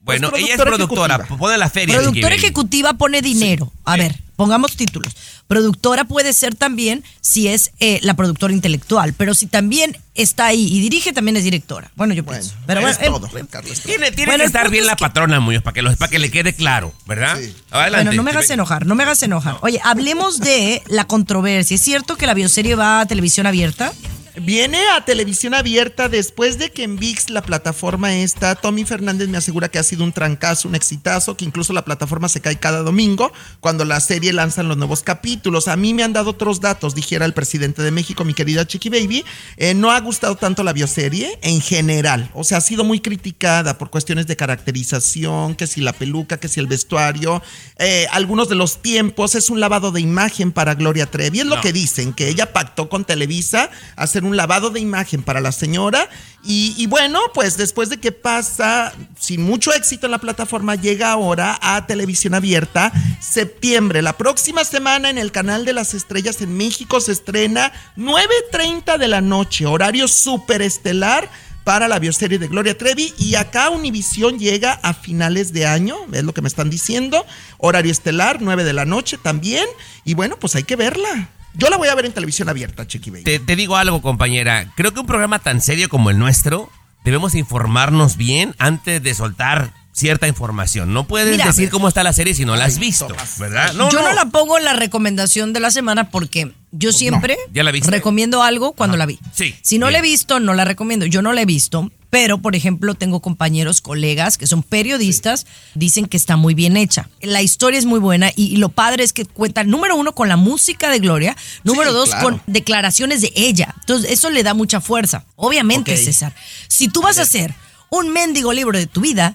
Bueno, 0.00 0.30
Pues 0.30 0.42
ella 0.42 0.54
es 0.54 0.60
productora 0.60 1.14
ejecutiva. 1.14 1.38
Pone 1.38 1.58
la 1.58 1.70
feria. 1.70 1.96
Productora 1.96 2.34
ejecutiva 2.34 2.94
pone 2.94 3.22
dinero. 3.22 3.72
A 3.84 3.96
ver, 3.96 4.18
pongamos 4.42 4.76
títulos. 4.76 5.14
Productora 5.46 6.04
puede 6.04 6.32
ser 6.32 6.54
también 6.54 7.04
si 7.20 7.46
es 7.48 7.70
eh, 7.78 8.00
la 8.02 8.14
productora 8.14 8.52
intelectual, 8.52 9.12
pero 9.14 9.34
si 9.34 9.46
también 9.46 9.96
está 10.14 10.46
ahí 10.46 10.66
y 10.66 10.80
dirige, 10.80 11.12
también 11.12 11.36
es 11.36 11.44
directora. 11.44 11.90
Bueno, 11.94 12.12
yo 12.14 12.24
Bueno, 12.24 12.40
pienso. 12.40 12.56
Pero 12.66 12.80
bueno, 12.80 12.96
es 12.96 13.02
eh, 13.02 13.06
todo, 13.06 13.26
eh. 13.38 13.44
Tiene, 13.84 14.10
tiene 14.10 14.32
Bueno, 14.32 14.42
que 14.42 14.46
estar 14.46 14.68
bien 14.70 14.82
es 14.82 14.88
la 14.88 14.96
que- 14.96 15.04
patrona, 15.04 15.38
Muñoz, 15.40 15.62
para 15.62 15.74
que, 15.74 15.82
lo- 15.82 15.94
para 15.96 16.10
que 16.10 16.18
le 16.18 16.30
quede 16.30 16.54
claro, 16.54 16.92
¿verdad? 17.06 17.38
Sí. 17.38 17.54
Adelante. 17.70 18.06
Bueno, 18.08 18.12
no 18.16 18.22
me 18.24 18.30
hagas 18.32 18.50
enojar, 18.50 18.84
no 18.86 18.94
me 18.96 19.04
hagas 19.04 19.22
enojar. 19.22 19.56
Oye, 19.60 19.80
hablemos 19.84 20.40
de 20.40 20.82
la 20.88 21.04
controversia. 21.06 21.74
¿Es 21.76 21.82
cierto 21.82 22.16
que 22.16 22.26
la 22.26 22.34
bioserie 22.34 22.74
va 22.74 23.00
a 23.00 23.06
televisión 23.06 23.46
abierta? 23.46 23.92
Viene 24.34 24.78
a 24.96 25.04
televisión 25.04 25.52
abierta 25.52 26.08
después 26.08 26.56
de 26.56 26.70
que 26.70 26.84
en 26.84 26.96
VIX, 26.96 27.28
la 27.28 27.42
plataforma 27.42 28.14
esta, 28.14 28.54
Tommy 28.54 28.86
Fernández 28.86 29.28
me 29.28 29.36
asegura 29.36 29.68
que 29.68 29.78
ha 29.78 29.82
sido 29.82 30.04
un 30.04 30.12
trancazo, 30.12 30.68
un 30.68 30.74
exitazo, 30.74 31.36
que 31.36 31.44
incluso 31.44 31.74
la 31.74 31.84
plataforma 31.84 32.30
se 32.30 32.40
cae 32.40 32.58
cada 32.58 32.80
domingo 32.80 33.30
cuando 33.60 33.84
la 33.84 34.00
serie 34.00 34.32
lanzan 34.32 34.68
los 34.68 34.78
nuevos 34.78 35.02
capítulos. 35.02 35.68
A 35.68 35.76
mí 35.76 35.92
me 35.92 36.02
han 36.02 36.14
dado 36.14 36.30
otros 36.30 36.62
datos, 36.62 36.94
dijera 36.94 37.26
el 37.26 37.34
presidente 37.34 37.82
de 37.82 37.90
México, 37.90 38.24
mi 38.24 38.32
querida 38.32 38.66
Chiqui 38.66 38.88
Baby. 38.88 39.22
Eh, 39.58 39.74
no 39.74 39.90
ha 39.90 40.00
gustado 40.00 40.34
tanto 40.36 40.64
la 40.64 40.72
bioserie 40.72 41.38
en 41.42 41.60
general. 41.60 42.30
O 42.32 42.42
sea, 42.42 42.56
ha 42.56 42.62
sido 42.62 42.84
muy 42.84 43.00
criticada 43.00 43.76
por 43.76 43.90
cuestiones 43.90 44.26
de 44.26 44.36
caracterización, 44.36 45.56
que 45.56 45.66
si 45.66 45.82
la 45.82 45.92
peluca, 45.92 46.38
que 46.38 46.48
si 46.48 46.58
el 46.58 46.68
vestuario, 46.68 47.42
eh, 47.76 48.06
algunos 48.10 48.48
de 48.48 48.54
los 48.54 48.80
tiempos. 48.80 49.34
Es 49.34 49.50
un 49.50 49.60
lavado 49.60 49.92
de 49.92 50.00
imagen 50.00 50.52
para 50.52 50.74
Gloria 50.74 51.04
Trevi. 51.04 51.40
Es 51.40 51.46
lo 51.46 51.60
que 51.60 51.74
dicen, 51.74 52.14
que 52.14 52.28
ella 52.28 52.54
pactó 52.54 52.88
con 52.88 53.04
Televisa 53.04 53.70
hacer 53.96 54.21
un 54.24 54.36
lavado 54.36 54.70
de 54.70 54.80
imagen 54.80 55.22
para 55.22 55.40
la 55.40 55.52
señora. 55.52 56.08
Y, 56.44 56.86
bueno, 56.86 57.20
pues 57.34 57.56
después 57.56 57.88
de 57.88 57.98
que 57.98 58.10
pasa 58.10 58.92
sin 59.18 59.42
mucho 59.42 59.72
éxito 59.72 60.06
en 60.06 60.12
la 60.12 60.18
plataforma, 60.18 60.74
llega 60.74 61.12
ahora 61.12 61.58
a 61.62 61.86
televisión 61.86 62.34
abierta. 62.34 62.92
Septiembre, 63.20 64.02
la 64.02 64.16
próxima 64.16 64.64
semana 64.64 65.08
en 65.08 65.18
el 65.18 65.30
canal 65.30 65.64
de 65.64 65.72
las 65.72 65.94
estrellas 65.94 66.40
en 66.40 66.56
México 66.56 67.00
se 67.00 67.12
estrena 67.12 67.72
9.30 67.96 68.98
de 68.98 69.08
la 69.08 69.20
noche, 69.20 69.66
horario 69.66 70.08
súper 70.08 70.62
estelar 70.62 71.30
para 71.64 71.88
la 71.88 71.98
bioserie 71.98 72.38
de 72.38 72.48
Gloria 72.48 72.76
Trevi 72.76 73.14
y 73.18 73.36
acá 73.36 73.70
Univisión 73.70 74.38
llega 74.38 74.72
a 74.82 74.94
finales 74.94 75.52
de 75.52 75.66
año, 75.66 75.96
es 76.12 76.24
lo 76.24 76.34
que 76.34 76.42
me 76.42 76.48
están 76.48 76.70
diciendo, 76.70 77.24
horario 77.58 77.92
estelar, 77.92 78.38
9 78.40 78.64
de 78.64 78.72
la 78.72 78.84
noche 78.84 79.18
también 79.18 79.66
y 80.04 80.14
bueno, 80.14 80.36
pues 80.38 80.56
hay 80.56 80.64
que 80.64 80.76
verla. 80.76 81.30
Yo 81.54 81.68
la 81.68 81.76
voy 81.76 81.88
a 81.88 81.94
ver 81.94 82.06
en 82.06 82.12
televisión 82.12 82.48
abierta, 82.48 82.86
Chiqui 82.86 83.10
Baby. 83.10 83.24
Te, 83.24 83.38
te 83.38 83.56
digo 83.56 83.76
algo, 83.76 84.00
compañera. 84.02 84.72
Creo 84.76 84.92
que 84.92 85.00
un 85.00 85.06
programa 85.06 85.38
tan 85.38 85.60
serio 85.60 85.88
como 85.88 86.10
el 86.10 86.18
nuestro, 86.18 86.70
debemos 87.04 87.34
informarnos 87.34 88.16
bien 88.16 88.54
antes 88.58 89.02
de 89.02 89.14
soltar 89.14 89.72
cierta 89.92 90.26
información. 90.26 90.92
No 90.94 91.04
puedes 91.06 91.32
Mira, 91.32 91.46
decir 91.46 91.68
cómo 91.70 91.88
está 91.88 92.02
la 92.02 92.12
serie 92.12 92.34
si 92.34 92.44
no 92.44 92.56
la 92.56 92.64
has 92.64 92.78
visto. 92.78 93.08
¿verdad? 93.38 93.72
yo 93.74 93.90
no. 93.90 94.12
la 94.14 94.24
pongo 94.26 94.56
en 94.58 94.64
la 94.64 94.72
recomendación 94.72 95.52
de 95.52 95.60
la 95.60 95.70
semana 95.70 96.10
porque 96.10 96.52
yo 96.70 96.92
siempre 96.92 97.36
¿Ya 97.52 97.62
la 97.62 97.70
recomiendo 97.70 98.42
algo 98.42 98.72
cuando 98.72 98.94
Ajá. 98.94 98.98
la 99.00 99.06
vi. 99.06 99.18
Sí, 99.32 99.54
Si 99.62 99.78
no 99.78 99.90
la 99.90 99.98
he 99.98 100.02
visto, 100.02 100.40
no 100.40 100.54
la 100.54 100.64
recomiendo. 100.64 101.06
Yo 101.06 101.20
no 101.22 101.32
la 101.32 101.42
he 101.42 101.46
visto, 101.46 101.90
pero 102.12 102.36
por 102.36 102.54
ejemplo 102.54 102.94
tengo 102.94 103.20
compañeros, 103.20 103.80
colegas 103.80 104.36
que 104.36 104.46
son 104.46 104.62
periodistas, 104.62 105.46
dicen 105.74 106.04
que 106.04 106.18
está 106.18 106.36
muy 106.36 106.52
bien 106.52 106.76
hecha. 106.76 107.08
La 107.22 107.40
historia 107.40 107.78
es 107.78 107.86
muy 107.86 107.98
buena 108.00 108.30
y, 108.36 108.52
y 108.52 108.56
lo 108.56 108.68
padre 108.68 109.02
es 109.02 109.14
que 109.14 109.24
cuenta, 109.24 109.64
número 109.64 109.96
uno, 109.96 110.14
con 110.14 110.28
la 110.28 110.36
música 110.36 110.90
de 110.90 110.98
Gloria, 110.98 111.34
número 111.64 111.88
Sí, 111.90 111.96
dos, 111.96 112.08
claro. 112.10 112.22
con 112.24 112.42
declaraciones 112.46 113.22
de 113.22 113.32
ella. 113.34 113.74
Entonces 113.80 114.10
eso 114.10 114.28
le 114.28 114.42
da 114.42 114.52
mucha 114.52 114.82
fuerza. 114.82 115.24
Obviamente. 115.36 115.96
César, 115.96 116.34
si 116.68 116.88
tú 116.88 117.00
vas 117.00 117.16
a 117.18 117.22
hacer 117.22 117.54
un 117.88 118.12
mendigo 118.12 118.52
libro 118.52 118.76
de 118.78 118.86
tu 118.86 119.00
vida, 119.00 119.34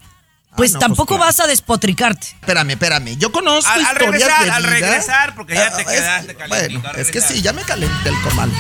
pues 0.56 0.74
no, 0.74 0.80
tampoco 0.80 1.16
pues, 1.16 1.18
claro. 1.18 1.30
vas 1.30 1.40
a 1.40 1.48
despotricarte. 1.48 2.28
Espérame, 2.42 2.70
espérame. 2.74 3.18
Yo 3.18 3.32
conozco 3.32 3.72
Al- 3.72 3.86
al 3.88 3.94
historias 3.94 4.12
regresar, 4.22 4.46
de 4.46 4.52
al 4.52 4.63
regresar, 4.63 5.36
porque 5.36 5.56
ya 5.56 5.76
te 5.76 5.82
Ah, 5.82 5.86
quedaste 5.86 6.32
es, 6.34 6.38
calentito, 6.38 6.82
Bueno, 6.82 7.00
es 7.00 7.10
que 7.10 7.22
sí, 7.22 7.42
ya 7.42 7.54
me 7.54 7.63
calenté 7.63 8.10
el 8.10 8.22
comal. 8.22 8.52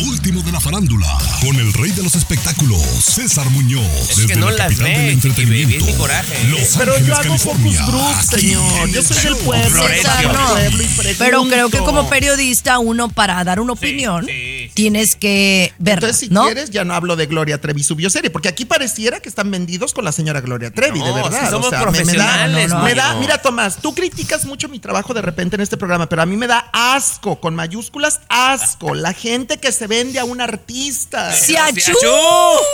Lo 0.00 0.10
último 0.10 0.42
de 0.42 0.52
la 0.52 0.60
farándula, 0.60 1.06
con 1.40 1.56
el 1.56 1.72
rey 1.72 1.90
de 1.92 2.02
los 2.02 2.14
espectáculos, 2.14 2.80
César 3.00 3.48
Muñoz, 3.50 3.82
Es 4.10 4.16
desde 4.16 4.26
que 4.34 4.36
no 4.36 4.50
la 4.50 4.56
las 4.56 4.66
capital 4.68 4.84
ve, 4.86 4.98
del 4.98 5.08
entretenimiento, 5.10 5.84
mi 5.86 5.92
coraje. 5.94 6.44
Los 6.50 6.60
Pero 6.76 6.92
Ángeles, 6.92 7.06
yo 7.08 7.14
hago 7.14 7.22
California, 7.28 7.72
focus 7.84 7.86
group, 7.94 8.16
aquí 8.16 8.40
señor. 8.40 8.88
Yo 8.90 9.00
el 9.00 9.06
soy 9.06 9.22
del 9.24 9.36
pueblo. 9.36 9.82
Del 9.88 10.02
No. 10.32 11.14
Pero 11.18 11.42
creo 11.48 11.70
que 11.70 11.78
como 11.78 12.08
periodista, 12.08 12.78
uno 12.78 13.08
para 13.08 13.42
dar 13.44 13.60
una 13.60 13.72
opinión, 13.72 14.24
sí, 14.26 14.32
sí, 14.66 14.70
tienes 14.74 15.16
que 15.16 15.72
verla, 15.78 16.08
Entonces, 16.08 16.28
si 16.28 16.34
¿no? 16.34 16.44
quieres, 16.44 16.70
ya 16.70 16.84
no 16.84 16.94
hablo 16.94 17.16
de 17.16 17.26
Gloria 17.26 17.60
Trevi 17.60 17.82
su 17.82 17.96
bioserie, 17.96 18.30
porque 18.30 18.48
aquí 18.48 18.64
pareciera 18.64 19.20
que 19.20 19.28
están 19.28 19.50
vendidos 19.50 19.94
con 19.94 20.04
la 20.04 20.12
señora 20.12 20.40
Gloria 20.40 20.70
Trevi, 20.70 21.00
No, 21.00 21.06
de 21.06 21.12
verdad. 21.22 21.44
si 21.44 21.50
somos 21.50 21.70
me- 21.70 21.76
me, 21.76 21.76
da, 21.76 21.82
profesionales, 21.90 22.72
me 22.84 22.94
da- 22.94 23.14
mira, 23.16 23.38
Tomás, 23.42 23.78
tú 23.80 23.94
criticas 23.94 24.44
mucho 24.44 24.68
mi 24.68 24.78
trabajo 24.78 25.12
de 25.14 25.22
repente 25.22 25.56
en 25.56 25.62
este 25.62 25.76
programa, 25.76 26.08
pero 26.08 26.22
a 26.22 26.26
mí 26.26 26.36
me 26.36 26.46
da 26.46 26.68
asco, 26.72 27.40
con 27.40 27.54
mayúsculas, 27.56 28.20
asco, 28.28 28.94
la 28.94 29.12
gente 29.12 29.58
que 29.58 29.72
se 29.72 29.87
vende 29.88 30.18
a 30.18 30.24
un 30.24 30.40
artista. 30.40 31.32
Sí, 31.34 31.54
Pero 31.54 31.64
achú. 31.64 31.80
si 31.80 31.90
achú, 31.90 32.12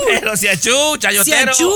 Pero 0.06 0.36
si 0.36 0.48
achú, 0.48 0.92
Si, 0.94 0.98
chayotero. 0.98 1.52
achú, 1.52 1.72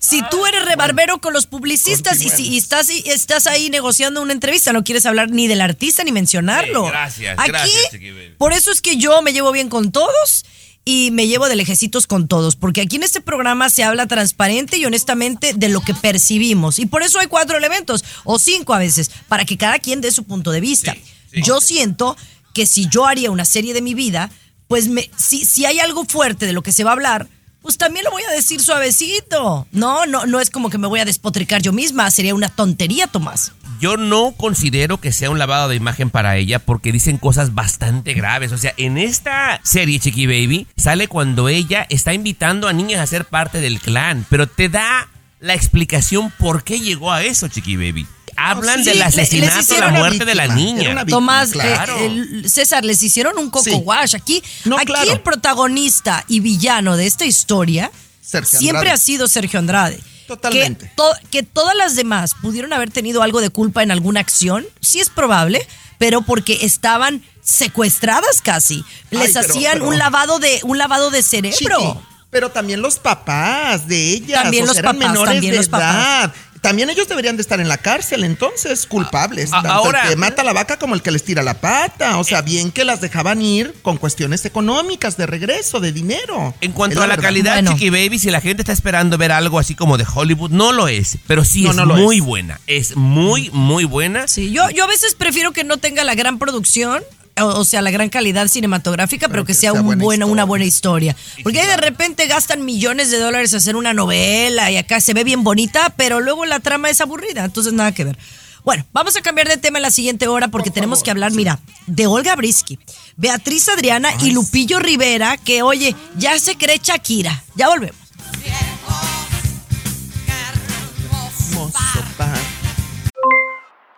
si 0.00 0.22
tú 0.30 0.44
eres 0.46 0.64
rebarbero 0.64 1.20
con 1.20 1.32
los 1.32 1.46
publicistas 1.46 2.20
y, 2.22 2.28
si, 2.30 2.48
y 2.48 2.58
estás, 2.58 2.90
y 2.90 3.02
estás 3.08 3.46
ahí 3.46 3.70
negociando 3.70 4.20
una 4.20 4.32
entrevista, 4.32 4.72
no 4.72 4.82
quieres 4.82 5.06
hablar 5.06 5.30
ni 5.30 5.46
del 5.46 5.60
artista 5.60 6.02
ni 6.02 6.10
mencionarlo. 6.12 6.84
Sí, 6.86 6.90
gracias, 6.90 7.38
Aquí, 7.38 7.48
gracias, 7.50 7.92
por 8.38 8.52
eso 8.52 8.72
es 8.72 8.80
que 8.80 8.96
yo 8.96 9.22
me 9.22 9.32
llevo 9.32 9.52
bien 9.52 9.68
con 9.68 9.92
todos 9.92 10.44
y 10.84 11.10
me 11.12 11.28
llevo 11.28 11.48
de 11.48 11.54
lejecitos 11.54 12.08
con 12.08 12.26
todos, 12.26 12.56
porque 12.56 12.80
aquí 12.80 12.96
en 12.96 13.04
este 13.04 13.20
programa 13.20 13.70
se 13.70 13.84
habla 13.84 14.06
transparente 14.08 14.78
y 14.78 14.84
honestamente 14.84 15.52
de 15.54 15.68
lo 15.68 15.80
que 15.80 15.94
percibimos. 15.94 16.80
Y 16.80 16.86
por 16.86 17.04
eso 17.04 17.20
hay 17.20 17.28
cuatro 17.28 17.56
elementos, 17.56 18.04
o 18.24 18.40
cinco 18.40 18.74
a 18.74 18.78
veces, 18.78 19.10
para 19.28 19.44
que 19.44 19.56
cada 19.56 19.78
quien 19.78 20.00
dé 20.00 20.10
su 20.10 20.24
punto 20.24 20.50
de 20.50 20.60
vista. 20.60 20.94
sí. 21.32 21.42
Yo 21.44 21.60
siento 21.60 22.16
que 22.52 22.66
si 22.66 22.88
yo 22.88 23.06
haría 23.06 23.30
una 23.30 23.44
serie 23.44 23.72
de 23.74 23.80
mi 23.80 23.94
vida, 23.94 24.28
pues 24.72 24.88
me, 24.88 25.10
si, 25.18 25.44
si 25.44 25.66
hay 25.66 25.80
algo 25.80 26.06
fuerte 26.06 26.46
de 26.46 26.54
lo 26.54 26.62
que 26.62 26.72
se 26.72 26.82
va 26.82 26.92
a 26.92 26.94
hablar, 26.94 27.28
pues 27.60 27.76
también 27.76 28.06
lo 28.06 28.10
voy 28.10 28.22
a 28.22 28.30
decir 28.30 28.58
suavecito. 28.58 29.66
No, 29.70 30.06
no, 30.06 30.24
no 30.24 30.40
es 30.40 30.48
como 30.48 30.70
que 30.70 30.78
me 30.78 30.86
voy 30.86 30.98
a 31.00 31.04
despotricar 31.04 31.60
yo 31.60 31.74
misma, 31.74 32.10
sería 32.10 32.34
una 32.34 32.48
tontería, 32.48 33.06
Tomás. 33.06 33.52
yo 33.80 33.98
no 33.98 34.32
considero 34.32 34.96
que 34.98 35.12
sea 35.12 35.28
un 35.28 35.38
lavado 35.38 35.68
de 35.68 35.76
imagen 35.76 36.08
para 36.08 36.38
ella 36.38 36.58
porque 36.58 36.90
dicen 36.90 37.18
cosas 37.18 37.54
bastante 37.54 38.14
graves. 38.14 38.50
O 38.50 38.56
sea, 38.56 38.72
en 38.78 38.96
esta 38.96 39.60
serie 39.62 40.00
Chiqui 40.00 40.24
Baby 40.24 40.66
sale 40.74 41.06
cuando 41.06 41.50
ella 41.50 41.86
está 41.90 42.14
invitando 42.14 42.66
a 42.66 42.72
niñas 42.72 43.00
a 43.00 43.06
ser 43.06 43.26
parte 43.26 43.60
del 43.60 43.78
clan, 43.78 44.24
pero 44.30 44.46
te 44.46 44.70
da 44.70 45.06
la 45.38 45.52
explicación 45.52 46.30
por 46.38 46.64
qué 46.64 46.80
llegó 46.80 47.12
a 47.12 47.22
eso, 47.22 47.46
Chiqui 47.46 47.76
Baby. 47.76 48.06
Hablan 48.36 48.78
Sí, 48.84 48.90
del 48.90 49.02
asesinato, 49.02 49.78
la 49.78 49.88
muerte 49.90 50.24
de 50.24 50.34
la 50.34 50.48
niña. 50.48 50.80
víctima. 50.80 51.06
Tomás, 51.06 51.52
eh, 51.54 51.76
el- 52.00 52.50
César, 52.50 52.84
les 52.84 53.02
hicieron 53.02 53.38
un 53.38 53.50
coco 53.50 53.64
Sí. 53.64 53.72
wash. 53.84 54.14
Aquí, 54.14 54.42
No, 54.64 54.76
aquí 54.76 54.86
claro. 54.86 55.12
el 55.12 55.20
protagonista 55.20 56.24
y 56.28 56.40
villano 56.40 56.96
de 56.96 57.06
esta 57.06 57.24
historia 57.24 57.90
Sergio 58.20 58.58
siempre 58.58 58.78
Andrade. 58.90 58.94
ha 58.94 58.96
sido 58.98 59.28
Sergio 59.28 59.58
Andrade. 59.58 60.00
Totalmente. 60.26 60.86
Que, 60.86 60.92
to- 60.96 61.16
que 61.30 61.42
todas 61.42 61.76
las 61.76 61.94
demás 61.96 62.34
pudieron 62.40 62.72
haber 62.72 62.90
tenido 62.90 63.22
algo 63.22 63.40
de 63.40 63.50
culpa 63.50 63.82
en 63.82 63.90
alguna 63.90 64.20
acción, 64.20 64.64
sí 64.80 64.98
es 65.00 65.10
probable, 65.10 65.66
pero 65.98 66.22
porque 66.22 66.58
estaban 66.62 67.22
secuestradas 67.42 68.40
casi. 68.42 68.84
Les 69.10 69.28
Ay, 69.28 69.42
pero- 69.42 69.54
hacían 69.54 69.72
pero- 69.74 69.88
un 69.88 69.98
lavado 69.98 70.38
de 70.38 70.60
un 70.64 70.78
lavado 70.78 71.10
de 71.10 71.22
cerebro. 71.22 71.56
Chiqui, 71.58 71.98
pero 72.30 72.50
también 72.50 72.80
los 72.80 72.98
papás 72.98 73.86
de 73.88 74.12
ellas. 74.12 74.42
También 74.42 74.64
o 74.64 74.68
los 74.68 74.76
eran 74.78 74.96
papás, 74.96 75.08
menores 75.10 75.34
también 75.34 75.52
de 75.52 75.58
los 75.58 75.68
papás. 75.68 75.94
edad. 75.94 76.34
También 76.62 76.88
ellos 76.90 77.08
deberían 77.08 77.36
de 77.36 77.42
estar 77.42 77.60
en 77.60 77.68
la 77.68 77.76
cárcel, 77.76 78.22
entonces, 78.24 78.86
culpables. 78.86 79.52
a- 79.52 79.56
tanto 79.62 79.68
ahora- 79.72 80.02
el 80.04 80.10
que 80.10 80.16
mata 80.16 80.42
a 80.42 80.44
la 80.44 80.52
vaca 80.52 80.78
como 80.78 80.94
el 80.94 81.02
que 81.02 81.10
les 81.10 81.24
tira 81.24 81.42
la 81.42 81.60
pata. 81.60 82.16
O 82.18 82.24
sea, 82.24 82.40
bien 82.40 82.70
que 82.70 82.84
las 82.84 83.00
dejaban 83.00 83.42
ir 83.42 83.74
con 83.82 83.96
cuestiones 83.98 84.44
económicas, 84.44 85.16
de 85.16 85.26
regreso, 85.26 85.80
de 85.80 85.92
dinero. 85.92 86.54
En 86.60 86.70
cuanto 86.72 86.98
a 87.02 87.06
la 87.08 87.16
verdad. 87.16 87.24
calidad, 87.28 87.54
Bueno. 87.54 87.72
Chiqui 87.72 87.90
Baby, 87.90 88.18
si 88.20 88.30
la 88.30 88.40
gente 88.40 88.62
está 88.62 88.72
esperando 88.72 89.18
ver 89.18 89.32
algo 89.32 89.58
así 89.58 89.74
como 89.74 89.98
de 89.98 90.06
Hollywood, 90.14 90.50
no 90.52 90.70
lo 90.72 90.86
es. 90.86 91.18
Pero 91.26 91.44
sí 91.44 91.62
No, 91.62 91.70
es 91.70 91.76
no 91.76 91.84
lo 91.84 91.96
muy 91.96 92.18
es. 92.18 92.24
buena. 92.24 92.60
Es 92.68 92.96
muy, 92.96 93.50
muy 93.50 93.84
buena. 93.84 94.28
Sí, 94.28 94.52
yo, 94.52 94.70
yo 94.70 94.84
a 94.84 94.86
veces 94.86 95.16
prefiero 95.16 95.50
que 95.50 95.64
no 95.64 95.78
tenga 95.78 96.04
la 96.04 96.14
gran 96.14 96.38
producción, 96.38 97.02
o, 97.40 97.44
o 97.44 97.64
sea, 97.64 97.82
la 97.82 97.90
gran 97.90 98.08
calidad 98.08 98.48
cinematográfica, 98.48 99.28
pero, 99.28 99.44
que, 99.44 99.54
sea, 99.54 99.72
un 99.72 99.84
buena 99.84 100.02
buena, 100.02 100.26
una 100.26 100.44
buena 100.44 100.64
historia. 100.64 101.16
Porque 101.42 101.60
ahí 101.60 101.66
de 101.66 101.76
repente 101.76 102.26
gastan 102.26 102.64
millones 102.64 103.10
de 103.10 103.18
dólares 103.18 103.54
a 103.54 103.58
hacer 103.58 103.76
una 103.76 103.94
novela 103.94 104.70
y 104.70 104.76
acá 104.76 105.00
se 105.00 105.14
ve 105.14 105.24
bien 105.24 105.44
bonita, 105.44 105.92
pero 105.96 106.20
luego 106.20 106.44
la 106.44 106.60
trama 106.60 106.90
es 106.90 107.00
aburrida, 107.00 107.44
entonces 107.44 107.72
nada 107.72 107.92
que 107.92 108.04
ver. 108.04 108.18
Bueno, 108.64 108.84
vamos 108.92 109.16
a 109.16 109.22
cambiar 109.22 109.48
de 109.48 109.56
tema 109.56 109.78
en 109.78 109.82
la 109.82 109.90
siguiente 109.90 110.28
hora 110.28 110.48
porque 110.48 110.70
tenemos 110.70 111.02
que 111.02 111.10
hablar, 111.10 111.32
mira, 111.32 111.58
de 111.86 112.06
Olga 112.06 112.36
Brisky, 112.36 112.78
Beatriz 113.16 113.68
Adriana 113.68 114.10
y 114.20 114.30
Lupillo 114.30 114.78
Rivera, 114.78 115.36
que 115.36 115.62
oye, 115.62 115.96
ya 116.16 116.38
se 116.38 116.56
cree 116.56 116.78
Shakira. 116.80 117.42
Ya 117.56 117.68
volvemos. 117.68 117.96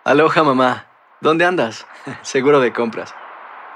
Aloha 0.05 0.43
mamá, 0.45 0.87
¿dónde 1.21 1.45
andas? 1.45 1.87
Seguro 2.23 2.61
de 2.61 2.73
compras. 2.73 3.15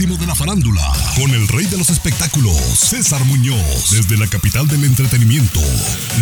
Último 0.00 0.16
de 0.16 0.26
la 0.28 0.34
farándula, 0.34 0.92
con 1.14 1.30
el 1.30 1.46
rey 1.48 1.66
de 1.66 1.76
los 1.76 1.90
espectáculos, 1.90 2.56
César 2.56 3.22
Muñoz, 3.26 3.90
desde 3.90 4.16
la 4.16 4.26
capital 4.26 4.66
del 4.66 4.84
entretenimiento, 4.84 5.60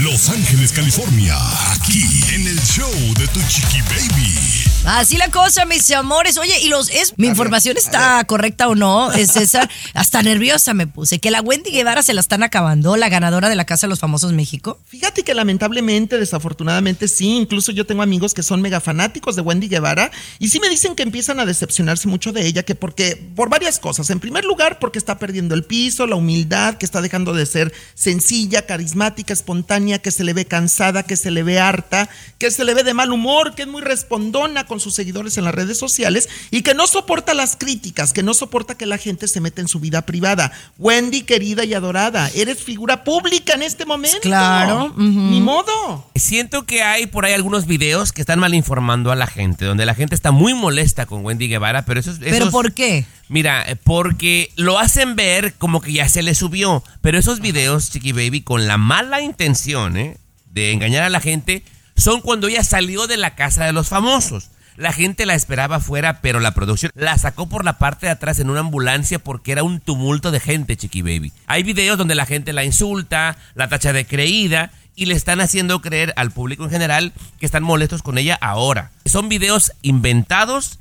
Los 0.03 0.31
Ángeles, 0.31 0.73
California, 0.73 1.37
aquí 1.71 2.03
en 2.35 2.49
el 2.49 2.61
show 2.61 2.91
de 3.17 3.29
Tu 3.29 3.41
Chiqui 3.47 3.81
Baby. 3.83 4.69
Así 4.85 5.17
la 5.17 5.29
cosa, 5.29 5.67
mis 5.67 5.91
amores. 5.91 6.38
Oye, 6.38 6.59
y 6.61 6.69
los 6.69 6.88
es 6.91 7.12
mi 7.19 7.27
información 7.27 7.77
está 7.77 8.25
correcta 8.25 8.69
o 8.69 8.75
no, 8.75 9.12
es 9.12 9.33
César. 9.33 9.69
Hasta 9.93 10.23
nerviosa 10.23 10.73
me 10.73 10.87
puse. 10.87 11.19
Que 11.19 11.31
la 11.31 11.43
Wendy 11.43 11.71
Guevara 11.71 12.03
se 12.03 12.14
la 12.14 12.21
están 12.21 12.43
acabando, 12.43 12.97
la 12.97 13.09
ganadora 13.09 13.49
de 13.49 13.55
la 13.55 13.67
Casa 13.67 13.87
de 13.87 13.91
los 13.91 13.99
Famosos 13.99 14.33
México. 14.33 14.79
Fíjate 14.87 15.25
que 15.25 15.35
lamentablemente, 15.35 16.17
desafortunadamente 16.17 17.07
sí, 17.07 17.37
incluso 17.37 17.71
yo 17.71 17.87
tengo 17.87 18.03
amigos 18.03 18.33
que 18.35 18.43
son 18.43 18.62
mega 18.62 18.81
fanáticos 18.81 19.37
de 19.37 19.43
Wendy 19.43 19.69
Guevara 19.69 20.11
y 20.38 20.49
sí 20.49 20.59
me 20.59 20.71
dicen 20.71 20.95
que 20.95 21.03
empiezan 21.03 21.38
a 21.38 21.45
decepcionarse 21.45 22.09
mucho 22.09 22.33
de 22.33 22.47
ella, 22.47 22.62
que 22.62 22.75
porque, 22.75 23.17
por 23.37 23.51
varias 23.51 23.67
cosas. 23.78 24.09
En 24.09 24.20
primer 24.20 24.44
lugar, 24.46 24.78
porque 24.78 24.98
está 24.98 25.18
perdiendo 25.18 25.54
el 25.54 25.64
piso, 25.64 26.07
la 26.07 26.16
humildad, 26.16 26.76
que 26.76 26.87
está 26.87 27.02
dejando 27.02 27.35
de 27.35 27.44
ser 27.44 27.74
sencilla, 27.94 28.64
carismática, 28.64 29.35
espontánea, 29.35 29.98
que 29.98 30.11
se 30.11 30.24
le 30.24 30.33
ve 30.33 30.46
cansada, 30.46 31.02
que 31.02 31.16
se 31.16 31.31
le 31.31 31.42
ve 31.42 31.59
harta, 31.61 32.09
que 32.38 32.50
se 32.50 32.64
le 32.64 32.72
ve 32.72 32.85
de 32.85 32.94
mal 32.94 33.12
humor, 33.12 33.54
que 33.54 33.62
es 33.62 33.68
muy 33.68 33.83
respondona 33.83 34.64
con 34.66 34.81
sus 34.81 34.94
seguidores 34.94 35.37
en 35.37 35.44
las 35.44 35.54
redes 35.54 35.76
sociales 35.76 36.28
y 36.50 36.62
que 36.62 36.72
no 36.72 36.87
soporta 36.87 37.35
las 37.35 37.57
críticas, 37.57 38.12
que 38.14 38.22
no 38.22 38.33
soporta 38.33 38.76
que 38.76 38.87
la 38.87 38.96
gente 38.96 39.28
se 39.28 39.40
meta 39.40 39.61
en 39.61 39.68
su 39.68 39.81
vida 39.81 40.07
privada. 40.07 40.52
Wendy, 40.78 41.22
querida 41.22 41.64
y 41.64 41.74
adorada, 41.74 42.31
eres 42.35 42.62
figura 42.62 43.04
pública 43.04 43.54
en 43.54 43.62
este 43.62 43.85
momento. 43.85 44.20
Claro, 44.22 44.87
ujú. 44.87 45.02
Ni 45.02 45.40
modo. 45.40 46.09
Siento 46.14 46.64
que 46.64 46.83
hay 46.83 47.07
por 47.07 47.24
ahí 47.24 47.33
algunos 47.35 47.66
videos 47.66 48.12
que 48.12 48.20
están 48.22 48.38
mal 48.38 48.54
informando 48.54 49.11
a 49.12 49.16
la 49.16 49.26
gente, 49.26 49.64
donde 49.64 49.85
la 49.87 49.94
gente 49.94 50.14
está 50.14 50.31
muy 50.31 50.54
molesta 50.54 51.07
con 51.07 51.24
Wendy 51.24 51.48
Guevara, 51.48 51.85
pero 51.85 51.98
esos... 52.00 52.18
¿Pero 52.18 52.37
esos- 52.37 52.50
por 52.52 52.72
qué? 52.72 53.04
Mira, 53.29 53.64
eh, 53.69 53.77
porque 53.77 54.51
lo 54.57 54.79
hacen 54.79 55.17
ver 55.17 55.55
como 55.55 55.81
que 55.81 55.93
ya 55.93 56.09
se 56.09 56.23
le 56.23 56.35
subió, 56.35 56.83
pero 57.03 57.19
esos 57.19 57.41
videos, 57.41 57.91
Chiqui 57.91 58.12
Baby, 58.12 58.41
con 58.41 58.67
la 58.67 58.79
mala 58.79 59.21
intención 59.21 59.97
¿eh? 59.97 60.17
de 60.51 60.73
engañar 60.73 61.03
a 61.03 61.11
la 61.11 61.21
gente, 61.21 61.62
son 61.97 62.21
cuando 62.21 62.49
ella 62.49 62.64
salió 62.64 63.07
de 63.07 63.17
la 63.17 63.35
casa 63.35 63.67
de 63.67 63.73
los 63.73 63.88
famosos. 63.88 64.51
La 64.77 64.93
gente 64.93 65.27
la 65.27 65.35
esperaba 65.35 65.77
afuera, 65.77 66.21
pero 66.21 66.38
la 66.38 66.55
producción 66.55 66.93
la 66.95 67.19
sacó 67.19 67.49
por 67.49 67.64
la 67.64 67.79
parte 67.79 68.07
de 68.07 68.12
atrás 68.12 68.38
en 68.38 68.49
una 68.49 68.61
ambulancia 68.61 69.19
porque 69.19 69.51
era 69.51 69.64
un 69.64 69.81
tumulto 69.81 70.31
de 70.31 70.38
gente, 70.38 70.77
Chiqui 70.77 71.03
Baby. 71.03 71.33
Hay 71.47 71.64
videos 71.64 71.99
donde 71.99 72.14
la 72.14 72.27
gente 72.27 72.53
la 72.53 72.64
insulta, 72.64 73.37
la 73.55 73.69
tacha 73.69 73.93
de 73.93 74.07
creída 74.07 74.71
y 74.95 75.07
le 75.07 75.14
están 75.14 75.41
haciendo 75.41 75.81
creer 75.81 76.14
al 76.17 76.31
público 76.31 76.64
en 76.64 76.71
general 76.71 77.12
que 77.41 77.47
están 77.47 77.64
molestos 77.64 78.03
con 78.03 78.19
ella 78.19 78.38
ahora. 78.41 78.93
Son 79.05 79.29
videos 79.29 79.73
inventados 79.83 80.79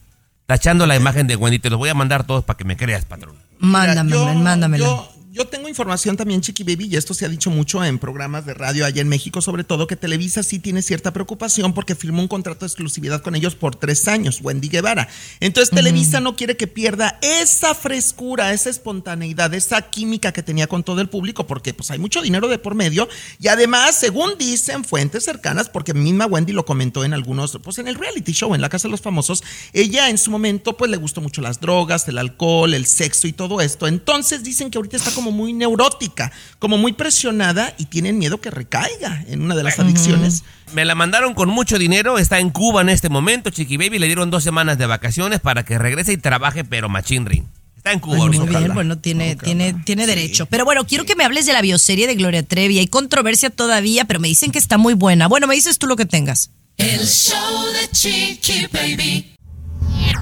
tachando 0.48 0.88
la 0.88 0.96
imagen 0.96 1.28
de 1.28 1.36
Wendy. 1.36 1.60
Te 1.60 1.70
los 1.70 1.78
voy 1.78 1.90
a 1.90 1.94
mandar 1.94 2.24
todos 2.26 2.44
para 2.44 2.58
que 2.58 2.64
me 2.64 2.76
creas, 2.76 3.06
patrón. 3.06 3.36
Mándamela. 3.60 4.86
Yo, 4.86 5.12
yo 5.38 5.46
tengo 5.46 5.70
información 5.70 6.18
también, 6.18 6.42
Chiqui 6.42 6.64
Baby, 6.64 6.88
y 6.92 6.96
esto 6.96 7.14
se 7.14 7.24
ha 7.24 7.30
dicho 7.30 7.52
mucho 7.52 7.84
en 7.84 8.00
programas 8.00 8.46
de 8.48 8.56
radio 8.56 8.86
allá 8.86 9.02
en 9.02 9.08
México, 9.08 9.40
sobre 9.40 9.64
todo 9.64 9.86
que 9.86 9.96
Televisa 9.96 10.42
sí 10.42 10.58
tiene 10.58 10.82
cierta 10.82 11.14
preocupación 11.14 11.74
porque 11.74 11.94
firmó 11.94 12.24
un 12.24 12.28
contrato 12.28 12.62
de 12.62 12.68
exclusividad 12.68 13.22
con 13.22 13.36
ellos 13.36 13.54
por 13.54 13.76
tres 13.76 14.08
años, 14.08 14.40
Wendy 14.42 14.68
Guevara. 14.68 15.08
Entonces 15.40 15.70
Televisa 15.70 16.20
no 16.22 16.36
quiere 16.36 16.58
que 16.58 16.66
pierda 16.66 17.20
esa 17.22 17.76
frescura, 17.76 18.52
esa 18.52 18.72
espontaneidad, 18.72 19.54
esa 19.54 19.80
química 19.84 20.32
que 20.32 20.42
tenía 20.42 20.66
con 20.66 20.84
todo 20.84 21.02
el 21.02 21.10
público, 21.10 21.46
porque 21.46 21.72
pues 21.72 21.92
hay 21.92 22.00
mucho 22.00 22.24
dinero 22.24 22.48
de 22.48 22.58
por 22.58 22.74
medio. 22.74 23.08
Y 23.40 23.50
además, 23.50 23.96
según 23.96 24.40
dicen 24.40 24.84
fuentes 24.84 25.24
cercanas, 25.24 25.70
porque 25.70 25.94
misma 25.94 26.26
Wendy 26.26 26.54
lo 26.54 26.66
comentó 26.66 27.04
en 27.06 27.14
algunos, 27.14 27.60
pues 27.64 27.78
en 27.78 27.88
el 27.88 27.96
reality 27.96 28.32
show, 28.32 28.56
en 28.56 28.62
la 28.62 28.70
Casa 28.70 28.88
de 28.88 28.92
los 28.92 29.02
Famosos, 29.02 29.44
ella 29.74 30.10
en 30.10 30.18
su 30.18 30.32
momento 30.32 30.76
pues 30.78 30.90
le 30.90 30.98
gustó 30.98 31.22
mucho 31.22 31.42
las 31.42 31.60
drogas, 31.60 32.08
el 32.08 32.18
alcohol, 32.18 32.74
el 32.74 32.88
sexo 32.88 33.28
y 33.28 33.34
todo 33.34 33.62
esto. 33.62 33.86
Entonces 33.88 34.44
dicen 34.44 34.72
que 34.72 34.80
ahorita 34.80 34.98
está 34.98 35.12
como 35.12 35.27
muy 35.32 35.54
neurótica, 35.54 36.32
como 36.60 36.78
muy 36.78 36.94
presionada 36.94 37.74
y 37.78 37.86
tienen 37.86 38.18
miedo 38.18 38.40
que 38.40 38.52
recaiga 38.52 39.24
en 39.28 39.42
una 39.42 39.56
de 39.56 39.64
las 39.64 39.80
adicciones. 39.80 40.44
Me 40.74 40.86
la 40.86 40.96
mandaron 40.96 41.34
con 41.34 41.50
mucho 41.50 41.78
dinero, 41.78 42.18
está 42.18 42.40
en 42.40 42.50
Cuba 42.50 42.82
en 42.82 42.90
este 42.90 43.10
momento, 43.10 43.50
Chiqui 43.50 43.78
Baby, 43.78 44.00
le 44.00 44.08
dieron 44.08 44.30
dos 44.32 44.44
semanas 44.44 44.78
de 44.78 44.86
vacaciones 44.86 45.40
para 45.40 45.64
que 45.64 45.78
regrese 45.78 46.14
y 46.14 46.18
trabaje, 46.18 46.64
pero 46.64 46.90
machín 46.90 47.26
ring. 47.26 47.46
Está 47.78 47.92
en 47.92 48.00
Cuba 48.00 48.18
muy 48.18 48.48
bien, 48.48 48.74
bueno, 48.74 48.98
tiene, 48.98 49.34
Ojalá. 49.34 49.44
tiene, 49.44 49.74
tiene 49.86 50.08
derecho. 50.08 50.46
Pero 50.48 50.66
bueno, 50.66 50.86
quiero 50.86 51.06
que 51.06 51.16
me 51.16 51.24
hables 51.24 51.46
de 51.46 51.54
la 51.54 51.62
bioserie 51.62 52.08
de 52.08 52.16
Gloria 52.16 52.44
Trevi. 52.44 52.80
Hay 52.80 52.88
controversia 52.88 53.50
todavía, 53.50 54.06
pero 54.06 54.20
me 54.20 54.28
dicen 54.28 54.52
que 54.52 54.60
está 54.60 54.78
muy 54.78 54.94
buena. 54.94 55.28
Bueno, 55.28 55.48
me 55.48 55.56
dices 55.56 55.78
tú 55.78 55.88
lo 55.88 55.96
que 55.96 56.06
tengas. 56.06 56.50
El 56.76 57.08
show 57.08 57.66
de 57.74 57.90
Chiqui 57.92 58.68
Baby. 58.72 59.37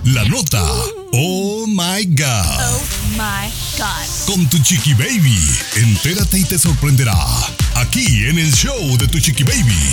La 0.03 0.23
nota. 0.25 0.63
Oh 1.13 1.65
my 1.67 2.05
God. 2.05 2.81
My 3.11 3.49
God. 3.77 4.25
Con 4.27 4.47
tu 4.49 4.59
Chiqui 4.59 4.93
Baby. 4.93 5.39
Entérate 5.75 6.39
y 6.39 6.43
te 6.43 6.59
sorprenderá. 6.59 7.15
Aquí 7.75 8.25
en 8.27 8.37
el 8.37 8.51
show 8.53 8.97
de 8.97 9.07
tu 9.07 9.19
Chiqui 9.19 9.43
Baby. 9.43 9.91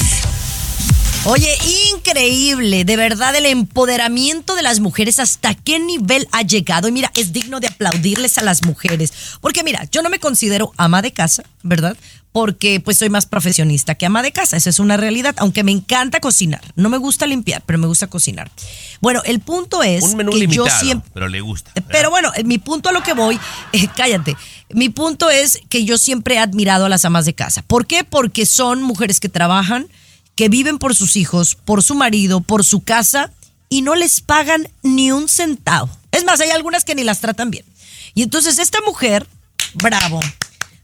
Oye, 1.25 1.57
increíble, 1.95 2.85
de 2.85 2.97
verdad, 2.97 3.37
el 3.37 3.47
empoderamiento 3.47 4.57
de 4.57 4.63
las 4.63 4.81
mujeres, 4.81 5.21
hasta 5.21 5.55
qué 5.55 5.79
nivel 5.79 6.27
ha 6.33 6.43
llegado. 6.43 6.89
Y 6.89 6.93
mira, 6.93 7.13
es 7.15 7.33
digno 7.33 7.61
de 7.61 7.69
aplaudirles 7.69 8.39
a 8.39 8.43
las 8.43 8.65
mujeres. 8.65 9.13
Porque 9.41 9.63
mira, 9.63 9.89
yo 9.93 10.03
no 10.03 10.11
me 10.11 10.19
considero 10.19 10.73
ama 10.77 11.01
de 11.01 11.13
casa, 11.13 11.45
¿verdad? 11.63 11.97
Porque 12.33 12.81
pues 12.81 12.97
soy 12.99 13.11
más 13.11 13.27
profesionista 13.27 13.95
que 13.95 14.07
ama 14.07 14.23
de 14.23 14.33
casa, 14.33 14.57
esa 14.57 14.71
es 14.71 14.79
una 14.79 14.97
realidad, 14.97 15.35
aunque 15.39 15.65
me 15.65 15.71
encanta 15.71 16.19
cocinar. 16.19 16.63
No 16.77 16.89
me 16.89 16.97
gusta 16.97 17.27
limpiar, 17.27 17.63
pero 17.67 17.79
me 17.79 17.87
gusta 17.87 18.07
cocinar. 18.07 18.51
Bueno, 19.01 19.21
el 19.27 19.41
punto 19.41 19.83
es 19.83 20.03
Un 20.03 20.17
menú 20.17 20.33
que 20.33 20.39
limitado, 20.39 20.67
yo 20.67 20.75
siempre... 20.75 21.11
pero 21.13 21.29
le 21.29 21.43
gusta. 21.43 21.71
Pero 21.89 22.09
bueno, 22.09 22.33
eh, 22.35 22.45
mi 22.45 22.59
punto 22.59 22.89
a 22.89 22.93
lo 22.93 23.03
que 23.03 23.13
voy, 23.13 23.39
eh, 23.73 23.87
cállate, 23.95 24.35
mi 24.71 24.89
punto 24.89 25.29
es 25.29 25.61
que 25.69 25.85
yo 25.85 25.99
siempre 25.99 26.37
he 26.37 26.39
admirado 26.39 26.87
a 26.87 26.89
las 26.89 27.05
amas 27.05 27.27
de 27.27 27.35
casa. 27.35 27.63
¿Por 27.63 27.87
qué? 27.87 28.05
Porque 28.05 28.47
son 28.47 28.83
mujeres 28.83 29.21
que 29.21 29.29
trabajan, 29.29 29.89
que 30.35 30.49
viven 30.49 30.79
por 30.79 30.95
sus 30.95 31.17
hijos, 31.17 31.55
por 31.55 31.83
su 31.83 31.95
marido, 31.95 32.41
por 32.41 32.65
su 32.65 32.83
casa 32.83 33.31
y 33.69 33.83
no 33.83 33.95
les 33.95 34.21
pagan 34.21 34.69
ni 34.83 35.13
un 35.13 35.29
centavo. 35.29 35.91
Es 36.11 36.25
más, 36.25 36.41
hay 36.41 36.51
algunas 36.51 36.85
que 36.85 36.95
ni 36.95 37.05
las 37.05 37.21
tratan 37.21 37.51
bien. 37.51 37.65
Y 38.15 38.23
entonces 38.23 38.59
esta 38.59 38.79
mujer, 38.83 39.27
bravo, 39.75 40.21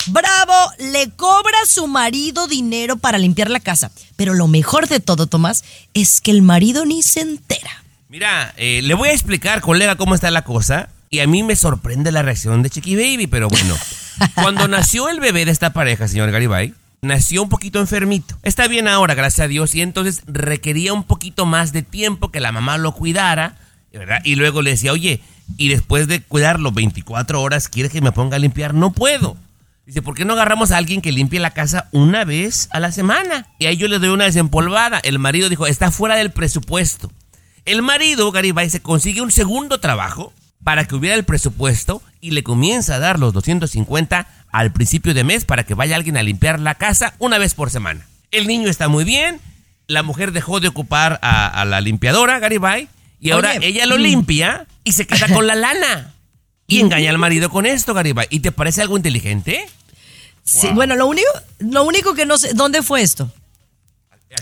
bravo, 0.06 0.72
le 0.78 1.10
cobra 1.10 1.56
a 1.62 1.66
su 1.66 1.86
marido 1.86 2.46
dinero 2.46 2.96
para 2.96 3.18
limpiar 3.18 3.50
la 3.50 3.60
casa. 3.60 3.90
Pero 4.16 4.34
lo 4.34 4.48
mejor 4.48 4.88
de 4.88 5.00
todo, 5.00 5.26
Tomás, 5.26 5.64
es 5.94 6.20
que 6.20 6.30
el 6.30 6.42
marido 6.42 6.86
ni 6.86 7.02
se 7.02 7.20
entera. 7.20 7.84
Mira, 8.08 8.54
eh, 8.56 8.80
le 8.82 8.94
voy 8.94 9.10
a 9.10 9.12
explicar, 9.12 9.60
colega, 9.60 9.96
cómo 9.96 10.14
está 10.14 10.30
la 10.30 10.42
cosa. 10.42 10.88
Y 11.10 11.20
a 11.20 11.26
mí 11.26 11.42
me 11.42 11.56
sorprende 11.56 12.12
la 12.12 12.22
reacción 12.22 12.62
de 12.62 12.70
Chiqui 12.70 12.96
Baby, 12.96 13.26
pero 13.26 13.48
bueno. 13.48 13.74
Cuando 14.34 14.68
nació 14.68 15.08
el 15.08 15.20
bebé 15.20 15.44
de 15.44 15.52
esta 15.52 15.72
pareja, 15.72 16.08
señor 16.08 16.30
Garibay, 16.30 16.74
nació 17.00 17.42
un 17.42 17.48
poquito 17.48 17.80
enfermito. 17.80 18.36
Está 18.42 18.68
bien 18.68 18.88
ahora, 18.88 19.14
gracias 19.14 19.44
a 19.44 19.48
Dios, 19.48 19.74
y 19.74 19.82
entonces 19.82 20.22
requería 20.26 20.92
un 20.92 21.04
poquito 21.04 21.46
más 21.46 21.72
de 21.72 21.82
tiempo 21.82 22.30
que 22.30 22.40
la 22.40 22.52
mamá 22.52 22.78
lo 22.78 22.92
cuidara, 22.92 23.56
¿verdad? 23.92 24.20
Y 24.24 24.34
luego 24.34 24.62
le 24.62 24.70
decía, 24.70 24.92
oye, 24.92 25.20
y 25.56 25.68
después 25.68 26.08
de 26.08 26.20
cuidarlo 26.20 26.72
24 26.72 27.40
horas, 27.40 27.68
¿quieres 27.68 27.92
que 27.92 28.00
me 28.00 28.12
ponga 28.12 28.36
a 28.36 28.38
limpiar? 28.40 28.74
No 28.74 28.92
puedo. 28.92 29.36
Dice, 29.88 30.02
¿por 30.02 30.14
qué 30.14 30.26
no 30.26 30.34
agarramos 30.34 30.70
a 30.70 30.76
alguien 30.76 31.00
que 31.00 31.12
limpie 31.12 31.40
la 31.40 31.52
casa 31.52 31.88
una 31.92 32.26
vez 32.26 32.68
a 32.72 32.78
la 32.78 32.92
semana? 32.92 33.46
Y 33.58 33.64
ahí 33.64 33.78
yo 33.78 33.88
le 33.88 33.98
doy 33.98 34.10
una 34.10 34.26
desempolvada. 34.26 34.98
El 34.98 35.18
marido 35.18 35.48
dijo, 35.48 35.66
está 35.66 35.90
fuera 35.90 36.14
del 36.14 36.30
presupuesto. 36.30 37.10
El 37.64 37.80
marido, 37.80 38.30
Garibay, 38.30 38.68
se 38.68 38.82
consigue 38.82 39.22
un 39.22 39.32
segundo 39.32 39.80
trabajo 39.80 40.34
para 40.62 40.84
que 40.84 40.94
hubiera 40.94 41.16
el 41.16 41.24
presupuesto 41.24 42.02
y 42.20 42.32
le 42.32 42.42
comienza 42.42 42.96
a 42.96 42.98
dar 42.98 43.18
los 43.18 43.32
250 43.32 44.28
al 44.52 44.72
principio 44.72 45.14
de 45.14 45.24
mes 45.24 45.46
para 45.46 45.64
que 45.64 45.72
vaya 45.72 45.96
alguien 45.96 46.18
a 46.18 46.22
limpiar 46.22 46.60
la 46.60 46.74
casa 46.74 47.14
una 47.18 47.38
vez 47.38 47.54
por 47.54 47.70
semana. 47.70 48.06
El 48.30 48.46
niño 48.46 48.68
está 48.68 48.88
muy 48.88 49.04
bien, 49.04 49.40
la 49.86 50.02
mujer 50.02 50.32
dejó 50.32 50.60
de 50.60 50.68
ocupar 50.68 51.18
a, 51.22 51.46
a 51.46 51.64
la 51.64 51.80
limpiadora, 51.80 52.38
Garibay, 52.40 52.88
y 53.20 53.30
ahora 53.30 53.52
Oye, 53.56 53.66
ella 53.66 53.86
lo 53.86 53.96
mm. 53.96 54.02
limpia 54.02 54.66
y 54.84 54.92
se 54.92 55.06
queda 55.06 55.28
con 55.28 55.46
la 55.46 55.54
lana. 55.54 56.12
Y 56.68 56.80
engaña 56.80 57.10
al 57.10 57.18
marido 57.18 57.48
con 57.50 57.66
esto, 57.66 57.94
Garibay. 57.94 58.26
¿Y 58.30 58.40
te 58.40 58.52
parece 58.52 58.82
algo 58.82 58.96
inteligente? 58.96 59.66
Sí, 60.44 60.68
bueno, 60.74 60.94
lo 60.96 61.06
único, 61.06 61.28
lo 61.58 61.82
único 61.84 62.14
que 62.14 62.24
no 62.26 62.38
sé, 62.38 62.52
¿dónde 62.54 62.82
fue 62.82 63.02
esto? 63.02 63.32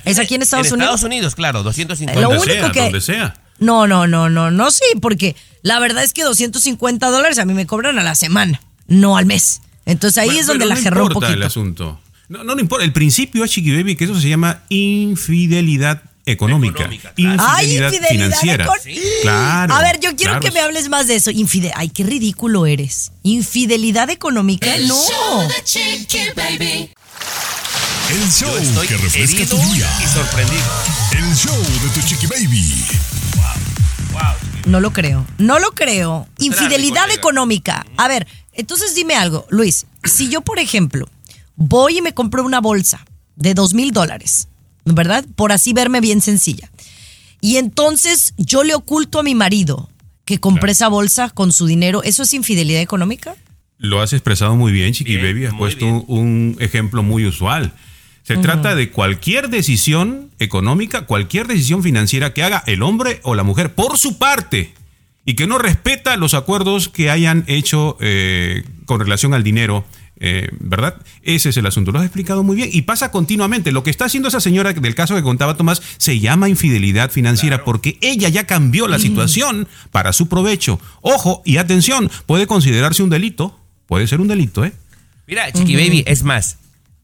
¿Es 0.04 0.18
aquí 0.18 0.34
en 0.34 0.42
Estados 0.42 0.66
en 0.68 0.74
Unidos? 0.74 0.94
Estados 0.96 1.04
Unidos, 1.04 1.34
claro, 1.34 1.62
250. 1.62 2.20
Lo 2.20 2.28
Donde 2.28 2.42
único 2.52 2.64
sea, 2.66 2.72
que- 2.72 2.80
donde 2.82 3.00
sea. 3.00 3.40
No, 3.58 3.86
no, 3.86 4.06
no, 4.06 4.28
no, 4.28 4.50
no, 4.50 4.70
sí, 4.70 4.84
porque 5.00 5.34
la 5.62 5.78
verdad 5.78 6.04
es 6.04 6.12
que 6.12 6.22
250 6.24 7.08
dólares 7.10 7.38
a 7.38 7.44
mí 7.46 7.54
me 7.54 7.66
cobran 7.66 7.98
a 7.98 8.02
la 8.02 8.14
semana, 8.14 8.60
no 8.86 9.16
al 9.16 9.24
mes. 9.26 9.62
Entonces 9.86 10.18
ahí 10.18 10.26
Bueno, 10.26 10.40
es 10.40 10.46
donde 10.46 10.66
la 10.66 10.74
no 10.74 10.80
gerró 10.82 11.00
un 11.04 11.10
importa 11.12 11.28
el 11.28 11.34
poquito. 11.34 11.46
asunto. 11.46 12.00
No, 12.28 12.42
no, 12.44 12.54
no 12.56 12.60
importa. 12.60 12.84
El 12.84 12.92
principio 12.92 13.46
Chiqui 13.46 13.74
Baby, 13.74 13.94
que 13.96 14.04
eso 14.04 14.20
se 14.20 14.28
llama 14.28 14.62
infidelidad 14.68 16.02
económica. 16.26 16.80
Económica, 16.82 17.12
claro. 17.14 17.42
Ay, 17.46 17.64
Infidelidad, 17.76 17.92
infidelidad 17.92 18.38
financiera. 18.40 18.68
Claro. 19.22 19.74
A 19.74 19.80
ver, 19.82 20.00
yo 20.00 20.14
quiero 20.16 20.32
claro. 20.32 20.40
que 20.40 20.50
me 20.50 20.60
hables 20.60 20.88
más 20.88 21.06
de 21.06 21.16
eso. 21.16 21.30
Infide 21.30 21.72
Ay, 21.74 21.88
qué 21.88 22.02
ridículo 22.04 22.66
eres. 22.66 23.12
Infidelidad 23.22 24.10
económica, 24.10 24.74
El 24.74 24.88
no. 24.88 24.94
show 24.94 25.48
de 25.48 25.64
Chiqui 25.64 26.18
Baby. 26.34 26.90
El 28.10 28.30
show 28.30 28.48
Yo 28.52 28.58
estoy 28.58 28.86
que 28.86 28.96
refresca 28.98 29.46
tu 29.46 29.56
día. 29.72 29.90
y 30.04 30.06
sorprendido. 30.06 30.62
El 31.18 31.34
show 31.34 31.56
de 31.56 31.88
tu 32.00 32.06
chiqui 32.06 32.26
baby. 32.26 32.84
No 34.66 34.80
lo 34.80 34.92
creo. 34.92 35.26
No 35.38 35.58
lo 35.58 35.72
creo. 35.72 36.28
Infidelidad 36.38 37.10
económica. 37.10 37.84
A 37.96 38.08
ver, 38.08 38.26
entonces 38.52 38.94
dime 38.94 39.14
algo, 39.14 39.46
Luis. 39.50 39.86
Si 40.04 40.28
yo, 40.28 40.40
por 40.40 40.58
ejemplo, 40.58 41.08
voy 41.56 41.98
y 41.98 42.02
me 42.02 42.14
compro 42.14 42.44
una 42.44 42.60
bolsa 42.60 43.04
de 43.36 43.54
dos 43.54 43.74
mil 43.74 43.92
dólares, 43.92 44.48
¿verdad? 44.86 45.24
Por 45.36 45.52
así 45.52 45.72
verme 45.72 46.00
bien 46.00 46.20
sencilla. 46.20 46.70
Y 47.40 47.56
entonces 47.56 48.32
yo 48.38 48.64
le 48.64 48.74
oculto 48.74 49.18
a 49.18 49.22
mi 49.22 49.34
marido 49.34 49.90
que 50.24 50.38
compré 50.38 50.72
esa 50.72 50.88
bolsa 50.88 51.30
con 51.30 51.52
su 51.52 51.66
dinero. 51.66 52.02
¿Eso 52.02 52.22
es 52.22 52.32
infidelidad 52.32 52.80
económica? 52.80 53.36
Lo 53.78 54.00
has 54.00 54.12
expresado 54.12 54.56
muy 54.56 54.72
bien, 54.72 54.92
Chiqui 54.92 55.16
Bien, 55.16 55.26
Baby. 55.26 55.44
Has 55.46 55.54
puesto 55.54 55.84
bien. 55.84 56.04
un, 56.08 56.56
un 56.56 56.56
ejemplo 56.60 57.02
muy 57.02 57.26
usual. 57.26 57.72
Se 58.22 58.36
trata 58.38 58.74
de 58.74 58.90
cualquier 58.90 59.50
decisión 59.50 60.30
económica, 60.40 61.02
cualquier 61.02 61.46
decisión 61.46 61.84
financiera 61.84 62.34
que 62.34 62.42
haga 62.42 62.64
el 62.66 62.82
hombre 62.82 63.20
o 63.22 63.36
la 63.36 63.44
mujer 63.44 63.74
por 63.74 63.98
su 63.98 64.18
parte 64.18 64.74
y 65.24 65.34
que 65.34 65.46
no 65.46 65.58
respeta 65.58 66.16
los 66.16 66.34
acuerdos 66.34 66.88
que 66.88 67.10
hayan 67.10 67.44
hecho 67.46 67.96
eh, 68.00 68.64
con 68.84 68.98
relación 68.98 69.32
al 69.32 69.44
dinero. 69.44 69.84
Eh, 70.18 70.48
¿Verdad? 70.60 70.96
Ese 71.22 71.50
es 71.50 71.56
el 71.56 71.66
asunto. 71.66 71.92
Lo 71.92 71.98
has 71.98 72.06
explicado 72.06 72.42
muy 72.42 72.56
bien 72.56 72.70
y 72.72 72.82
pasa 72.82 73.10
continuamente. 73.10 73.72
Lo 73.72 73.82
que 73.82 73.90
está 73.90 74.06
haciendo 74.06 74.28
esa 74.28 74.40
señora 74.40 74.72
del 74.72 74.94
caso 74.94 75.14
que 75.14 75.22
contaba 75.22 75.56
Tomás 75.56 75.82
se 75.98 76.20
llama 76.20 76.48
infidelidad 76.48 77.10
financiera 77.10 77.64
porque 77.64 77.98
ella 78.00 78.28
ya 78.28 78.46
cambió 78.46 78.88
la 78.88 78.98
situación 78.98 79.68
para 79.90 80.12
su 80.12 80.28
provecho. 80.28 80.80
Ojo 81.02 81.42
y 81.44 81.58
atención, 81.58 82.10
puede 82.26 82.46
considerarse 82.46 83.02
un 83.02 83.10
delito. 83.10 83.58
Puede 83.86 84.06
ser 84.06 84.20
un 84.20 84.28
delito, 84.28 84.64
¿eh? 84.64 84.72
Mira, 85.26 85.50
Chiqui 85.52 85.76
Baby, 85.76 86.02
es 86.06 86.22
más. 86.22 86.58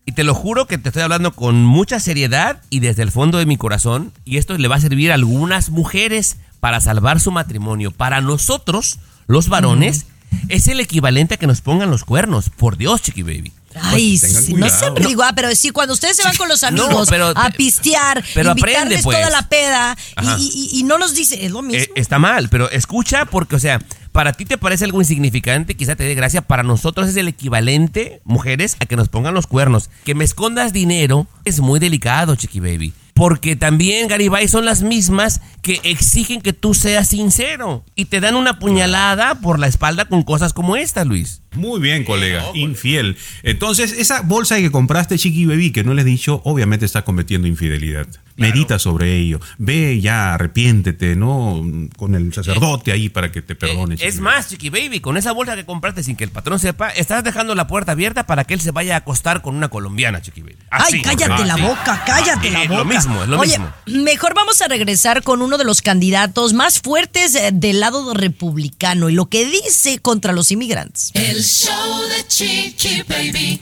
Y 0.04 0.12
te 0.12 0.24
lo 0.24 0.34
juro 0.34 0.66
que 0.66 0.78
te 0.78 0.88
estoy 0.88 1.02
hablando 1.02 1.32
con 1.32 1.64
mucha 1.64 2.00
seriedad 2.00 2.60
y 2.70 2.80
desde 2.80 3.02
el 3.02 3.12
fondo 3.12 3.38
de 3.38 3.46
mi 3.46 3.56
corazón. 3.56 4.12
Y 4.24 4.38
esto 4.38 4.56
le 4.56 4.68
va 4.68 4.76
a 4.76 4.80
servir 4.80 5.12
a 5.12 5.14
algunas 5.14 5.70
mujeres 5.70 6.38
para 6.60 6.80
salvar 6.80 7.20
su 7.20 7.30
matrimonio. 7.30 7.90
Para 7.90 8.20
nosotros, 8.20 8.98
los 9.26 9.48
varones, 9.48 10.06
es 10.48 10.68
el 10.68 10.80
equivalente 10.80 11.34
a 11.34 11.36
que 11.36 11.46
nos 11.46 11.60
pongan 11.60 11.90
los 11.90 12.04
cuernos. 12.04 12.50
Por 12.50 12.76
Dios, 12.76 13.02
Chiqui 13.02 13.22
Baby. 13.22 13.52
Ay, 13.74 14.20
no 14.54 14.68
sean 14.68 14.94
rigo- 14.96 15.22
ah, 15.22 15.32
pero 15.34 15.54
sí, 15.54 15.70
cuando 15.70 15.94
ustedes 15.94 16.16
se 16.18 16.22
van 16.22 16.36
con 16.36 16.46
los 16.46 16.60
No, 16.60 16.68
amigos 16.68 17.08
pero- 17.08 17.32
a 17.34 17.48
pistear, 17.50 18.22
pero 18.34 18.50
invitarles 18.50 18.76
aprende, 18.82 19.02
pues. 19.02 19.16
toda 19.16 19.30
la 19.30 19.48
peda 19.48 19.96
Ajá. 20.16 20.36
y, 20.38 20.42
y- 20.74 20.78
y 20.80 20.82
no 20.82 20.98
nos 20.98 21.14
dice, 21.14 21.42
es 21.46 21.50
lo 21.52 21.62
mismo. 21.62 21.80
Eh, 21.82 21.90
está 21.94 22.18
mal, 22.18 22.50
pero 22.50 22.70
escucha 22.70 23.24
porque, 23.24 23.56
o 23.56 23.58
sea, 23.58 23.80
para 24.12 24.34
ti 24.34 24.44
te 24.44 24.58
parece 24.58 24.84
algo 24.84 25.00
insignificante, 25.00 25.74
quizá 25.74 25.96
te 25.96 26.04
dé 26.04 26.14
gracia, 26.14 26.42
para 26.42 26.62
nosotros 26.62 27.08
es 27.08 27.16
el 27.16 27.28
equivalente, 27.28 28.20
mujeres, 28.24 28.76
a 28.80 28.84
que 28.84 28.96
nos 28.96 29.08
pongan 29.08 29.32
los 29.32 29.46
cuernos. 29.46 29.88
Que 30.04 30.14
me 30.14 30.24
escondas 30.24 30.74
dinero 30.74 31.26
es 31.46 31.60
muy 31.60 31.80
delicado, 31.80 32.36
Chiqui 32.36 32.60
Baby. 32.60 32.92
Porque 33.22 33.54
también, 33.54 34.08
Garibay, 34.08 34.48
son 34.48 34.64
las 34.64 34.82
mismas 34.82 35.40
que 35.62 35.78
exigen 35.84 36.40
que 36.40 36.52
tú 36.52 36.74
seas 36.74 37.06
sincero 37.06 37.84
y 37.94 38.06
te 38.06 38.18
dan 38.18 38.34
una 38.34 38.58
puñalada 38.58 39.36
por 39.36 39.60
la 39.60 39.68
espalda 39.68 40.06
con 40.06 40.24
cosas 40.24 40.52
como 40.52 40.74
esta, 40.74 41.04
Luis. 41.04 41.40
Muy 41.52 41.80
bien, 41.80 42.02
colega, 42.02 42.44
infiel. 42.54 43.16
Entonces, 43.44 43.92
esa 43.92 44.22
bolsa 44.22 44.56
que 44.56 44.72
compraste, 44.72 45.18
Chiqui 45.18 45.46
Baby, 45.46 45.70
que 45.70 45.84
no 45.84 45.94
le 45.94 46.02
he 46.02 46.04
dicho, 46.04 46.42
obviamente 46.44 46.84
está 46.84 47.04
cometiendo 47.04 47.46
infidelidad. 47.46 48.08
Medita 48.42 48.78
sobre 48.78 49.16
ello. 49.16 49.40
Ve 49.58 50.00
ya, 50.00 50.34
arrepiéntete, 50.34 51.16
¿no? 51.16 51.62
Con 51.96 52.14
el 52.14 52.32
sacerdote 52.32 52.92
ahí 52.92 53.08
para 53.08 53.30
que 53.32 53.42
te 53.42 53.54
perdone. 53.54 53.94
Eh, 53.94 53.98
Chiqui 53.98 54.08
es 54.08 54.20
más, 54.20 54.48
Chiqui 54.48 54.70
Baby, 54.70 55.00
con 55.00 55.16
esa 55.16 55.32
bolsa 55.32 55.54
que 55.56 55.64
compraste 55.64 56.02
sin 56.02 56.16
que 56.16 56.24
el 56.24 56.30
patrón 56.30 56.58
sepa, 56.58 56.90
estás 56.90 57.24
dejando 57.24 57.54
la 57.54 57.66
puerta 57.66 57.92
abierta 57.92 58.26
para 58.26 58.44
que 58.44 58.54
él 58.54 58.60
se 58.60 58.70
vaya 58.70 58.94
a 58.94 58.98
acostar 58.98 59.42
con 59.42 59.54
una 59.56 59.68
colombiana, 59.68 60.20
Chiqui 60.22 60.42
Baby. 60.42 60.56
Así, 60.70 60.96
Ay, 60.96 61.02
cállate 61.02 61.44
la 61.44 61.54
así. 61.54 61.62
boca, 61.62 62.02
cállate 62.06 62.50
la 62.50 62.62
Eh, 62.64 62.68
boca. 62.68 62.78
Lo 62.78 62.84
mismo, 62.84 63.22
es 63.22 63.28
lo 63.28 63.38
Oye, 63.40 63.58
mismo. 63.58 63.72
mejor 64.04 64.34
vamos 64.34 64.60
a 64.62 64.68
regresar 64.68 65.22
con 65.22 65.42
uno 65.42 65.58
de 65.58 65.64
los 65.64 65.82
candidatos 65.82 66.52
más 66.52 66.80
fuertes 66.80 67.34
eh, 67.34 67.50
del 67.52 67.80
lado 67.80 68.12
republicano 68.14 69.08
y 69.10 69.14
lo 69.14 69.26
que 69.26 69.44
dice 69.46 69.98
contra 70.00 70.32
los 70.32 70.50
inmigrantes. 70.50 71.10
El 71.14 71.42
show 71.42 72.00
de 72.08 72.26
Chiqui 72.26 73.02
Baby. 73.08 73.60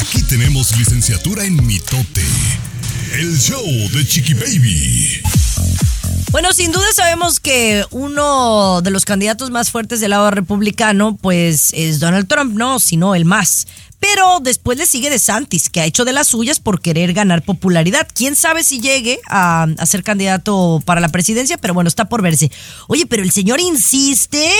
Aquí 0.00 0.22
tenemos 0.22 0.76
licenciatura 0.76 1.44
en 1.44 1.66
mitote. 1.66 2.22
El 3.12 3.38
show 3.38 3.64
de 3.92 4.06
Chiqui 4.06 4.34
Baby. 4.34 5.22
Bueno, 6.30 6.52
sin 6.52 6.72
duda 6.72 6.86
sabemos 6.94 7.40
que 7.40 7.84
uno 7.90 8.82
de 8.82 8.90
los 8.90 9.04
candidatos 9.04 9.50
más 9.50 9.70
fuertes 9.70 10.00
del 10.00 10.10
lado 10.10 10.30
republicano, 10.30 11.16
pues 11.16 11.72
es 11.72 12.00
Donald 12.00 12.28
Trump, 12.28 12.54
¿no? 12.54 12.78
Si 12.78 12.96
no 12.96 13.14
el 13.14 13.24
más. 13.24 13.66
Pero 13.98 14.40
después 14.40 14.76
le 14.78 14.86
sigue 14.86 15.10
de 15.10 15.18
Santis, 15.18 15.70
que 15.70 15.80
ha 15.80 15.86
hecho 15.86 16.04
de 16.04 16.12
las 16.12 16.28
suyas 16.28 16.60
por 16.60 16.80
querer 16.80 17.14
ganar 17.14 17.42
popularidad. 17.42 18.06
Quién 18.14 18.36
sabe 18.36 18.62
si 18.62 18.80
llegue 18.80 19.18
a, 19.28 19.66
a 19.78 19.86
ser 19.86 20.02
candidato 20.02 20.82
para 20.84 21.00
la 21.00 21.08
presidencia, 21.08 21.56
pero 21.56 21.74
bueno, 21.74 21.88
está 21.88 22.08
por 22.08 22.20
verse. 22.20 22.50
Oye, 22.88 23.06
pero 23.06 23.22
el 23.22 23.30
señor 23.30 23.60
insiste 23.60 24.52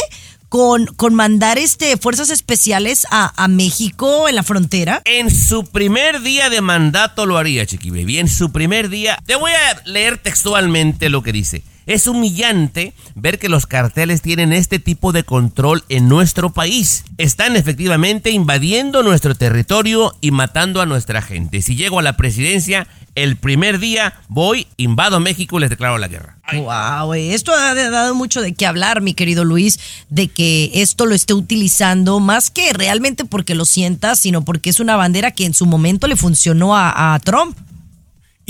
con, 0.49 0.87
con 0.87 1.15
mandar 1.15 1.59
este 1.59 1.97
fuerzas 1.97 2.31
especiales 2.31 3.07
a, 3.11 3.33
a 3.43 3.49
México 3.49 4.29
en 4.29 4.35
la 4.35 4.43
frontera? 4.43 5.03
En 5.05 5.31
su 5.31 5.65
primer 5.65 6.21
día 6.21 6.51
de 6.51 6.61
mandato 6.61 7.27
lo 7.27 7.39
haría, 7.39 7.67
Chiqui 7.67 7.91
Baby. 7.91 8.19
En 8.19 8.29
su 8.29 8.51
primer 8.51 8.89
día. 8.89 9.19
Te 9.27 9.37
voy 9.37 9.53
a 9.53 9.83
leer 9.85 10.19
textualmente 10.19 11.09
lo 11.09 11.23
que 11.23 11.33
dice. 11.33 11.63
Es 11.89 12.07
humillante 12.07 12.93
ver 13.15 13.39
que 13.39 13.49
los 13.49 13.67
carteles 13.67 14.21
tienen 14.21 14.53
este 14.53 14.79
tipo 14.79 15.13
de 15.13 15.25
control 15.25 15.85
en 15.89 16.07
nuestro 16.07 16.53
país. 16.53 17.03
Están 17.17 17.57
efectivamente 17.57 18.31
invadiendo 18.31 19.03
nuestro 19.03 19.35
territorio 19.35 20.15
y 20.21 20.31
matando 20.31 20.83
a 20.83 20.87
nuestra 20.87 21.23
gente. 21.23 21.63
Si 21.63 21.77
llego 21.77 21.99
a 21.99 22.03
la 22.03 22.19
presidencia, 22.19 22.87
el 23.15 23.37
primer 23.37 23.79
día 23.79 24.21
voy, 24.29 24.67
invado 24.77 25.19
México 25.19 25.57
y 25.57 25.63
les 25.63 25.71
declaro 25.71 25.97
la 25.97 26.09
guerra. 26.09 26.37
Wow, 26.53 27.15
esto 27.15 27.55
ha 27.55 27.75
dado 27.75 28.15
mucho 28.15 28.43
de 28.43 28.53
qué 28.53 28.67
hablar, 28.67 29.01
mi 29.01 29.15
querido 29.15 29.47
Luis, 29.47 29.81
de 30.11 30.29
que 30.29 30.71
esto 30.75 31.07
lo 31.07 31.15
esté 31.15 31.33
utilizando 31.33 32.21
más 32.21 32.51
que 32.51 32.71
realmente 32.75 33.25
porque 33.25 33.55
lo 33.55 33.65
sienta, 33.65 34.15
sino 34.15 34.45
porque 34.45 34.69
es 34.69 34.79
una 34.79 34.97
bandera 34.97 35.31
que 35.31 35.47
en 35.47 35.55
su 35.55 35.65
momento 35.65 36.07
le 36.07 36.17
funcionó 36.17 36.77
a 36.77 37.19
Trump. 37.25 37.57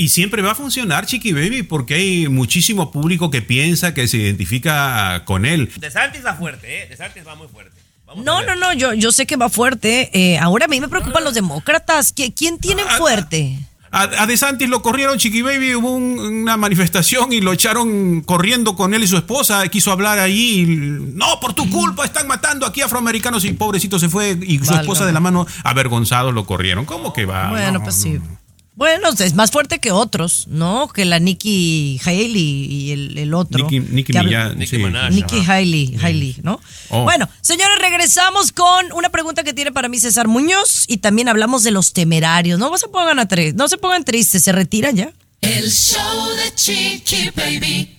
Y 0.00 0.10
siempre 0.10 0.42
va 0.42 0.52
a 0.52 0.54
funcionar, 0.54 1.06
Chiqui 1.06 1.32
Baby, 1.32 1.64
porque 1.64 1.94
hay 1.94 2.28
muchísimo 2.28 2.92
público 2.92 3.30
que 3.30 3.42
piensa 3.42 3.94
que 3.94 4.06
se 4.06 4.16
identifica 4.18 5.24
con 5.24 5.44
él. 5.44 5.72
De 5.76 5.90
Santis 5.90 6.24
va 6.24 6.34
fuerte, 6.34 6.84
¿eh? 6.84 6.86
De 6.88 6.96
Santis 6.96 7.26
va 7.26 7.34
muy 7.34 7.48
fuerte. 7.48 7.72
Vamos 8.06 8.24
No, 8.24 8.40
no, 8.42 8.54
no, 8.54 8.72
yo, 8.74 8.94
yo 8.94 9.10
sé 9.10 9.26
que 9.26 9.34
va 9.34 9.48
fuerte. 9.48 10.08
Eh, 10.12 10.38
ahora 10.38 10.66
a 10.66 10.68
mí 10.68 10.80
me 10.80 10.86
preocupan 10.88 11.24
los 11.24 11.34
demócratas. 11.34 12.14
¿Qui- 12.14 12.32
¿Quién 12.32 12.58
tienen 12.58 12.86
fuerte? 12.96 13.58
A, 13.90 14.02
a 14.22 14.26
DeSantis 14.28 14.68
lo 14.68 14.82
corrieron, 14.82 15.18
Chiqui 15.18 15.42
Baby, 15.42 15.74
hubo 15.74 15.90
un- 15.92 16.20
una 16.20 16.56
manifestación 16.56 17.32
y 17.32 17.40
lo 17.40 17.52
echaron 17.52 18.20
corriendo 18.20 18.76
con 18.76 18.94
él 18.94 19.02
y 19.02 19.08
su 19.08 19.16
esposa, 19.16 19.66
quiso 19.66 19.90
hablar 19.90 20.20
allí, 20.20 20.60
y, 20.60 20.66
no, 20.66 21.40
por 21.40 21.54
tu 21.54 21.68
culpa, 21.70 22.04
están 22.04 22.28
matando 22.28 22.66
aquí 22.66 22.82
afroamericanos 22.82 23.44
y 23.44 23.52
pobrecito 23.52 23.98
se 23.98 24.08
fue 24.08 24.38
y 24.42 24.58
su 24.58 24.64
Válgame. 24.66 24.80
esposa 24.82 25.06
de 25.06 25.12
la 25.12 25.18
mano 25.20 25.44
avergonzado 25.64 26.30
lo 26.30 26.46
corrieron. 26.46 26.84
¿Cómo 26.84 27.12
que 27.12 27.24
va? 27.24 27.48
Bueno, 27.48 27.72
No, 27.78 27.82
pues 27.82 28.06
no. 28.06 28.38
Sí. 28.78 28.84
Bueno, 29.00 29.08
es 29.18 29.34
más 29.34 29.50
fuerte 29.50 29.80
que 29.80 29.90
otros, 29.90 30.46
¿no? 30.48 30.88
Que 30.88 31.04
la 31.04 31.18
Nikki 31.18 32.00
Haley 32.04 32.36
y 32.70 32.90
el, 32.92 33.18
el 33.18 33.34
otro. 33.34 33.66
Que 33.66 33.78
habla- 34.16 34.22
Minaj, 34.22 34.56
Nicki 34.56 34.76
sí. 34.76 34.82
Minaj. 34.82 35.10
Nikki 35.12 35.40
Haley, 35.44 35.96
Haley, 36.00 36.36
¿no? 36.42 36.60
Oh. 36.90 37.02
Bueno, 37.02 37.28
señores, 37.40 37.76
regresamos 37.80 38.52
con 38.52 38.92
una 38.92 39.08
pregunta 39.08 39.42
que 39.42 39.52
tiene 39.52 39.72
para 39.72 39.88
mí 39.88 39.98
César 39.98 40.28
Muñoz 40.28 40.84
y 40.86 40.98
también 40.98 41.28
hablamos 41.28 41.64
de 41.64 41.72
los 41.72 41.92
temerarios. 41.92 42.58
No 42.58 42.76
se 42.78 42.88
pongan 42.88 43.18
a 43.18 43.26
tres, 43.26 43.54
no 43.54 43.68
se 43.68 43.78
pongan 43.78 44.04
tristes, 44.04 44.44
se 44.44 44.52
retiran 44.52 44.94
ya. 44.96 45.12
El 45.40 45.70
show 45.70 46.28
de 46.36 46.54
Chiqui 46.54 47.30
Baby. 47.34 47.98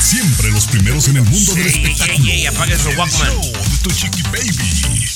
Siempre 0.00 0.50
los 0.50 0.64
primeros 0.66 1.08
en 1.08 1.16
el 1.18 1.22
mundo 1.24 1.54
del 1.54 1.66
Ey, 1.66 1.72
ey, 1.74 1.92
espectáculo. 1.92 2.48
apague 2.50 2.76
su 2.78 2.88
El 2.90 2.96
show 2.96 3.42
de 3.42 3.78
tu 3.82 3.90
chiqui 3.90 4.22
baby. 4.24 5.11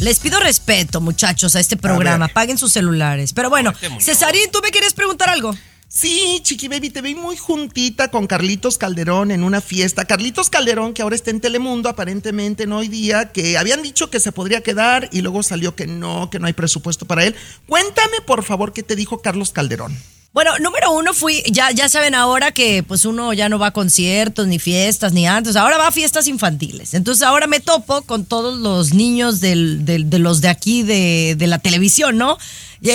Les 0.00 0.20
pido 0.20 0.38
respeto, 0.38 1.00
muchachos, 1.00 1.56
a 1.56 1.60
este 1.60 1.76
programa. 1.76 2.26
ver. 2.26 2.30
Apaguen 2.30 2.58
sus 2.58 2.72
celulares. 2.72 3.32
Pero 3.32 3.50
bueno. 3.50 3.72
Cesarín, 4.00 4.50
¿tú 4.52 4.60
me 4.62 4.70
quieres 4.70 4.94
preguntar 4.94 5.28
algo? 5.28 5.54
Sí, 5.90 6.40
Chiqui 6.42 6.68
Baby, 6.68 6.90
te 6.90 7.00
vi 7.00 7.14
muy 7.14 7.36
juntita 7.36 8.10
con 8.10 8.26
Carlitos 8.26 8.76
Calderón 8.76 9.30
en 9.30 9.42
una 9.42 9.62
fiesta. 9.62 10.04
Carlitos 10.04 10.50
Calderón, 10.50 10.92
que 10.92 11.00
ahora 11.00 11.16
está 11.16 11.30
en 11.30 11.40
Telemundo, 11.40 11.88
aparentemente 11.88 12.64
en 12.64 12.72
hoy 12.72 12.88
día, 12.88 13.32
que 13.32 13.56
habían 13.56 13.82
dicho 13.82 14.10
que 14.10 14.20
se 14.20 14.30
podría 14.30 14.60
quedar 14.60 15.08
y 15.12 15.22
luego 15.22 15.42
salió 15.42 15.74
que 15.74 15.86
no, 15.86 16.28
que 16.28 16.38
no 16.38 16.46
hay 16.46 16.52
presupuesto 16.52 17.06
para 17.06 17.24
él. 17.24 17.34
Cuéntame, 17.66 18.20
por 18.26 18.44
favor, 18.44 18.74
qué 18.74 18.82
te 18.82 18.96
dijo 18.96 19.22
Carlos 19.22 19.50
Calderón. 19.50 19.96
Bueno, 20.32 20.56
número 20.60 20.92
uno 20.92 21.14
fui, 21.14 21.42
ya, 21.50 21.70
ya 21.72 21.88
saben 21.88 22.14
ahora 22.14 22.52
que 22.52 22.82
pues 22.82 23.04
uno 23.06 23.32
ya 23.32 23.48
no 23.48 23.58
va 23.58 23.68
a 23.68 23.70
conciertos, 23.72 24.46
ni 24.46 24.58
fiestas, 24.58 25.12
ni 25.12 25.26
antes, 25.26 25.56
ahora 25.56 25.78
va 25.78 25.88
a 25.88 25.90
fiestas 25.92 26.28
infantiles. 26.28 26.94
Entonces 26.94 27.22
ahora 27.26 27.46
me 27.46 27.60
topo 27.60 28.02
con 28.02 28.24
todos 28.24 28.58
los 28.58 28.92
niños 28.94 29.40
del, 29.40 29.84
del- 29.84 30.08
de 30.10 30.18
los 30.18 30.40
de 30.40 30.48
aquí 30.48 30.82
de, 30.82 31.34
de 31.36 31.46
la 31.46 31.58
televisión, 31.58 32.18
¿no? 32.18 32.38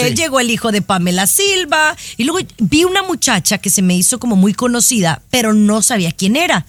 Sí. 0.10 0.16
Llegó 0.16 0.40
el 0.40 0.52
hijo 0.52 0.72
de 0.72 0.82
Pamela 0.82 1.28
Silva 1.28 1.98
y 2.18 2.24
luego 2.24 2.48
vi 2.60 2.86
una 2.86 3.04
muchacha 3.04 3.58
que 3.58 3.70
se 3.70 3.82
me 3.82 3.96
hizo 3.98 4.20
como 4.20 4.36
muy 4.38 4.54
conocida, 4.54 5.22
pero 5.30 5.54
no 5.54 5.82
sabía 5.82 6.12
quién 6.14 6.36
era. 6.38 6.66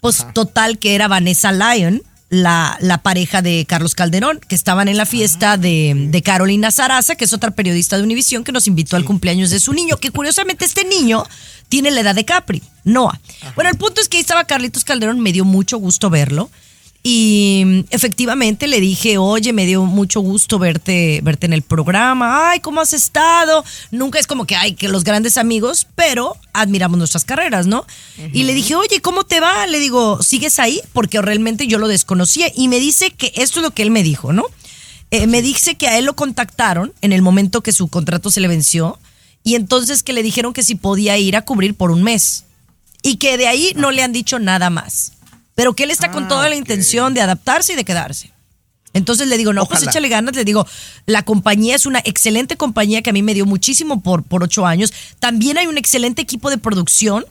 Pues 0.00 0.26
total 0.34 0.78
que 0.78 0.94
era 0.94 1.08
Vanessa 1.08 1.50
Lyon, 1.52 2.02
la, 2.32 2.78
la 2.80 2.96
pareja 3.02 3.42
de 3.42 3.66
Carlos 3.68 3.94
Calderón, 3.94 4.40
que 4.48 4.54
estaban 4.54 4.88
en 4.88 4.96
la 4.96 5.04
fiesta 5.04 5.58
de, 5.58 5.92
de 6.08 6.22
Carolina 6.22 6.70
Saraza, 6.70 7.14
que 7.14 7.26
es 7.26 7.34
otra 7.34 7.50
periodista 7.50 7.98
de 7.98 8.04
Univisión, 8.04 8.42
que 8.42 8.52
nos 8.52 8.66
invitó 8.66 8.96
al 8.96 9.04
cumpleaños 9.04 9.50
de 9.50 9.60
su 9.60 9.74
niño, 9.74 9.98
que 9.98 10.10
curiosamente 10.10 10.64
este 10.64 10.86
niño 10.86 11.26
tiene 11.68 11.90
la 11.90 12.00
edad 12.00 12.14
de 12.14 12.24
Capri, 12.24 12.62
Noah. 12.84 13.20
Bueno, 13.54 13.68
el 13.68 13.76
punto 13.76 14.00
es 14.00 14.08
que 14.08 14.16
ahí 14.16 14.22
estaba 14.22 14.44
Carlitos 14.44 14.82
Calderón, 14.82 15.20
me 15.20 15.30
dio 15.30 15.44
mucho 15.44 15.76
gusto 15.76 16.08
verlo. 16.08 16.48
Y 17.02 17.62
mm, 17.64 17.80
efectivamente 17.90 18.68
le 18.68 18.80
dije, 18.80 19.18
oye, 19.18 19.52
me 19.52 19.66
dio 19.66 19.84
mucho 19.84 20.20
gusto 20.20 20.58
verte, 20.58 21.20
verte 21.22 21.46
en 21.46 21.52
el 21.52 21.62
programa. 21.62 22.50
Ay, 22.50 22.60
¿cómo 22.60 22.80
has 22.80 22.92
estado? 22.92 23.64
Nunca 23.90 24.18
es 24.18 24.26
como 24.26 24.46
que 24.46 24.56
hay 24.56 24.74
que 24.74 24.88
los 24.88 25.04
grandes 25.04 25.36
amigos, 25.36 25.86
pero 25.96 26.36
admiramos 26.52 26.98
nuestras 26.98 27.24
carreras, 27.24 27.66
¿no? 27.66 27.86
Y 28.32 28.44
le 28.44 28.54
dije, 28.54 28.74
oye, 28.76 29.00
¿cómo 29.00 29.24
te 29.24 29.40
va? 29.40 29.66
Le 29.66 29.80
digo, 29.80 30.22
¿sigues 30.22 30.58
ahí? 30.58 30.80
Porque 30.92 31.20
realmente 31.20 31.66
yo 31.66 31.78
lo 31.78 31.88
desconocía. 31.88 32.46
Y 32.54 32.68
me 32.68 32.78
dice 32.78 33.10
que 33.10 33.32
esto 33.34 33.60
es 33.60 33.64
lo 33.64 33.72
que 33.72 33.82
él 33.82 33.90
me 33.90 34.02
dijo, 34.02 34.32
¿no? 34.32 34.44
Eh, 35.10 35.26
me 35.26 35.42
dice 35.42 35.74
que 35.74 35.88
a 35.88 35.98
él 35.98 36.06
lo 36.06 36.16
contactaron 36.16 36.92
en 37.02 37.12
el 37.12 37.20
momento 37.20 37.62
que 37.62 37.72
su 37.72 37.88
contrato 37.88 38.30
se 38.30 38.40
le 38.40 38.48
venció 38.48 38.98
y 39.44 39.56
entonces 39.56 40.02
que 40.02 40.12
le 40.12 40.22
dijeron 40.22 40.52
que 40.52 40.62
si 40.62 40.74
podía 40.74 41.18
ir 41.18 41.36
a 41.36 41.42
cubrir 41.42 41.74
por 41.74 41.90
un 41.90 42.02
mes 42.02 42.44
y 43.02 43.16
que 43.16 43.36
de 43.36 43.48
ahí 43.48 43.72
no 43.76 43.90
le 43.90 44.02
han 44.02 44.12
dicho 44.12 44.38
nada 44.38 44.70
más, 44.70 45.12
pero 45.54 45.74
que 45.74 45.84
él 45.84 45.90
está 45.90 46.10
con 46.10 46.24
Ah, 46.24 46.28
toda 46.28 46.48
la 46.48 46.56
intención 46.56 47.14
de 47.14 47.20
adaptarse 47.20 47.72
y 47.72 47.76
de 47.76 47.84
quedarse. 47.84 48.30
Entonces 48.94 49.26
le 49.28 49.38
digo, 49.38 49.52
no, 49.54 49.64
pues 49.66 49.80
échale 49.90 50.08
ganas, 50.10 50.34
le 50.36 50.44
digo, 50.44 50.66
la 51.06 51.22
compañía 51.24 51.74
es 51.74 51.86
una 51.86 52.00
excelente 52.04 52.56
compañía 52.56 53.00
que 53.02 53.08
a 53.10 53.12
mí 53.14 53.22
me 53.22 53.32
dio 53.32 53.46
muchísimo 53.46 54.02
por, 54.02 54.22
por 54.22 54.42
ocho 54.42 54.66
años. 54.66 54.92
También 55.18 55.56
hay 55.56 55.66
un 55.66 55.78
excelente 55.78 56.20
equipo 56.20 56.50
de 56.50 56.58
producción 56.58 57.24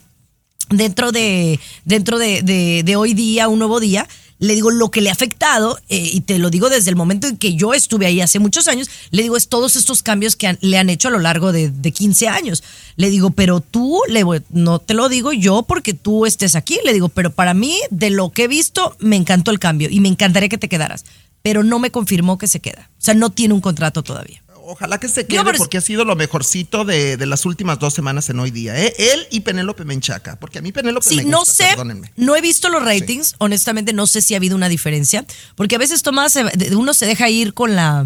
dentro 0.69 1.11
de, 1.11 1.59
dentro 1.85 2.17
de, 2.17 2.41
de- 2.41 2.81
de 2.83 2.95
hoy 2.95 3.13
día, 3.13 3.47
un 3.47 3.59
nuevo 3.59 3.79
día, 3.79 4.07
le 4.41 4.55
digo 4.55 4.69
lo 4.71 4.89
que 4.91 4.99
le 5.01 5.09
ha 5.09 5.13
afectado, 5.13 5.79
eh, 5.87 5.97
y 6.13 6.21
te 6.21 6.37
lo 6.39 6.49
digo 6.49 6.69
desde 6.69 6.89
el 6.89 6.95
momento 6.97 7.27
en 7.27 7.37
que 7.37 7.53
yo 7.53 7.73
estuve 7.73 8.07
ahí 8.07 8.19
hace 8.19 8.39
muchos 8.39 8.67
años, 8.67 8.89
le 9.11 9.21
digo, 9.21 9.37
es 9.37 9.47
todos 9.47 9.75
estos 9.75 10.01
cambios 10.03 10.35
que 10.35 10.47
han- 10.47 10.57
le 10.61 10.77
han 10.79 10.89
hecho 10.89 11.07
a 11.07 11.11
lo 11.11 11.19
largo 11.19 11.51
de, 11.53 11.69
de 11.69 11.91
15 11.93 12.27
años. 12.27 12.63
Le 12.97 13.09
digo, 13.09 13.29
pero 13.29 13.61
tú, 13.61 14.01
le 14.09 14.25
no 14.49 14.79
te 14.79 14.93
lo 14.95 15.07
digo 15.09 15.31
yo 15.31 15.63
porque 15.63 15.93
tú 15.93 16.25
estés 16.25 16.55
aquí, 16.55 16.79
le 16.83 16.91
digo, 16.91 17.07
pero 17.07 17.31
para 17.31 17.53
mí, 17.53 17.77
de 17.91 18.09
lo 18.09 18.31
que 18.31 18.43
he 18.45 18.47
visto, 18.47 18.95
me 18.99 19.15
encantó 19.15 19.51
el 19.51 19.59
cambio 19.59 19.89
y 19.91 19.99
me 19.99 20.09
encantaría 20.09 20.49
que 20.49 20.57
te 20.57 20.67
quedaras. 20.69 21.05
Pero 21.43 21.63
no 21.63 21.79
me 21.79 21.91
confirmó 21.91 22.37
que 22.37 22.47
se 22.47 22.59
queda. 22.59 22.89
O 22.99 23.01
sea, 23.01 23.13
no 23.13 23.29
tiene 23.29 23.53
un 23.53 23.61
contrato 23.61 24.03
todavía. 24.03 24.43
Ojalá 24.71 24.99
que 24.99 25.07
se 25.09 25.25
quede 25.27 25.41
es- 25.51 25.57
porque 25.57 25.77
ha 25.77 25.81
sido 25.81 26.05
lo 26.05 26.15
mejorcito 26.15 26.85
de, 26.85 27.17
de 27.17 27.25
las 27.25 27.45
últimas 27.45 27.77
dos 27.77 27.93
semanas 27.93 28.29
en 28.29 28.39
hoy 28.39 28.51
día. 28.51 28.79
¿eh? 28.81 28.93
Él 28.97 29.27
y 29.31 29.41
Penélope 29.41 29.83
Menchaca. 29.85 30.39
Porque 30.39 30.59
a 30.59 30.61
mí 30.61 30.71
Penélope 30.71 31.07
Sí, 31.09 31.17
me 31.17 31.23
no 31.25 31.39
gusta, 31.39 31.53
sé, 31.53 31.63
perdónenme. 31.71 32.11
no 32.15 32.35
he 32.35 32.41
visto 32.41 32.69
los 32.69 32.81
ratings, 32.83 33.35
honestamente 33.39 33.91
no 33.93 34.07
sé 34.07 34.21
si 34.21 34.33
ha 34.33 34.37
habido 34.37 34.55
una 34.55 34.69
diferencia, 34.69 35.25
porque 35.55 35.75
a 35.75 35.79
veces 35.79 36.01
Tomás, 36.03 36.37
uno 36.75 36.93
se 36.93 37.05
deja 37.05 37.29
ir 37.29 37.53
con 37.53 37.75
la 37.75 38.05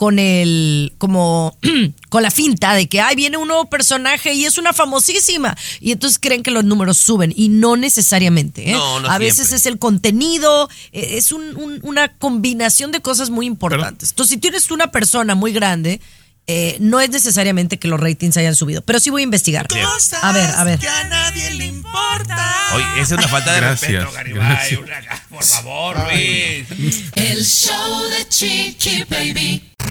con 0.00 0.18
el 0.18 0.94
como 0.96 1.58
con 2.08 2.22
la 2.22 2.30
finta 2.30 2.72
de 2.72 2.88
que 2.88 3.02
ay 3.02 3.16
viene 3.16 3.36
un 3.36 3.46
nuevo 3.48 3.68
personaje 3.68 4.32
y 4.32 4.46
es 4.46 4.56
una 4.56 4.72
famosísima 4.72 5.54
y 5.78 5.92
entonces 5.92 6.18
creen 6.18 6.42
que 6.42 6.50
los 6.50 6.64
números 6.64 6.96
suben 6.96 7.34
y 7.36 7.50
no 7.50 7.76
necesariamente 7.76 8.70
¿eh? 8.70 8.72
No, 8.72 9.00
no 9.00 9.10
a 9.10 9.18
veces 9.18 9.52
es 9.52 9.66
el 9.66 9.78
contenido 9.78 10.70
eh, 10.92 11.18
es 11.18 11.32
un- 11.32 11.54
un- 11.54 11.80
una 11.82 12.16
combinación 12.16 12.92
de 12.92 13.02
cosas 13.02 13.28
muy 13.28 13.44
importantes 13.44 14.08
entonces 14.12 14.32
si 14.36 14.40
tienes 14.40 14.70
una 14.70 14.90
persona 14.90 15.34
muy 15.34 15.52
grande 15.52 16.00
eh, 16.46 16.78
no 16.80 16.98
es 17.00 17.10
necesariamente 17.10 17.78
que 17.78 17.86
los 17.86 18.00
ratings 18.00 18.38
hayan 18.38 18.54
subido 18.56 18.80
pero 18.80 19.00
sí 19.00 19.10
voy 19.10 19.20
a 19.20 19.24
investigar 19.24 19.66
a 20.22 20.32
ver 20.32 20.46
a 20.56 20.64
ver 20.64 20.78
Que 20.78 20.88
a 20.88 21.04
nadie 21.04 21.50
le 21.56 21.66
importa. 21.66 22.56
Oye, 22.74 22.84
esa 23.02 23.02
es 23.02 23.18
una 23.18 23.28
falta 23.28 23.52
de 23.52 23.60
Gracias, 23.60 23.92
respeto, 23.92 24.12
Garibay. 24.14 24.74
Una- 24.76 25.22
Por 25.28 25.44
favor, 25.44 25.96
Luis. 26.10 26.64
El 27.16 27.44
show 27.44 28.02
de 28.10 28.28
Chiqui 28.28 29.04
Baby. 29.10 29.69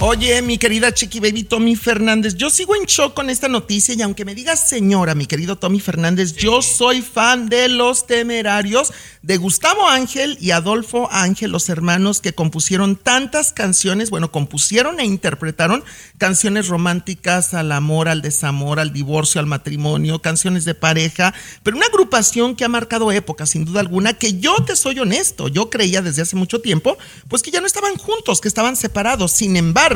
Oye, 0.00 0.42
mi 0.42 0.58
querida 0.58 0.92
Chiqui 0.92 1.20
Baby 1.20 1.44
Tommy 1.44 1.76
Fernández, 1.76 2.34
yo 2.34 2.50
sigo 2.50 2.74
en 2.74 2.82
shock 2.82 3.14
con 3.14 3.30
esta 3.30 3.46
noticia 3.46 3.94
y 3.94 4.02
aunque 4.02 4.24
me 4.24 4.34
digas 4.34 4.68
señora, 4.68 5.14
mi 5.14 5.26
querido 5.26 5.56
Tommy 5.56 5.78
Fernández, 5.78 6.34
yo 6.34 6.62
soy 6.62 7.00
fan 7.00 7.48
de 7.48 7.68
Los 7.68 8.04
Temerarios, 8.06 8.92
de 9.22 9.36
Gustavo 9.36 9.88
Ángel 9.88 10.36
y 10.40 10.50
Adolfo 10.50 11.08
Ángel, 11.12 11.52
los 11.52 11.68
hermanos 11.68 12.20
que 12.20 12.34
compusieron 12.34 12.96
tantas 12.96 13.52
canciones, 13.52 14.10
bueno, 14.10 14.32
compusieron 14.32 14.98
e 14.98 15.04
interpretaron 15.04 15.84
canciones 16.18 16.66
románticas 16.66 17.54
al 17.54 17.70
amor, 17.70 18.08
al 18.08 18.20
desamor, 18.20 18.80
al 18.80 18.92
divorcio, 18.92 19.40
al 19.40 19.46
matrimonio, 19.46 20.20
canciones 20.20 20.64
de 20.64 20.74
pareja, 20.74 21.32
pero 21.62 21.76
una 21.76 21.86
agrupación 21.86 22.56
que 22.56 22.64
ha 22.64 22.68
marcado 22.68 23.12
época, 23.12 23.46
sin 23.46 23.64
duda 23.64 23.80
alguna, 23.80 24.12
que 24.12 24.40
yo 24.40 24.56
te 24.66 24.74
soy 24.74 24.98
honesto, 24.98 25.46
yo 25.46 25.70
creía 25.70 26.02
desde 26.02 26.22
hace 26.22 26.34
mucho 26.34 26.60
tiempo, 26.60 26.98
pues 27.28 27.42
que 27.42 27.52
ya 27.52 27.60
no 27.60 27.66
estaban 27.66 27.94
juntos, 27.94 28.40
que 28.40 28.48
estaban 28.48 28.74
separados. 28.74 29.30
Sin 29.30 29.56
embargo, 29.56 29.93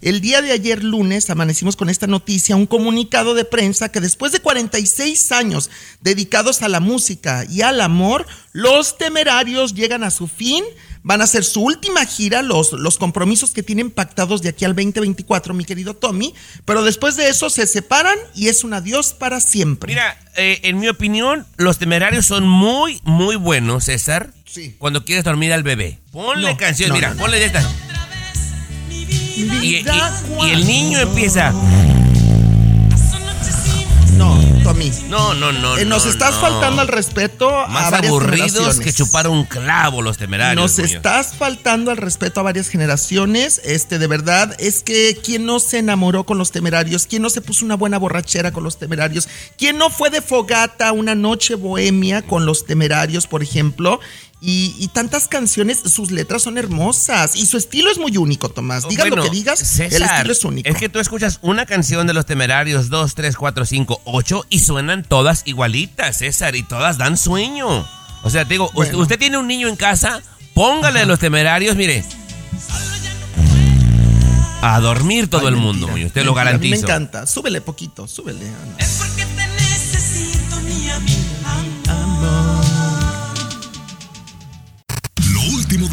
el 0.00 0.20
día 0.20 0.42
de 0.42 0.52
ayer 0.52 0.82
lunes 0.84 1.30
amanecimos 1.30 1.76
con 1.76 1.90
esta 1.90 2.06
noticia, 2.06 2.56
un 2.56 2.66
comunicado 2.66 3.34
de 3.34 3.44
prensa 3.44 3.90
que 3.90 4.00
después 4.00 4.32
de 4.32 4.40
46 4.40 5.32
años 5.32 5.70
dedicados 6.00 6.62
a 6.62 6.68
la 6.68 6.80
música 6.80 7.44
y 7.48 7.62
al 7.62 7.80
amor, 7.80 8.26
los 8.52 8.98
temerarios 8.98 9.74
llegan 9.74 10.04
a 10.04 10.10
su 10.10 10.28
fin. 10.28 10.64
Van 11.06 11.20
a 11.20 11.24
hacer 11.24 11.44
su 11.44 11.60
última 11.60 12.06
gira, 12.06 12.40
los, 12.40 12.72
los 12.72 12.96
compromisos 12.96 13.50
que 13.50 13.62
tienen 13.62 13.90
pactados 13.90 14.40
de 14.40 14.48
aquí 14.48 14.64
al 14.64 14.74
2024, 14.74 15.52
mi 15.52 15.66
querido 15.66 15.92
Tommy. 15.92 16.32
Pero 16.64 16.82
después 16.82 17.14
de 17.16 17.28
eso 17.28 17.50
se 17.50 17.66
separan 17.66 18.16
y 18.34 18.48
es 18.48 18.64
un 18.64 18.72
adiós 18.72 19.12
para 19.12 19.38
siempre. 19.42 19.92
Mira, 19.92 20.18
eh, 20.34 20.60
en 20.62 20.78
mi 20.78 20.88
opinión, 20.88 21.46
los 21.58 21.76
temerarios 21.76 22.24
son 22.24 22.48
muy, 22.48 23.00
muy 23.04 23.36
buenos, 23.36 23.84
César. 23.84 24.32
Sí. 24.46 24.76
Cuando 24.78 25.04
quieres 25.04 25.24
dormir 25.24 25.52
al 25.52 25.62
bebé. 25.62 25.98
Ponle 26.10 26.48
No, 26.48 26.56
canción, 26.56 26.88
no, 26.88 26.94
mira, 26.94 27.12
no. 27.12 27.20
ponle 27.20 27.38
de 27.38 27.44
estas. 27.44 27.66
Y, 29.36 29.42
y- 29.42 29.84
y 30.46 30.50
el 30.50 30.66
niño 30.66 30.98
empieza. 31.00 31.52
No, 34.16 34.38
Tommy. 34.62 34.92
No, 35.08 35.34
no, 35.34 35.50
no. 35.50 35.76
Eh, 35.76 35.84
nos 35.84 36.04
no, 36.04 36.10
estás 36.10 36.34
no. 36.36 36.40
faltando 36.40 36.80
al 36.82 36.86
respeto 36.88 37.50
a 37.58 37.66
Más 37.66 37.90
varias 37.90 38.10
aburridos 38.12 38.52
generaciones. 38.52 38.80
que 38.80 38.92
chupar 38.92 39.26
un 39.26 39.44
clavo 39.44 40.02
los 40.02 40.18
temerarios. 40.18 40.62
Nos 40.62 40.78
Muñoz. 40.78 40.92
estás 40.94 41.34
faltando 41.34 41.90
al 41.90 41.96
respeto 41.96 42.38
a 42.38 42.44
varias 42.44 42.68
generaciones. 42.68 43.60
Este, 43.64 43.98
de 43.98 44.06
verdad, 44.06 44.54
es 44.60 44.84
que 44.84 45.18
quien 45.22 45.44
no 45.46 45.58
se 45.58 45.78
enamoró 45.78 46.24
con 46.24 46.38
los 46.38 46.52
temerarios, 46.52 47.06
quien 47.08 47.22
no 47.22 47.30
se 47.30 47.40
puso 47.40 47.64
una 47.64 47.74
buena 47.74 47.98
borrachera 47.98 48.52
con 48.52 48.62
los 48.62 48.78
temerarios, 48.78 49.28
quien 49.58 49.78
no 49.78 49.90
fue 49.90 50.10
de 50.10 50.22
fogata 50.22 50.92
una 50.92 51.16
noche 51.16 51.56
bohemia 51.56 52.22
con 52.22 52.46
los 52.46 52.66
temerarios, 52.66 53.26
por 53.26 53.42
ejemplo. 53.42 53.98
Y, 54.46 54.76
y 54.78 54.88
tantas 54.88 55.26
canciones, 55.26 55.80
sus 55.86 56.10
letras 56.10 56.42
son 56.42 56.58
hermosas 56.58 57.34
y 57.34 57.46
su 57.46 57.56
estilo 57.56 57.90
es 57.90 57.96
muy 57.96 58.14
único, 58.18 58.50
Tomás. 58.50 58.86
Digas 58.86 59.08
Bueno, 59.08 59.16
lo 59.16 59.30
que 59.30 59.34
digas, 59.34 59.80
el 59.80 60.02
estilo 60.02 60.32
es 60.32 60.44
único. 60.44 60.68
Es 60.68 60.76
que 60.76 60.90
tú 60.90 60.98
escuchas 60.98 61.38
una 61.40 61.64
canción 61.64 62.06
de 62.06 62.12
los 62.12 62.26
temerarios, 62.26 62.90
dos, 62.90 63.14
tres, 63.14 63.36
cuatro, 63.36 63.64
cinco, 63.64 64.02
ocho, 64.04 64.44
y 64.50 64.58
suenan 64.58 65.02
todas 65.02 65.42
igualitas, 65.46 66.18
César, 66.18 66.56
y 66.56 66.62
todas 66.62 66.98
dan 66.98 67.16
sueño. 67.16 67.88
O 68.22 68.28
sea, 68.30 68.44
te 68.44 68.52
digo, 68.54 68.66
usted, 68.74 68.92
Bueno. 68.92 68.98
usted 68.98 69.18
tiene 69.18 69.38
un 69.38 69.46
niño 69.46 69.66
en 69.66 69.76
casa, 69.76 70.20
póngale 70.52 71.00
a 71.00 71.06
los 71.06 71.18
temerarios, 71.18 71.74
mire. 71.74 72.04
A 74.60 74.78
dormir 74.80 75.28
todo 75.30 75.42
Ay, 75.42 75.48
el 75.48 75.56
mundo, 75.56 75.86
mentira, 75.86 75.92
Muñoz, 75.92 76.12
te 76.12 76.24
lo 76.24 76.34
mentira, 76.34 76.50
A 76.50 76.58
mí 76.58 76.58
me 76.58 76.76
garantizo. 76.76 76.86
encanta. 76.86 77.26
Súbele 77.26 77.62
poquito, 77.62 78.06
súbele. 78.06 78.46
Ana. 78.46 78.76
Lo 82.22 82.53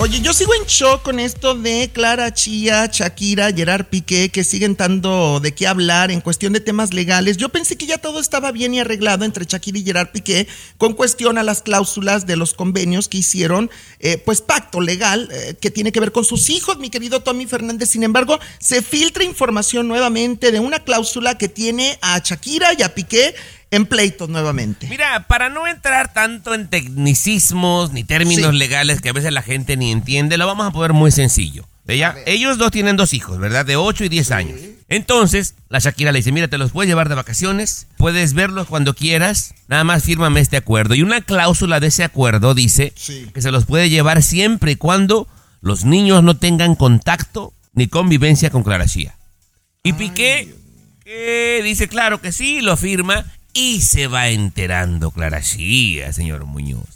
Oye, 0.00 0.20
yo 0.20 0.32
sigo 0.32 0.54
en 0.54 0.62
shock 0.62 1.02
con 1.02 1.18
esto 1.18 1.56
de 1.56 1.90
Clara 1.92 2.32
Chía, 2.32 2.86
Shakira, 2.86 3.50
Gerard 3.52 3.86
Piqué, 3.86 4.28
que 4.28 4.44
siguen 4.44 4.76
dando 4.76 5.40
de 5.40 5.52
qué 5.52 5.66
hablar 5.66 6.12
en 6.12 6.20
cuestión 6.20 6.52
de 6.52 6.60
temas 6.60 6.94
legales. 6.94 7.36
Yo 7.36 7.48
pensé 7.48 7.76
que 7.76 7.86
ya 7.86 7.98
todo 7.98 8.20
estaba 8.20 8.52
bien 8.52 8.72
y 8.72 8.78
arreglado 8.78 9.24
entre 9.24 9.44
Shakira 9.44 9.76
y 9.76 9.82
Gerard 9.82 10.12
Piqué 10.12 10.46
con 10.76 10.92
cuestión 10.92 11.36
a 11.36 11.42
las 11.42 11.62
cláusulas 11.62 12.26
de 12.28 12.36
los 12.36 12.54
convenios 12.54 13.08
que 13.08 13.18
hicieron, 13.18 13.72
eh, 13.98 14.18
pues 14.18 14.40
pacto 14.40 14.80
legal 14.80 15.30
eh, 15.32 15.56
que 15.60 15.72
tiene 15.72 15.90
que 15.90 15.98
ver 15.98 16.12
con 16.12 16.24
sus 16.24 16.48
hijos, 16.48 16.78
mi 16.78 16.90
querido 16.90 17.24
Tommy 17.24 17.46
Fernández. 17.46 17.88
Sin 17.88 18.04
embargo, 18.04 18.38
se 18.60 18.82
filtra 18.82 19.24
información 19.24 19.88
nuevamente 19.88 20.52
de 20.52 20.60
una 20.60 20.78
cláusula 20.78 21.38
que 21.38 21.48
tiene 21.48 21.98
a 22.02 22.20
Shakira 22.20 22.68
y 22.78 22.82
a 22.82 22.94
Piqué 22.94 23.34
en 23.70 23.86
pleitos 23.86 24.28
nuevamente. 24.28 24.86
Mira, 24.88 25.26
para 25.28 25.48
no 25.50 25.66
entrar 25.66 26.12
tanto 26.12 26.54
en 26.54 26.68
tecnicismos 26.68 27.92
ni 27.92 28.04
términos 28.04 28.52
Sí. 28.52 28.58
legales 28.58 29.00
que 29.00 29.10
a 29.10 29.12
veces 29.12 29.32
la 29.32 29.42
gente 29.42 29.76
ni 29.76 29.90
entiende, 29.92 30.38
lo 30.38 30.46
vamos 30.46 30.66
a 30.66 30.70
poner 30.70 30.92
muy 30.92 31.10
sencillo. 31.10 31.66
Ella, 31.86 32.14
ellos 32.26 32.58
dos 32.58 32.70
tienen 32.70 32.96
dos 32.96 33.14
hijos, 33.14 33.38
¿verdad? 33.38 33.64
De 33.64 33.76
8 33.76 34.04
y 34.04 34.08
10 34.10 34.30
años. 34.30 34.60
Entonces, 34.88 35.54
la 35.70 35.78
Shakira 35.78 36.12
le 36.12 36.18
dice, 36.18 36.32
mira, 36.32 36.48
te 36.48 36.58
los 36.58 36.70
puedes 36.70 36.88
llevar 36.88 37.08
de 37.08 37.14
vacaciones, 37.14 37.86
puedes 37.96 38.34
verlos 38.34 38.66
cuando 38.66 38.94
quieras, 38.94 39.54
nada 39.68 39.84
más 39.84 40.02
fírmame 40.04 40.40
este 40.40 40.58
acuerdo. 40.58 40.94
Y 40.94 41.02
una 41.02 41.22
cláusula 41.22 41.80
de 41.80 41.86
ese 41.86 42.04
acuerdo 42.04 42.54
dice 42.54 42.92
Sí. 42.94 43.30
que 43.32 43.40
se 43.40 43.50
los 43.50 43.64
puede 43.64 43.88
llevar 43.88 44.22
siempre 44.22 44.72
y 44.72 44.76
cuando 44.76 45.28
los 45.62 45.84
niños 45.86 46.22
no 46.22 46.36
tengan 46.36 46.74
contacto 46.74 47.54
ni 47.72 47.86
convivencia 47.88 48.50
con 48.50 48.62
Clara 48.64 48.86
Chía. 48.86 49.14
Y 49.82 49.94
Piqué, 49.94 50.54
dice 51.64 51.88
claro 51.88 52.20
que 52.20 52.32
sí, 52.32 52.60
lo 52.60 52.76
firma 52.76 53.24
y 53.58 53.80
se 53.80 54.06
va 54.06 54.28
enterando 54.28 55.10
Clara 55.10 55.42
Chía, 55.42 56.12
señor 56.12 56.44
Muñoz. 56.44 56.86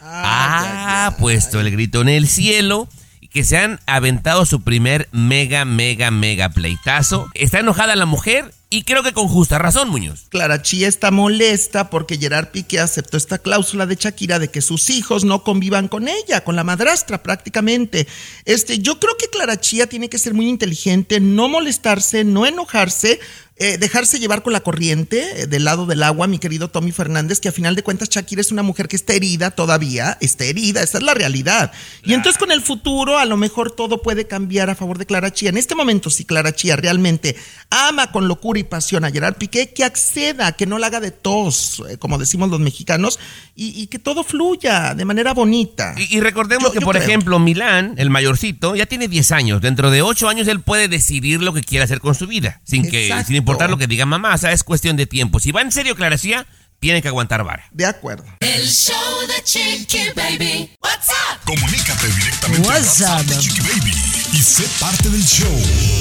Ah, 0.00 1.06
ha 1.06 1.16
puesto 1.16 1.60
el 1.60 1.70
grito 1.72 2.00
en 2.00 2.08
el 2.08 2.28
cielo 2.28 2.88
y 3.20 3.26
que 3.26 3.42
se 3.42 3.58
han 3.58 3.80
aventado 3.86 4.46
su 4.46 4.62
primer 4.62 5.08
mega, 5.10 5.64
mega, 5.64 6.12
mega 6.12 6.50
pleitazo. 6.50 7.28
Está 7.34 7.58
enojada 7.58 7.96
la 7.96 8.06
mujer 8.06 8.54
y 8.72 8.84
creo 8.84 9.02
que 9.02 9.12
con 9.12 9.28
justa 9.28 9.58
razón, 9.58 9.90
Muñoz. 9.90 10.24
Clara 10.30 10.62
Chía 10.62 10.88
está 10.88 11.10
molesta 11.10 11.90
porque 11.90 12.16
Gerard 12.16 12.52
Piqué 12.52 12.80
aceptó 12.80 13.18
esta 13.18 13.36
cláusula 13.36 13.84
de 13.84 13.96
Shakira 13.96 14.38
de 14.38 14.48
que 14.48 14.62
sus 14.62 14.88
hijos 14.88 15.26
no 15.26 15.44
convivan 15.44 15.88
con 15.88 16.08
ella, 16.08 16.42
con 16.42 16.56
la 16.56 16.64
madrastra 16.64 17.22
prácticamente. 17.22 18.08
Este, 18.46 18.78
yo 18.78 18.98
creo 18.98 19.14
que 19.18 19.28
Clara 19.28 19.60
Chía 19.60 19.88
tiene 19.88 20.08
que 20.08 20.16
ser 20.16 20.32
muy 20.32 20.48
inteligente, 20.48 21.20
no 21.20 21.50
molestarse, 21.50 22.24
no 22.24 22.46
enojarse, 22.46 23.20
eh, 23.56 23.76
dejarse 23.76 24.18
llevar 24.18 24.42
con 24.42 24.54
la 24.54 24.60
corriente 24.60 25.42
eh, 25.42 25.46
del 25.46 25.64
lado 25.64 25.84
del 25.84 26.02
agua, 26.02 26.26
mi 26.26 26.38
querido 26.38 26.68
Tommy 26.68 26.90
Fernández, 26.90 27.38
que 27.38 27.50
a 27.50 27.52
final 27.52 27.76
de 27.76 27.82
cuentas 27.82 28.08
Shakira 28.08 28.40
es 28.40 28.50
una 28.50 28.62
mujer 28.62 28.88
que 28.88 28.96
está 28.96 29.12
herida 29.12 29.50
todavía, 29.50 30.16
está 30.20 30.44
herida, 30.44 30.82
esa 30.82 30.98
es 30.98 31.04
la 31.04 31.12
realidad. 31.12 31.70
Y 32.02 32.14
entonces 32.14 32.38
con 32.38 32.50
el 32.50 32.62
futuro 32.62 33.18
a 33.18 33.26
lo 33.26 33.36
mejor 33.36 33.70
todo 33.70 34.00
puede 34.00 34.26
cambiar 34.26 34.70
a 34.70 34.74
favor 34.74 34.96
de 34.96 35.04
Clara 35.04 35.32
Chía. 35.32 35.50
En 35.50 35.58
este 35.58 35.74
momento, 35.74 36.08
si 36.08 36.24
Clara 36.24 36.54
Chía 36.54 36.76
realmente 36.76 37.36
ama 37.68 38.10
con 38.10 38.26
locura 38.26 38.58
y 38.58 38.61
pasión 38.64 39.04
a 39.04 39.10
Gerard 39.10 39.34
Piqué, 39.36 39.72
que 39.72 39.84
acceda, 39.84 40.52
que 40.52 40.66
no 40.66 40.78
la 40.78 40.88
haga 40.88 41.00
de 41.00 41.10
tos, 41.10 41.82
eh, 41.88 41.98
como 41.98 42.18
decimos 42.18 42.50
los 42.50 42.60
mexicanos, 42.60 43.18
y, 43.54 43.80
y 43.80 43.86
que 43.88 43.98
todo 43.98 44.24
fluya 44.24 44.94
de 44.94 45.04
manera 45.04 45.34
bonita. 45.34 45.94
Y, 45.96 46.16
y 46.16 46.20
recordemos 46.20 46.68
Yo- 46.68 46.72
que, 46.72 46.80
yo 46.80 46.84
por 46.86 46.96
creo. 46.96 47.06
ejemplo, 47.06 47.38
Milán, 47.38 47.94
el 47.98 48.10
mayorcito, 48.10 48.74
ya 48.76 48.86
tiene 48.86 49.08
10 49.08 49.32
años. 49.32 49.60
Dentro 49.60 49.90
de 49.90 50.02
8 50.02 50.28
años 50.28 50.48
él 50.48 50.60
puede 50.60 50.88
decidir 50.88 51.42
lo 51.42 51.52
que 51.52 51.62
quiere 51.62 51.84
hacer 51.84 52.00
con 52.00 52.14
su 52.14 52.26
vida, 52.26 52.60
sin, 52.64 52.88
que, 52.88 53.12
sin 53.26 53.36
importar 53.36 53.70
lo 53.70 53.76
que 53.78 53.86
diga 53.86 54.06
mamá. 54.06 54.34
O 54.34 54.38
sea, 54.38 54.52
es 54.52 54.64
cuestión 54.64 54.96
de 54.96 55.06
tiempo. 55.06 55.38
Si 55.40 55.52
va 55.52 55.62
en 55.62 55.72
serio 55.72 55.94
Clara 55.96 56.18
Chía, 56.18 56.46
tiene 56.80 57.00
que 57.00 57.08
aguantar 57.08 57.44
vara. 57.44 57.64
De 57.70 57.86
acuerdo. 57.86 58.24
El 58.40 58.66
show 58.68 58.96
de 59.28 59.42
Chiqui 59.44 59.98
Baby. 60.16 60.70
What's 60.82 61.08
up? 61.10 61.38
Comunícate 61.44 62.06
directamente 62.08 62.68
What's 62.68 63.00
WhatsApp 63.00 63.22
de 63.26 63.34
up? 63.36 63.40
Chiqui 63.40 63.60
Baby 63.60 63.92
y 64.32 64.38
sé 64.38 64.64
parte 64.80 65.10
del 65.10 65.22
show. 65.22 65.46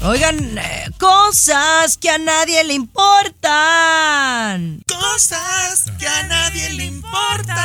Oigan, 0.00 0.56
eh, 0.58 0.88
cosas 0.98 1.96
que 1.98 2.08
a 2.08 2.18
nadie 2.18 2.62
le 2.62 2.74
importan. 2.74 4.80
Cosas 4.86 5.90
que 5.98 6.06
a 6.06 6.22
nadie 6.24 6.70
le 6.74 6.84
importan. 6.84 7.58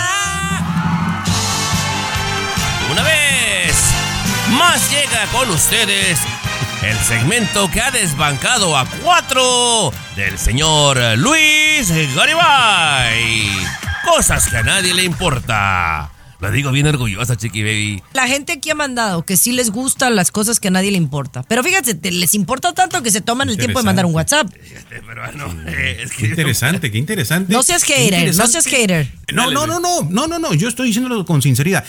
Una 2.91 3.03
vez 3.03 3.75
más 4.49 4.89
llega 4.89 5.27
con 5.31 5.47
ustedes 5.51 6.17
el 6.83 6.97
segmento 6.99 7.69
que 7.71 7.81
ha 7.81 7.91
desbancado 7.91 8.77
a 8.77 8.85
cuatro 9.03 9.91
del 10.15 10.37
señor 10.37 10.99
Luis 11.17 11.91
Garibay. 12.15 13.49
Cosas 14.05 14.47
que 14.49 14.57
a 14.57 14.63
nadie 14.63 14.93
le 14.93 15.03
importa. 15.03 16.09
Lo 16.41 16.51
digo 16.51 16.71
bien 16.71 16.85
orgulloso, 16.87 17.35
Chiqui 17.35 17.63
Baby. 17.63 18.03
La 18.11 18.27
gente 18.27 18.51
aquí 18.51 18.69
ha 18.69 18.75
mandado 18.75 19.23
que 19.23 19.37
sí 19.37 19.53
les 19.53 19.69
gustan 19.71 20.17
las 20.17 20.29
cosas 20.29 20.59
que 20.59 20.67
a 20.67 20.71
nadie 20.71 20.91
le 20.91 20.97
importa. 20.97 21.43
Pero 21.43 21.63
fíjate, 21.63 21.93
te- 21.95 22.11
les 22.11 22.33
importa 22.35 22.73
tanto 22.73 23.01
que 23.01 23.11
se 23.11 23.21
toman 23.21 23.47
el 23.47 23.55
tiempo 23.57 23.79
de 23.79 23.85
mandar 23.85 24.05
un 24.05 24.13
WhatsApp. 24.13 24.47
Pero 24.89 25.31
no, 25.31 25.53
eh, 25.69 25.99
es 26.03 26.11
Qué 26.11 26.23
que... 26.23 26.27
interesante, 26.27 26.91
qué 26.91 26.97
interesante. 26.97 27.53
No 27.53 27.63
seas 27.63 27.85
Qué 27.85 27.93
hater, 27.95 28.35
no 28.35 28.47
seas 28.47 28.65
hater. 28.65 29.09
No, 29.31 29.51
no, 29.51 29.65
no, 29.65 29.79
no, 29.79 30.01
no, 30.09 30.27
no, 30.27 30.37
no, 30.37 30.53
yo 30.53 30.67
estoy 30.67 30.87
diciéndolo 30.87 31.25
con 31.25 31.41
sinceridad. 31.41 31.85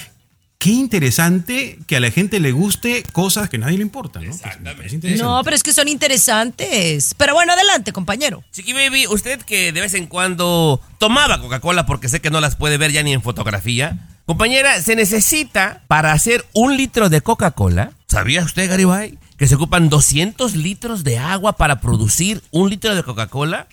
Qué 0.65 0.71
interesante 0.71 1.79
que 1.87 1.97
a 1.97 2.01
la 2.01 2.11
gente 2.11 2.41
le 2.41 2.51
guste 2.51 3.03
cosas 3.13 3.51
que 3.51 3.57
a 3.59 3.61
nadie 3.61 3.77
le 3.77 3.83
importan, 3.83 4.25
¿no? 4.25 4.31
Pues, 4.31 4.87
es 4.87 4.95
interesante. 4.95 5.23
No, 5.23 5.43
pero 5.45 5.57
es 5.57 5.63
que 5.63 5.75
son 5.75 5.89
interesantes. 5.89 7.15
Pero 7.19 7.35
bueno, 7.35 7.53
adelante, 7.53 7.93
compañero. 7.93 8.43
Chiqui 8.51 8.73
Baby, 8.73 9.07
usted 9.09 9.43
que 9.43 9.73
de 9.73 9.83
vez 9.83 9.93
en 9.93 10.07
cuando 10.07 10.81
tomaba 10.97 11.39
Coca-Cola 11.39 11.85
porque 11.85 12.09
sé 12.09 12.23
que 12.23 12.31
no 12.31 12.41
las 12.41 12.57
puede 12.57 12.79
ver 12.79 12.93
ya 12.93 13.03
ni 13.03 13.13
en 13.13 13.21
fotografía. 13.21 14.09
Compañera, 14.25 14.81
se 14.81 14.97
necesita 14.97 15.83
para 15.87 16.13
hacer 16.13 16.47
un 16.55 16.79
litro 16.79 17.11
de 17.11 17.21
Coca-Cola. 17.21 17.93
¿Sabía 18.07 18.43
usted, 18.43 18.67
Garibay, 18.71 19.19
que 19.37 19.47
se 19.47 19.57
ocupan 19.57 19.91
200 19.91 20.57
litros 20.57 21.05
de 21.05 21.19
agua 21.19 21.59
para 21.59 21.83
producir 21.83 22.43
un 22.53 22.71
litro 22.71 22.95
de 22.95 23.03
Coca-Cola? 23.03 23.69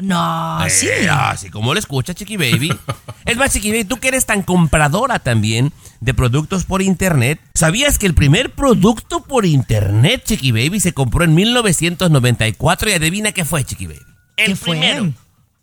No, 0.00 0.64
Eh, 0.64 0.70
sí. 0.70 0.88
Así 1.10 1.50
como 1.50 1.72
lo 1.72 1.78
escucha, 1.78 2.14
Chiqui 2.14 2.36
Baby. 2.36 2.72
es 3.24 3.36
más, 3.36 3.52
Chiqui 3.52 3.70
Baby, 3.70 3.84
tú 3.84 3.98
que 3.98 4.08
eres 4.08 4.26
tan 4.26 4.42
compradora 4.42 5.18
también 5.18 5.72
de 6.00 6.14
productos 6.14 6.64
por 6.64 6.82
internet, 6.82 7.40
¿sabías 7.54 7.98
que 7.98 8.06
el 8.06 8.14
primer 8.14 8.50
producto 8.50 9.22
por 9.22 9.46
internet, 9.46 10.24
Chiqui 10.24 10.52
Baby, 10.52 10.80
se 10.80 10.92
compró 10.92 11.24
en 11.24 11.34
1994 11.34 12.90
y 12.90 12.92
adivina 12.92 13.32
qué 13.32 13.44
fue, 13.44 13.64
Chiqui 13.64 13.86
Baby? 13.86 14.00
El 14.36 14.46
¿Qué 14.46 14.56
fue? 14.56 14.78
primero. 14.78 15.12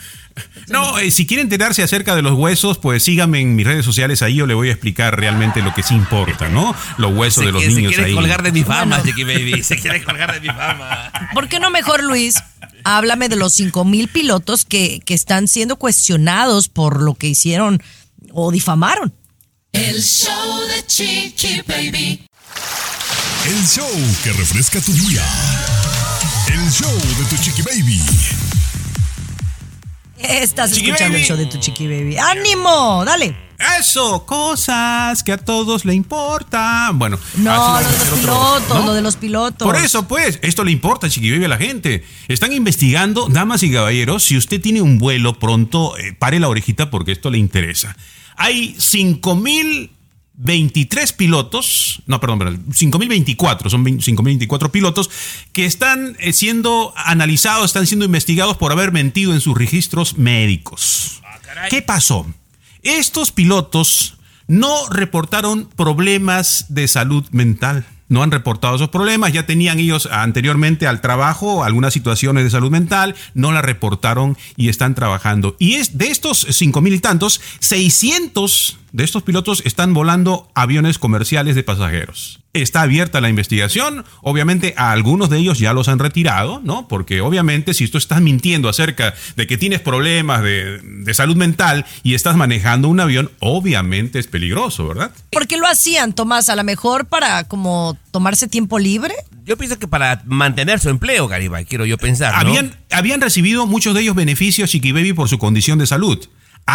No, 0.69 0.99
eh, 0.99 1.11
si 1.11 1.25
quiere 1.27 1.41
enterarse 1.43 1.83
acerca 1.83 2.15
de 2.15 2.21
los 2.21 2.31
huesos, 2.33 2.77
pues 2.77 3.03
sígame 3.03 3.41
en 3.41 3.55
mis 3.57 3.65
redes 3.67 3.83
sociales, 3.83 4.21
ahí 4.21 4.35
yo 4.35 4.45
le 4.47 4.53
voy 4.53 4.69
a 4.69 4.71
explicar 4.71 5.19
realmente 5.19 5.61
lo 5.61 5.73
que 5.73 5.83
sí 5.83 5.95
importa, 5.95 6.47
¿no? 6.47 6.73
Los 6.97 7.13
huesos 7.13 7.41
Se, 7.41 7.47
de 7.47 7.51
los 7.51 7.59
quiere- 7.59 7.73
se 7.75 7.81
niños 7.81 7.93
quiere 7.95 8.09
ahí. 8.11 8.15
colgar 8.15 8.41
de 8.43 8.53
mi 8.53 8.63
fama, 8.63 9.03
Chiqui 9.03 9.25
Baby. 9.25 9.63
Se 9.63 9.77
quiere 9.77 10.01
colgar 10.01 10.31
de 10.33 10.39
mi 10.39 10.47
fama. 10.47 11.11
¿Por 11.33 11.49
qué 11.49 11.59
no 11.59 11.69
mejor, 11.71 12.03
Luis? 12.03 12.35
Háblame 12.85 13.27
de 13.27 13.35
los 13.35 13.51
5 13.53 13.83
mil 13.83 14.07
pilotos 14.07 14.63
que, 14.63 15.01
que 15.03 15.13
están 15.13 15.49
siendo 15.49 15.75
cuestionados 15.75 16.69
por 16.69 17.01
lo 17.01 17.15
que 17.15 17.27
hicieron 17.27 17.81
o 18.31 18.51
difamaron. 18.51 19.11
El 19.71 20.01
show 20.01 20.59
de 20.67 20.85
Chiqui 20.87 21.61
Baby. 21.67 22.25
El 23.45 23.67
show 23.67 23.87
que 24.23 24.33
refresca 24.33 24.81
tu 24.81 24.91
día. 24.93 25.23
El 26.51 26.69
show 26.71 26.91
de 26.91 27.25
tu 27.29 27.37
chiqui 27.41 27.61
baby. 27.61 28.01
Estás 30.17 30.71
Chiqui 30.73 30.89
escuchando 30.89 31.17
el 31.17 31.23
show 31.23 31.37
de 31.37 31.45
tu 31.45 31.57
chiqui 31.59 31.87
baby. 31.87 32.17
¡Ánimo! 32.17 33.03
Dale. 33.05 33.35
Eso, 33.79 34.25
cosas 34.25 35.21
que 35.23 35.33
a 35.33 35.37
todos 35.37 35.85
le 35.85 35.93
importan. 35.93 36.97
Bueno, 36.97 37.19
No, 37.37 37.79
lo 37.81 37.87
de 37.87 37.93
los 38.09 38.19
pilotos, 38.19 38.79
¿no? 38.79 38.85
lo 38.85 38.93
de 38.93 39.01
los 39.01 39.15
pilotos. 39.17 39.65
Por 39.67 39.75
eso, 39.75 40.07
pues, 40.07 40.39
esto 40.41 40.63
le 40.63 40.71
importa, 40.71 41.09
Chiqui 41.09 41.31
Baby, 41.31 41.45
a 41.45 41.49
la 41.49 41.57
gente. 41.57 42.03
Están 42.27 42.53
investigando, 42.53 43.27
damas 43.29 43.63
y 43.63 43.71
caballeros, 43.71 44.23
si 44.23 44.35
usted 44.37 44.59
tiene 44.61 44.81
un 44.81 44.97
vuelo 44.97 45.37
pronto, 45.39 45.97
eh, 45.97 46.13
pare 46.17 46.39
la 46.39 46.47
orejita 46.49 46.89
porque 46.89 47.11
esto 47.11 47.29
le 47.29 47.37
interesa. 47.37 47.95
Hay 48.41 48.73
5.023 48.75 51.15
pilotos, 51.17 52.01
no, 52.07 52.21
perdón, 52.21 52.39
perdón, 52.39 52.65
5.024, 52.69 53.69
son 53.69 53.83
20 53.83 54.05
5.024 54.05 54.71
pilotos 54.71 55.09
que 55.51 55.65
están 55.65 56.15
eh, 56.19 56.31
siendo 56.31 56.93
analizados, 56.95 57.65
están 57.65 57.85
siendo 57.85 58.05
investigados 58.05 58.55
por 58.55 58.71
haber 58.71 58.93
mentido 58.93 59.33
en 59.33 59.41
sus 59.41 59.57
registros 59.57 60.17
médicos. 60.17 61.21
¿Qué 61.69 61.81
pasó? 61.81 62.25
Estos 62.81 63.33
pilotos 63.33 64.15
no 64.47 64.87
reportaron 64.89 65.67
problemas 65.75 66.67
de 66.69 66.87
salud 66.87 67.25
mental. 67.31 67.85
No 68.09 68.23
han 68.23 68.31
reportado 68.31 68.75
esos 68.75 68.89
problemas, 68.89 69.31
ya 69.31 69.45
tenían 69.45 69.79
ellos 69.79 70.09
anteriormente 70.11 70.87
al 70.87 70.99
trabajo 70.99 71.63
algunas 71.63 71.93
situaciones 71.93 72.43
de 72.43 72.49
salud 72.49 72.71
mental, 72.71 73.15
no 73.33 73.51
la 73.51 73.61
reportaron 73.61 74.37
y 74.57 74.69
están 74.69 74.95
trabajando. 74.95 75.55
Y 75.59 75.75
es 75.75 75.97
de 75.97 76.09
estos 76.09 76.45
cinco 76.49 76.81
mil 76.81 76.93
y 76.93 76.99
tantos, 76.99 77.39
600 77.59 78.78
de 78.91 79.03
estos 79.03 79.23
pilotos 79.23 79.61
están 79.65 79.93
volando 79.93 80.49
aviones 80.55 80.97
comerciales 80.97 81.55
de 81.55 81.63
pasajeros. 81.63 82.39
Está 82.53 82.81
abierta 82.81 83.21
la 83.21 83.29
investigación, 83.29 84.05
obviamente 84.21 84.73
a 84.75 84.91
algunos 84.91 85.29
de 85.29 85.37
ellos 85.37 85.59
ya 85.59 85.73
los 85.73 85.87
han 85.87 85.99
retirado, 85.99 86.61
¿no? 86.63 86.87
Porque 86.87 87.21
obviamente 87.21 87.73
si 87.73 87.87
tú 87.87 87.99
estás 87.99 88.21
mintiendo 88.21 88.69
acerca 88.69 89.13
de 89.35 89.45
que 89.45 89.57
tienes 89.57 89.81
problemas 89.81 90.41
de, 90.41 90.79
de 90.79 91.13
salud 91.13 91.35
mental 91.35 91.85
y 92.01 92.15
estás 92.15 92.35
manejando 92.35 92.87
un 92.87 92.99
avión, 92.99 93.29
obviamente 93.39 94.17
es 94.17 94.27
peligroso, 94.27 94.87
¿verdad? 94.87 95.11
¿Por 95.31 95.47
qué 95.47 95.57
lo 95.57 95.67
hacían, 95.67 96.13
Tomás? 96.13 96.49
A 96.49 96.55
lo 96.55 96.63
mejor 96.63 97.05
para 97.05 97.43
como 97.43 97.97
tomarse 98.11 98.47
tiempo 98.47 98.79
libre. 98.79 99.13
Yo 99.45 99.57
pienso 99.57 99.77
que 99.77 99.87
para 99.87 100.21
mantener 100.25 100.79
su 100.79 100.89
empleo, 100.89 101.27
Garibay, 101.27 101.65
quiero 101.65 101.85
yo 101.85 101.97
pensar. 101.97 102.33
¿no? 102.33 102.39
Habían, 102.39 102.75
habían 102.91 103.21
recibido 103.21 103.67
muchos 103.67 103.93
de 103.93 104.01
ellos 104.01 104.15
beneficios, 104.15 104.69
Chiqui 104.69 104.91
Baby, 104.91 105.13
por 105.13 105.29
su 105.29 105.37
condición 105.37 105.79
de 105.79 105.87
salud. 105.87 106.19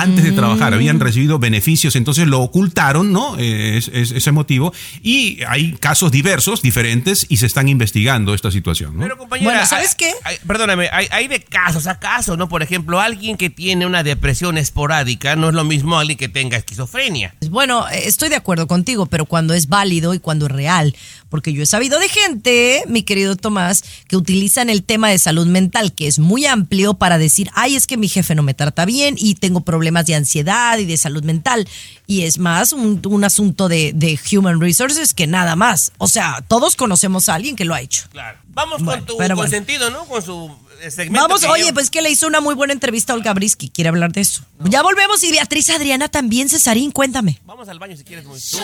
Antes 0.01 0.25
de 0.25 0.33
trabajar 0.33 0.75
habían 0.75 1.01
recibido 1.01 1.39
beneficios, 1.39 1.97
entonces 1.97 2.27
lo 2.27 2.41
ocultaron, 2.41 3.13
¿no? 3.13 3.37
Eh, 3.39 3.77
Es, 3.79 3.89
es- 3.89 4.11
ese 4.13 4.33
motivo. 4.33 4.73
Y 5.03 5.39
hay 5.49 5.73
casos 5.73 6.11
diversos, 6.13 6.63
diferentes, 6.63 7.27
y 7.29 7.37
se 7.39 7.47
están 7.47 7.69
investigando 7.69 8.35
esta 8.35 8.51
situación, 8.51 8.95
¿no? 8.97 9.03
Pero 9.03 9.17
compañera, 9.19 9.51
Bueno, 9.51 9.67
¿sabes 9.67 9.95
qué? 9.95 10.13
hay- 10.25 10.37
perdóname, 10.47 10.89
hay, 10.93 11.07
hay 11.11 11.29
de 11.29 11.41
casos 11.41 11.87
a 11.87 11.99
casos, 11.99 12.37
¿no? 12.39 12.49
Por 12.49 12.63
ejemplo, 12.63 13.01
alguien 13.01 13.37
que 13.37 13.51
tiene 13.51 13.87
una 13.87 14.03
depresión 14.03 14.59
esporádica 14.59 15.37
no 15.37 15.49
es 15.49 15.55
lo 15.55 15.65
mismo 15.65 15.99
alguien 15.99 16.19
que 16.19 16.29
tenga 16.29 16.57
esquizofrenia. 16.57 17.35
Bueno, 17.51 17.89
eh, 17.89 18.03
estoy 18.07 18.29
de 18.29 18.37
acuerdo 18.37 18.67
contigo, 18.67 19.07
pero 19.07 19.25
cuando 19.27 19.55
es 19.55 19.69
válido 19.69 20.15
y 20.15 20.19
cuando 20.19 20.47
es 20.47 20.53
real. 20.53 20.95
Porque 21.35 21.53
yo 21.53 21.65
he 21.65 21.67
sabido 21.67 21.99
de 21.99 22.09
gente, 22.09 22.85
mi 22.87 23.03
querido 23.03 23.35
Tomás, 23.35 23.83
que 24.07 24.17
utilizan 24.17 24.71
el 24.71 24.85
tema 24.85 25.09
de 25.11 25.19
salud 25.19 25.49
mental, 25.49 25.93
que 25.93 26.07
es 26.07 26.21
muy 26.21 26.47
amplio 26.47 26.95
para 26.95 27.19
decir, 27.19 27.51
ay, 27.55 27.75
es 27.75 27.89
que 27.89 27.97
mi 27.97 28.09
jefe 28.09 28.37
no 28.37 28.45
me 28.45 28.55
trata 28.55 28.85
bien 28.85 29.17
y 29.19 29.35
tengo 29.35 29.63
problemas 29.63 30.07
de 30.07 30.15
ansiedad 30.15 30.79
y 30.79 30.85
de 30.85 30.97
salud 30.97 31.25
mental. 31.25 31.67
Y 32.07 32.23
es 32.23 32.39
más 32.39 32.73
un, 32.73 33.03
un 33.05 33.25
asunto 33.25 33.67
de, 33.69 33.91
de 33.97 34.17
human 34.31 34.61
resources 34.61 35.13
que 35.13 35.27
nada 35.27 35.57
más. 35.57 35.91
O 35.99 36.07
sea, 36.07 36.45
todos 36.47 36.77
conocemos 36.77 37.29
a 37.29 37.35
alguien 37.35 37.57
que 37.57 37.65
lo 37.65 37.75
ha 37.75 37.81
hecho. 37.81 38.05
Claro. 38.13 38.39
Vamos 38.51 38.81
Bueno, 38.85 39.01
con 39.01 39.07
tu 39.07 39.17
pero 39.17 39.35
bueno. 39.35 39.51
consentido, 39.51 39.91
¿no? 39.91 40.05
Con 40.05 40.23
su 40.23 40.57
eh, 40.83 40.89
segmento. 40.93 41.21
Vamos, 41.27 41.41
que 41.41 41.49
oye, 41.49 41.73
pues 41.73 41.91
que 41.91 42.01
le 42.01 42.11
hizo 42.11 42.29
una 42.29 42.41
muy 42.41 42.55
buena 42.55 42.73
entrevista 42.73 43.13
a 43.13 43.17
Olga 43.17 43.35
Brisky. 43.35 43.71
Quiere 43.71 43.89
hablar 43.89 44.13
de 44.13 44.21
eso. 44.21 44.45
Ya 44.71 44.83
volvemos 44.85 45.21
y 45.25 45.33
Beatriz 45.33 45.69
Adriana 45.71 46.09
también, 46.09 46.49
Cesarín, 46.49 46.93
cuéntame. 46.93 47.41
Vamos 47.45 47.69
al 47.69 47.81
baño 47.81 47.97
si 47.97 48.05
quieres. 48.05 48.25
Muy 48.25 48.39
tú. 48.39 48.59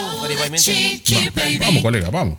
Vamos, 1.61 1.83
colega, 1.83 2.11
vamos. 2.11 2.39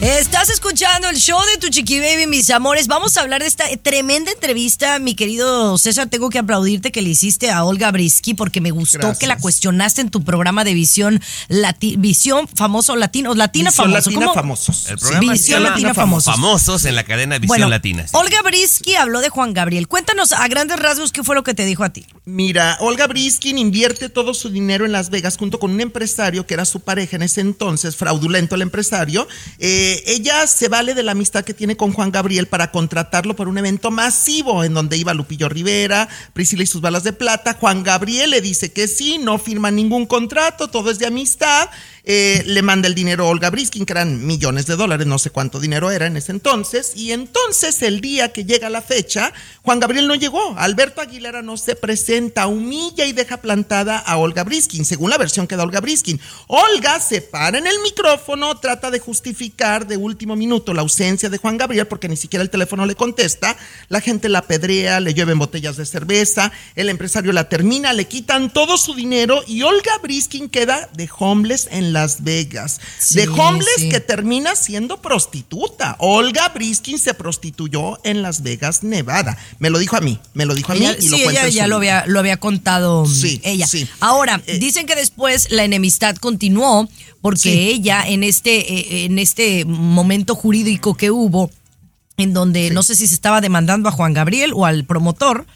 Estás 0.00 0.50
escuchando 0.50 1.08
el 1.08 1.16
show 1.16 1.38
de 1.54 1.60
tu 1.60 1.68
chiqui 1.68 2.00
baby, 2.00 2.26
mis 2.26 2.50
amores. 2.50 2.88
Vamos 2.88 3.16
a 3.16 3.20
hablar 3.20 3.40
de 3.40 3.46
esta 3.46 3.64
tremenda 3.84 4.32
entrevista, 4.32 4.98
mi 4.98 5.14
querido 5.14 5.78
César. 5.78 6.08
Tengo 6.08 6.28
que 6.28 6.40
aplaudirte 6.40 6.90
que 6.90 7.02
le 7.02 7.10
hiciste 7.10 7.52
a 7.52 7.62
Olga 7.62 7.92
Brisky 7.92 8.34
porque 8.34 8.60
me 8.60 8.72
gustó 8.72 8.98
Gracias. 8.98 9.18
que 9.18 9.28
la 9.28 9.38
cuestionaste 9.38 10.00
en 10.00 10.10
tu 10.10 10.24
programa 10.24 10.64
de 10.64 10.74
visión, 10.74 11.20
lati- 11.48 11.94
visión 12.00 12.48
famoso 12.48 12.96
latino, 12.96 13.32
latina 13.34 13.70
Visión 13.70 13.86
famoso. 13.92 14.10
Latina 14.10 14.26
¿Cómo? 14.26 14.34
Famosos. 14.34 14.86
El 14.90 14.98
programa 14.98 15.32
Visión 15.34 15.60
llama 15.62 15.70
Latina 15.70 15.94
Famosos. 15.94 16.34
Famosos 16.34 16.84
en 16.84 16.96
la 16.96 17.04
cadena 17.04 17.36
Visión 17.38 17.46
Bueno, 17.46 17.68
Latina. 17.68 18.02
sí. 18.04 18.10
Olga 18.14 18.42
Brisky 18.42 18.96
habló 18.96 19.20
de 19.20 19.28
Juan 19.28 19.52
Gabriel. 19.54 19.86
Cuéntanos 19.86 20.32
a 20.32 20.48
grandes 20.48 20.80
rasgos 20.80 21.12
qué 21.12 21.22
fue 21.22 21.36
lo 21.36 21.44
que 21.44 21.54
te 21.54 21.64
dijo 21.64 21.84
a 21.84 21.90
ti. 21.90 22.06
Mira, 22.24 22.76
Olga 22.80 23.06
Briskin 23.06 23.56
invierte 23.56 24.08
todo 24.08 24.34
su 24.34 24.50
dinero 24.50 24.84
en 24.84 24.90
Las 24.90 25.10
Vegas 25.10 25.36
junto 25.36 25.60
con 25.60 25.70
un 25.70 25.80
empresario 25.80 26.44
que 26.44 26.54
era 26.54 26.64
su 26.64 26.80
pareja 26.80 27.14
en 27.14 27.22
ese 27.22 27.40
entonces, 27.40 27.94
fraudulento 27.94 28.56
el 28.56 28.62
empresario. 28.62 29.28
Eh, 29.60 29.71
ella 30.06 30.46
se 30.46 30.68
vale 30.68 30.94
de 30.94 31.02
la 31.02 31.12
amistad 31.12 31.44
que 31.44 31.54
tiene 31.54 31.76
con 31.76 31.92
Juan 31.92 32.10
Gabriel 32.10 32.46
para 32.46 32.70
contratarlo 32.70 33.36
por 33.36 33.48
un 33.48 33.58
evento 33.58 33.90
masivo 33.90 34.64
en 34.64 34.74
donde 34.74 34.96
iba 34.96 35.14
Lupillo 35.14 35.48
Rivera, 35.48 36.08
Priscila 36.32 36.62
y 36.62 36.66
sus 36.66 36.80
balas 36.80 37.04
de 37.04 37.12
plata. 37.12 37.54
Juan 37.54 37.82
Gabriel 37.82 38.30
le 38.30 38.40
dice 38.40 38.72
que 38.72 38.88
sí, 38.88 39.18
no 39.18 39.38
firma 39.38 39.70
ningún 39.70 40.06
contrato, 40.06 40.68
todo 40.68 40.90
es 40.90 40.98
de 40.98 41.06
amistad. 41.06 41.68
Eh, 42.04 42.42
le 42.46 42.62
manda 42.62 42.88
el 42.88 42.96
dinero 42.96 43.24
a 43.24 43.28
Olga 43.28 43.50
Briskin, 43.50 43.86
que 43.86 43.92
eran 43.92 44.26
millones 44.26 44.66
de 44.66 44.74
dólares, 44.74 45.06
no 45.06 45.20
sé 45.20 45.30
cuánto 45.30 45.60
dinero 45.60 45.90
era 45.92 46.06
en 46.06 46.16
ese 46.16 46.32
entonces. 46.32 46.92
Y 46.96 47.12
entonces, 47.12 47.80
el 47.82 48.00
día 48.00 48.32
que 48.32 48.44
llega 48.44 48.70
la 48.70 48.82
fecha, 48.82 49.32
Juan 49.62 49.78
Gabriel 49.78 50.08
no 50.08 50.16
llegó. 50.16 50.56
Alberto 50.58 51.00
Aguilera 51.00 51.42
no 51.42 51.56
se 51.56 51.76
presenta, 51.76 52.48
humilla 52.48 53.06
y 53.06 53.12
deja 53.12 53.36
plantada 53.36 53.98
a 53.98 54.16
Olga 54.16 54.42
Briskin, 54.42 54.84
según 54.84 55.10
la 55.10 55.18
versión 55.18 55.46
que 55.46 55.54
da 55.54 55.62
Olga 55.62 55.80
Briskin. 55.80 56.20
Olga 56.48 56.98
se 56.98 57.20
para 57.20 57.58
en 57.58 57.68
el 57.68 57.78
micrófono, 57.84 58.58
trata 58.58 58.90
de 58.90 58.98
justificar 58.98 59.86
de 59.86 59.96
último 59.96 60.34
minuto 60.34 60.74
la 60.74 60.82
ausencia 60.82 61.28
de 61.28 61.38
Juan 61.38 61.56
Gabriel, 61.56 61.86
porque 61.86 62.08
ni 62.08 62.16
siquiera 62.16 62.42
el 62.42 62.50
teléfono 62.50 62.84
le 62.84 62.96
contesta. 62.96 63.56
La 63.88 64.00
gente 64.00 64.28
la 64.28 64.42
pedrea, 64.42 64.98
le 64.98 65.14
lleven 65.14 65.38
botellas 65.38 65.76
de 65.76 65.86
cerveza, 65.86 66.50
el 66.74 66.88
empresario 66.88 67.32
la 67.32 67.48
termina, 67.48 67.92
le 67.92 68.06
quitan 68.06 68.52
todo 68.52 68.76
su 68.76 68.94
dinero 68.94 69.42
y 69.46 69.62
Olga 69.62 69.98
Briskin 70.02 70.48
queda 70.48 70.88
de 70.94 71.08
homeless 71.16 71.68
en 71.70 71.91
Las 71.92 72.22
Vegas. 72.24 72.80
Sí, 72.98 73.16
de 73.16 73.28
homeless 73.28 73.68
sí. 73.76 73.88
que 73.88 74.00
termina 74.00 74.54
siendo 74.56 75.00
prostituta. 75.02 75.96
Olga 75.98 76.48
Briskin 76.50 76.98
se 76.98 77.14
prostituyó 77.14 77.98
en 78.04 78.22
Las 78.22 78.42
Vegas, 78.42 78.82
Nevada. 78.82 79.36
Me 79.58 79.70
lo 79.70 79.78
dijo 79.78 79.96
a 79.96 80.00
mí, 80.00 80.18
me 80.34 80.44
lo 80.46 80.54
dijo 80.54 80.72
a 80.72 80.74
mí 80.74 80.80
Ella- 80.86 80.96
y 81.00 81.08
lo 81.08 81.16
sí, 81.16 81.22
ella 81.24 81.48
ya 81.48 81.66
lo 81.66 81.76
había, 81.76 82.04
lo 82.06 82.18
había 82.18 82.36
contado 82.38 83.04
mm, 83.04 83.08
Sí, 83.14 83.40
ella. 83.44 83.66
sí. 83.66 83.86
Ahora, 84.00 84.40
Eh, 84.46 84.58
dicen 84.58 84.86
que 84.86 84.94
después 84.94 85.50
la 85.50 85.64
enemistad 85.64 86.16
continuó 86.16 86.88
porque 87.20 87.68
ella 87.70 88.02
en 88.06 88.24
este, 88.24 88.72
eh, 88.74 89.04
en 89.04 89.18
este 89.18 89.64
momento 89.64 90.34
jurídico 90.34 90.94
que 90.94 91.10
hubo, 91.10 91.50
en 92.16 92.32
donde 92.34 92.70
no 92.70 92.82
sé 92.82 92.94
si 92.96 93.06
se 93.08 93.14
estaba 93.14 93.40
demandando 93.40 93.88
a 93.88 93.92
Juan 93.92 94.12
Gabriel 94.12 94.52
o 94.54 94.66
al 94.66 94.84
promotor, 94.84 95.46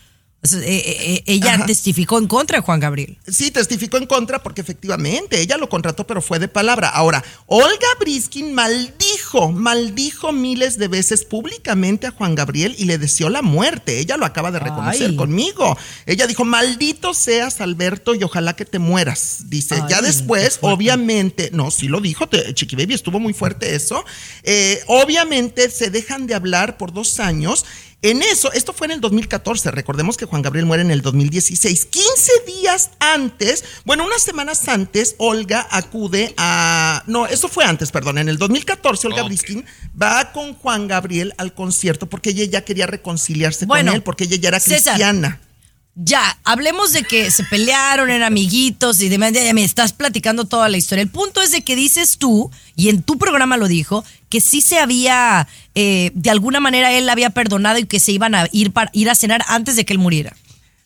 eh, 0.43 0.59
eh, 0.63 0.97
eh, 1.01 1.23
ella 1.27 1.55
Ajá. 1.55 1.67
testificó 1.67 2.19
en 2.19 2.29
contra 2.29 2.59
de 2.59 2.63
Juan 2.65 2.79
Gabriel. 2.79 3.19
Sí, 3.27 3.51
testificó 3.51 3.97
en 3.97 4.07
contra 4.07 4.43
porque 4.43 4.61
efectivamente 4.61 5.41
ella 5.41 5.57
lo 5.57 5.69
contrató, 5.69 6.07
pero 6.07 6.23
fue 6.23 6.39
de 6.39 6.47
palabra. 6.47 6.89
Ahora, 6.89 7.25
Olga 7.47 7.89
Briskin 7.99 8.55
maldijo, 8.55 9.51
maldijo 9.51 10.31
miles 10.33 10.79
de 10.79 10.87
veces 10.89 11.25
públicamente 11.25 12.07
a 12.07 12.11
Juan 12.13 12.35
Gabriel 12.37 12.77
y 12.79 12.85
le 12.85 12.99
deseó 12.99 13.29
la 13.29 13.43
muerte. 13.43 13.99
Ella 13.99 14.17
lo 14.17 14.25
acaba 14.27 14.53
de 14.53 14.61
reconocer 14.61 15.11
Ay. 15.11 15.17
conmigo. 15.17 15.77
Ella 16.07 16.27
dijo, 16.29 16.45
maldito 16.45 17.13
seas 17.13 17.61
Alberto 17.61 18.15
y 18.15 18.23
ojalá 18.23 18.55
que 18.55 18.65
te 18.65 18.79
mueras. 18.79 19.47
Dice, 19.49 19.83
ya 19.89 20.01
después, 20.01 20.59
obviamente, 20.61 21.51
no, 21.53 21.71
sí 21.73 21.89
lo 21.89 22.01
dijo, 22.01 22.29
te- 22.29 22.55
Chiqui 22.55 22.77
Baby, 22.77 22.95
estuvo 22.95 23.19
muy 23.19 23.33
fuerte 23.33 23.75
eso. 23.75 24.05
Eh, 24.45 24.81
obviamente 24.87 25.71
se 25.71 25.91
dejan 25.91 26.29
de 26.29 26.35
hablar 26.35 26.77
por 26.77 26.93
dos 26.93 27.19
años. 27.19 27.65
En 28.07 28.23
eso, 28.23 28.53
esto 28.53 28.73
fue 28.73 28.87
en 28.87 28.93
el 28.93 29.01
2014, 29.01 29.73
recordemos 29.73 30.17
que 30.17 30.27
Juan 30.27 30.41
Gabriel 30.41 30.65
muere 30.65 30.85
en 30.85 30.93
el 30.93 31.03
2016. 31.03 31.87
15 31.87 32.33
días 32.47 32.91
antes, 33.01 33.65
bueno, 33.85 34.05
unas 34.05 34.23
semanas 34.23 34.69
antes, 34.69 35.17
Olga 35.19 35.67
acude 35.73 36.33
a... 36.37 37.03
No, 37.09 37.27
eso 37.27 37.49
fue 37.49 37.65
antes, 37.65 37.91
perdón, 37.91 38.19
en 38.19 38.29
el 38.29 38.39
2014 38.39 39.09
Olga. 39.09 39.25
Briskin 39.25 39.65
va 40.01 40.31
con 40.31 40.55
Juan 40.55 40.87
Gabriel 40.87 41.35
al 41.37 41.53
concierto 41.53 42.09
porque 42.09 42.31
ella 42.31 42.45
ya 42.45 42.65
quería 42.65 42.87
reconciliarse 42.87 43.67
Bueno, 43.67 43.91
con 43.91 43.97
él, 43.97 44.03
porque 44.05 44.23
ella 44.25 44.37
ya 44.37 44.49
era 44.51 44.61
César, 44.61 44.95
cristiana. 44.95 45.41
Ya, 45.99 46.39
hablemos 46.45 46.93
de 46.93 47.05
que 47.05 47.31
se 47.31 47.43
pelearon, 47.45 48.11
eran 48.11 48.25
amiguitos 48.25 49.01
y 49.01 49.09
demás. 49.09 49.33
Ya, 49.33 49.55
me 49.55 49.65
estás 49.65 49.95
platicando 49.95 50.45
toda 50.45 50.69
la 50.69 50.77
historia. 50.77 51.01
El 51.01 51.09
punto 51.09 51.41
es 51.41 51.53
de 51.53 51.63
que 51.63 51.75
dices 51.75 52.19
tú, 52.19 52.51
y 52.77 52.91
en 52.91 53.03
tu 53.03 53.17
programa 53.17 53.57
lo 53.57 53.67
dijo, 53.67 54.05
que 54.29 54.43
sí 54.43 54.61
se 54.61 54.79
había, 54.79 55.49
eh, 55.75 56.11
de 56.13 56.29
alguna 56.29 56.61
manera 56.61 56.93
él 56.93 57.07
la 57.07 57.13
había 57.13 57.31
perdonado 57.31 57.79
y 57.79 57.87
que 57.87 57.99
se 57.99 58.13
iban 58.13 58.35
a 58.35 58.47
ir, 58.53 58.73
para, 58.73 58.91
ir 58.93 59.09
a 59.09 59.15
cenar 59.15 59.43
antes 59.49 59.75
de 59.75 59.87
que 59.87 59.95
él 59.95 59.99
muriera. 59.99 60.37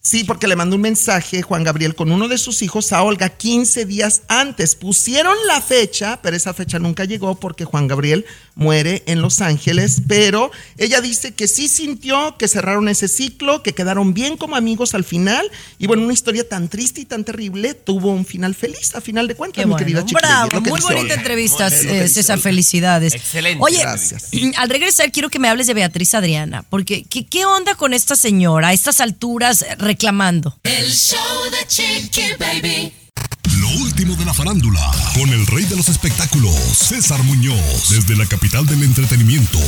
Sí, 0.02 0.24
porque 0.24 0.48
le 0.48 0.56
mandó 0.56 0.76
un 0.76 0.82
mensaje 0.82 1.42
Juan 1.42 1.62
Gabriel 1.62 1.94
con 1.94 2.10
uno 2.10 2.26
de 2.26 2.38
sus 2.38 2.62
hijos 2.62 2.90
a 2.94 3.02
Olga 3.02 3.28
15 3.28 3.84
días 3.84 4.22
antes. 4.28 4.74
Pusieron 4.74 5.36
la 5.46 5.60
fecha, 5.60 6.18
pero 6.22 6.34
esa 6.34 6.54
fecha 6.54 6.78
nunca 6.78 7.04
llegó 7.04 7.38
porque 7.38 7.66
Juan 7.66 7.86
Gabriel 7.86 8.24
muere 8.54 9.02
en 9.04 9.20
Los 9.20 9.42
Ángeles. 9.42 10.00
Pero 10.08 10.50
ella 10.78 11.02
dice 11.02 11.32
que 11.34 11.46
sí 11.46 11.68
sintió 11.68 12.36
que 12.38 12.48
cerraron 12.48 12.88
ese 12.88 13.08
ciclo, 13.08 13.62
que 13.62 13.74
quedaron 13.74 14.14
bien 14.14 14.38
como 14.38 14.56
amigos 14.56 14.94
al 14.94 15.04
final. 15.04 15.50
Y 15.78 15.86
bueno, 15.86 16.04
una 16.04 16.14
historia 16.14 16.48
tan 16.48 16.68
triste 16.70 17.02
y 17.02 17.04
tan 17.04 17.22
terrible 17.22 17.74
tuvo 17.74 18.10
un 18.10 18.24
final 18.24 18.54
feliz 18.54 18.94
a 18.94 19.02
final 19.02 19.28
de 19.28 19.34
cuentas, 19.34 19.60
Qué 19.60 19.66
mi 19.66 19.72
bueno. 19.72 19.84
querida 19.84 20.00
es 20.00 20.12
Bravo, 20.12 20.60
muy 20.62 20.80
bonita 20.80 21.12
entrevista, 21.12 21.68
eh, 21.68 21.70
dice 22.04 22.08
César. 22.08 22.36
Olga. 22.36 22.44
Felicidades. 22.44 23.14
Excelente. 23.14 23.62
Oye, 23.62 23.80
Gracias. 23.80 24.30
al 24.56 24.70
regresar 24.70 25.12
quiero 25.12 25.28
que 25.28 25.38
me 25.38 25.50
hables 25.50 25.66
de 25.66 25.74
Beatriz 25.74 26.14
Adriana, 26.14 26.64
porque 26.70 27.04
¿qué, 27.04 27.26
qué 27.26 27.44
onda 27.44 27.74
con 27.74 27.92
esta 27.92 28.16
señora 28.16 28.68
a 28.68 28.72
estas 28.72 29.02
alturas 29.02 29.66
reclamando? 29.94 30.56
El 30.62 30.88
show 30.92 31.18
de 31.50 31.66
Chiqui 31.66 32.22
Baby. 32.38 32.92
Lo 33.58 33.68
último 33.82 34.14
de 34.14 34.24
la 34.24 34.32
farándula, 34.32 34.88
con 35.14 35.28
el 35.30 35.44
rey 35.48 35.64
de 35.64 35.74
los 35.74 35.88
espectáculos, 35.88 36.54
César 36.54 37.20
Muñoz, 37.24 37.88
desde 37.90 38.16
la 38.16 38.24
capital 38.26 38.64
del 38.66 38.84
entretenimiento, 38.84 39.58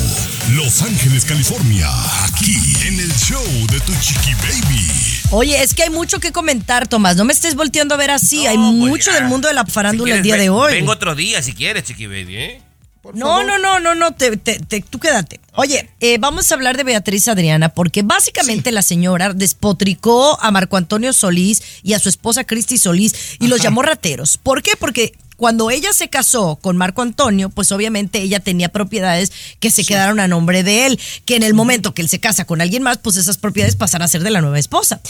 Los 0.52 0.80
Ángeles, 0.82 1.24
California, 1.24 1.88
aquí 2.24 2.56
en 2.86 3.00
el 3.00 3.12
show 3.16 3.42
de 3.72 3.80
tu 3.80 3.92
chiqui 4.00 4.32
baby. 4.34 4.86
Oye, 5.32 5.60
es 5.60 5.74
que 5.74 5.82
hay 5.82 5.90
mucho 5.90 6.20
que 6.20 6.30
comentar, 6.30 6.86
Tomás. 6.86 7.16
No 7.16 7.24
me 7.24 7.32
estés 7.32 7.56
volteando 7.56 7.94
a 7.94 7.98
ver 7.98 8.12
así. 8.12 8.44
No, 8.44 8.50
hay 8.50 8.56
pues 8.56 8.68
mucho 8.72 9.10
ya. 9.10 9.16
del 9.18 9.24
mundo 9.24 9.48
de 9.48 9.54
la 9.54 9.64
Si 9.64 9.72
farándula 9.72 10.14
el 10.14 10.22
quieres, 10.22 10.24
día 10.24 10.34
ven- 10.34 10.42
de 10.44 10.50
hoy. 10.50 10.72
Vengo 10.74 10.92
otro 10.92 11.14
día 11.16 11.42
si 11.42 11.52
quieres, 11.52 11.82
Chiqui 11.84 12.06
Baby, 12.06 12.36
¿eh? 12.36 12.62
Por 13.02 13.16
No, 13.16 13.26
favor. 13.26 13.46
no, 13.46 13.58
no, 13.58 13.80
no, 13.80 13.94
no, 13.96 14.12
te, 14.12 14.36
te- 14.36 14.60
te- 14.60 14.80
tú 14.80 14.98
quédate. 15.00 15.40
Oye, 15.54 15.90
eh, 16.00 16.18
vamos 16.18 16.50
a 16.50 16.54
hablar 16.54 16.76
de 16.76 16.84
Beatriz 16.84 17.26
Adriana, 17.28 17.68
porque 17.70 18.02
básicamente 18.02 18.70
la 18.72 18.82
señora 18.82 19.32
despotricó 19.32 20.38
a 20.40 20.50
Marco 20.50 20.76
Antonio 20.76 21.12
Solís 21.12 21.62
y 21.82 21.94
a 21.94 21.98
su 21.98 22.08
esposa 22.08 22.44
Cristi 22.44 22.78
Solís 22.78 23.14
y 23.40 23.48
los 23.48 23.60
llamó 23.60 23.82
rateros. 23.82 24.38
¿Por 24.38 24.62
qué? 24.62 24.72
Porque 24.78 25.14
cuando 25.36 25.70
ella 25.70 25.92
se 25.92 26.08
casó 26.08 26.56
con 26.62 26.76
Marco 26.76 27.02
Antonio, 27.02 27.48
pues 27.50 27.72
obviamente 27.72 28.20
ella 28.20 28.38
tenía 28.38 28.68
propiedades 28.68 29.32
que 29.58 29.72
se 29.72 29.84
quedaron 29.84 30.20
a 30.20 30.28
nombre 30.28 30.62
de 30.62 30.86
él, 30.86 31.00
que 31.24 31.34
en 31.34 31.42
el 31.42 31.54
momento 31.54 31.94
que 31.94 32.02
él 32.02 32.08
se 32.08 32.20
casa 32.20 32.44
con 32.44 32.60
alguien 32.60 32.84
más, 32.84 32.98
pues 32.98 33.16
esas 33.16 33.38
propiedades 33.38 33.74
pasarán 33.74 34.04
a 34.06 34.08
ser 34.08 34.22
de 34.22 34.30
la 34.30 34.40
nueva 34.40 34.60
esposa. 34.60 35.00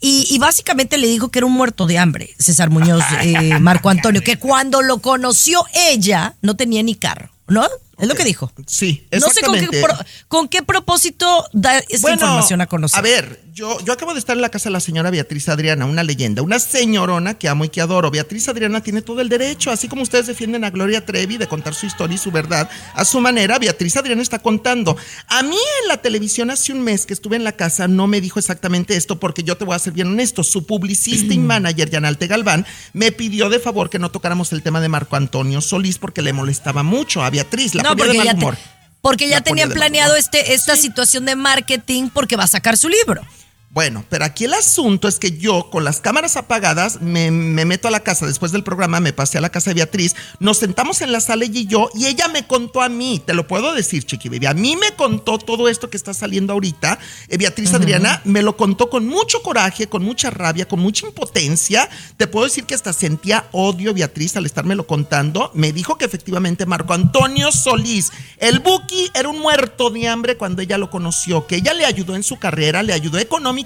Y, 0.00 0.26
y 0.28 0.38
básicamente 0.38 0.98
le 0.98 1.06
dijo 1.06 1.30
que 1.30 1.38
era 1.38 1.46
un 1.46 1.52
muerto 1.52 1.86
de 1.86 1.98
hambre, 1.98 2.34
César 2.38 2.68
Muñoz, 2.70 3.04
eh, 3.22 3.58
Marco 3.60 3.88
Antonio, 3.88 4.22
que 4.22 4.36
cuando 4.38 4.82
lo 4.82 4.98
conoció 4.98 5.64
ella 5.72 6.34
no 6.42 6.56
tenía 6.56 6.82
ni 6.82 6.96
carro, 6.96 7.30
¿no? 7.48 7.66
Es 7.98 8.08
lo 8.08 8.14
que 8.14 8.24
dijo. 8.24 8.52
Sí, 8.66 9.06
No 9.12 9.28
sé 9.30 9.40
con 9.40 9.54
qué, 9.54 9.60
exactamente. 9.64 9.82
pro- 9.82 10.06
con 10.28 10.48
qué 10.48 10.62
propósito 10.62 11.46
da 11.52 11.78
esta 11.78 12.12
información 12.12 12.60
a 12.60 12.66
conocer. 12.66 12.98
A 12.98 13.02
ver, 13.02 13.42
yo, 13.56 13.78
yo 13.86 13.94
acabo 13.94 14.12
de 14.12 14.18
estar 14.18 14.36
en 14.36 14.42
la 14.42 14.50
casa 14.50 14.68
de 14.68 14.74
la 14.74 14.80
señora 14.80 15.08
Beatriz 15.10 15.48
Adriana, 15.48 15.86
una 15.86 16.02
leyenda, 16.02 16.42
una 16.42 16.58
señorona 16.58 17.38
que 17.38 17.48
amo 17.48 17.64
y 17.64 17.70
que 17.70 17.80
adoro. 17.80 18.10
Beatriz 18.10 18.46
Adriana 18.50 18.82
tiene 18.82 19.00
todo 19.00 19.22
el 19.22 19.30
derecho, 19.30 19.70
así 19.70 19.88
como 19.88 20.02
ustedes 20.02 20.26
defienden 20.26 20.62
a 20.62 20.68
Gloria 20.68 21.06
Trevi 21.06 21.38
de 21.38 21.48
contar 21.48 21.74
su 21.74 21.86
historia 21.86 22.16
y 22.16 22.18
su 22.18 22.30
verdad 22.30 22.68
a 22.92 23.06
su 23.06 23.18
manera, 23.18 23.58
Beatriz 23.58 23.96
Adriana 23.96 24.20
está 24.20 24.40
contando. 24.40 24.94
A 25.28 25.42
mí 25.42 25.56
en 25.82 25.88
la 25.88 25.96
televisión 25.96 26.50
hace 26.50 26.74
un 26.74 26.82
mes 26.82 27.06
que 27.06 27.14
estuve 27.14 27.36
en 27.36 27.44
la 27.44 27.52
casa 27.52 27.88
no 27.88 28.06
me 28.06 28.20
dijo 28.20 28.38
exactamente 28.38 28.94
esto 28.94 29.18
porque 29.18 29.42
yo 29.42 29.56
te 29.56 29.64
voy 29.64 29.74
a 29.74 29.78
ser 29.78 29.94
bien 29.94 30.08
honesto. 30.08 30.44
Su 30.44 30.66
publicista 30.66 31.32
y 31.32 31.38
manager, 31.38 31.88
Yanalte 31.88 32.26
Galván, 32.26 32.66
me 32.92 33.10
pidió 33.10 33.48
de 33.48 33.58
favor 33.58 33.88
que 33.88 33.98
no 33.98 34.10
tocáramos 34.10 34.52
el 34.52 34.62
tema 34.62 34.82
de 34.82 34.90
Marco 34.90 35.16
Antonio 35.16 35.62
Solís 35.62 35.96
porque 35.96 36.20
le 36.20 36.34
molestaba 36.34 36.82
mucho 36.82 37.24
a 37.24 37.30
Beatriz. 37.30 37.74
La 37.74 37.82
no, 37.84 37.94
de 37.94 38.02
porque 38.04 38.18
mal 38.18 38.26
ya, 38.26 38.32
te- 38.32 38.36
humor. 38.36 38.56
porque 39.00 39.28
ya 39.30 39.40
tenían 39.40 39.70
planeado 39.70 40.14
este, 40.14 40.52
esta 40.52 40.76
situación 40.76 41.24
de 41.24 41.36
marketing 41.36 42.10
porque 42.12 42.36
va 42.36 42.44
a 42.44 42.48
sacar 42.48 42.76
su 42.76 42.90
libro. 42.90 43.22
Bueno, 43.76 44.06
pero 44.08 44.24
aquí 44.24 44.46
el 44.46 44.54
asunto 44.54 45.06
es 45.06 45.18
que 45.18 45.36
yo, 45.36 45.68
con 45.68 45.84
las 45.84 46.00
cámaras 46.00 46.38
apagadas, 46.38 47.02
me, 47.02 47.30
me, 47.30 47.66
meto 47.66 47.88
a 47.88 47.90
la 47.90 48.00
casa 48.00 48.24
después 48.24 48.50
del 48.50 48.64
programa, 48.64 49.00
me 49.00 49.12
pasé 49.12 49.36
a 49.36 49.42
la 49.42 49.50
casa 49.50 49.68
de 49.68 49.74
Beatriz, 49.74 50.16
nos 50.40 50.56
sentamos 50.56 51.02
en 51.02 51.12
la 51.12 51.20
sala 51.20 51.44
ella 51.44 51.60
y 51.60 51.66
yo, 51.66 51.90
y 51.92 52.06
ella 52.06 52.26
me 52.28 52.46
contó 52.46 52.80
a 52.80 52.88
mí, 52.88 53.20
te 53.22 53.34
lo 53.34 53.46
puedo 53.46 53.74
decir, 53.74 54.06
Chiqui 54.06 54.30
Baby, 54.30 54.46
a 54.46 54.54
mí 54.54 54.76
me 54.76 54.96
contó 54.96 55.36
todo 55.36 55.68
esto 55.68 55.90
que 55.90 55.98
está 55.98 56.14
saliendo 56.14 56.54
ahorita. 56.54 56.98
Eh, 57.28 57.36
Beatriz 57.36 57.74
Adriana 57.74 58.22
me 58.24 58.40
lo 58.40 58.56
contó 58.56 58.88
con 58.88 59.06
mucho 59.06 59.42
coraje, 59.42 59.88
con 59.88 60.02
mucha 60.02 60.30
rabia, 60.30 60.66
con 60.66 60.80
mucha 60.80 61.06
impotencia. 61.06 61.86
Te 62.16 62.26
puedo 62.26 62.46
decir 62.46 62.64
que 62.64 62.74
hasta 62.74 62.94
sentía 62.94 63.44
odio, 63.52 63.92
Beatriz, 63.92 64.38
al 64.38 64.46
estármelo 64.46 64.86
contando. 64.86 65.50
Me 65.52 65.74
dijo 65.74 65.98
que 65.98 66.06
efectivamente 66.06 66.64
Marco 66.64 66.94
Antonio 66.94 67.52
Solís, 67.52 68.10
el 68.38 68.60
Buki, 68.60 69.10
era 69.12 69.28
un 69.28 69.38
muerto 69.38 69.90
de 69.90 70.08
hambre 70.08 70.38
cuando 70.38 70.62
ella 70.62 70.78
lo 70.78 70.88
conoció, 70.88 71.46
que 71.46 71.56
ella 71.56 71.74
le 71.74 71.84
ayudó 71.84 72.16
en 72.16 72.22
su 72.22 72.38
carrera, 72.38 72.82
le 72.82 72.94
ayudó 72.94 73.18
económicamente 73.18 73.65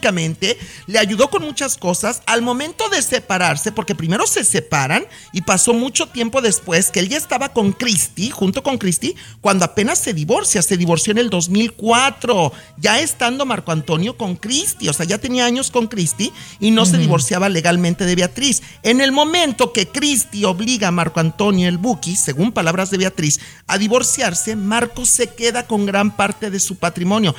le 0.87 0.99
ayudó 0.99 1.31
con 1.31 1.43
muchas 1.43 1.77
cosas. 1.77 2.23
Al 2.27 2.43
momento 2.43 2.89
de 2.89 3.03
separarse, 3.03 3.73
porque 3.73 3.95
primero 3.95 4.27
se 4.27 4.45
separan 4.45 5.05
y 5.33 5.43
pasó 5.43 5.73
mucho 5.73 6.07
tiempo 6.07 6.41
después 6.41 6.91
que 6.91 7.01
él 7.01 7.09
ya 7.09 7.17
estaba 7.17 7.51
con 7.51 7.73
Christy, 7.73 8.31
junto 8.31 8.63
con 8.63 8.79
Christy, 8.79 9.15
cuando 9.41 9.65
apenas 9.65 9.99
se 9.99 10.15
divorcia. 10.15 10.63
Se 10.63 10.77
divorció 10.77 11.13
en 11.13 11.19
el 11.19 11.31
2004, 11.31 12.53
ya 12.79 13.01
estando 13.01 13.47
Marco 13.47 13.73
Antonio 13.73 14.17
con 14.17 14.37
Christy. 14.37 14.89
O 14.89 14.93
sea, 14.93 15.07
ya 15.07 15.19
tenía 15.19 15.45
años 15.45 15.71
con 15.71 15.87
Christy 15.87 16.33
y 16.59 16.71
no 16.71 16.87
se 16.87 16.99
divorciaba 16.99 17.49
legalmente 17.49 18.05
de 18.05 18.15
Beatriz. 18.15 18.63
En 18.83 19.01
el 19.01 19.13
momento 19.13 19.73
que 19.73 19.89
Christy 19.89 20.45
obliga 20.45 20.89
a 20.89 20.93
Marco 20.93 21.21
Antonio 21.21 21.69
el 21.69 21.79
Buki, 21.79 22.17
según 22.17 22.53
palabras 22.53 22.91
de 22.91 22.99
Beatriz, 22.99 23.41
a 23.67 23.79
divorciarse, 23.79 24.57
Marco 24.57 25.05
se 25.05 25.29
queda 25.29 25.67
con 25.67 25.87
gran 25.87 26.17
parte 26.17 26.51
de 26.51 26.61
su 26.61 26.77
patrimonio. 26.77 27.35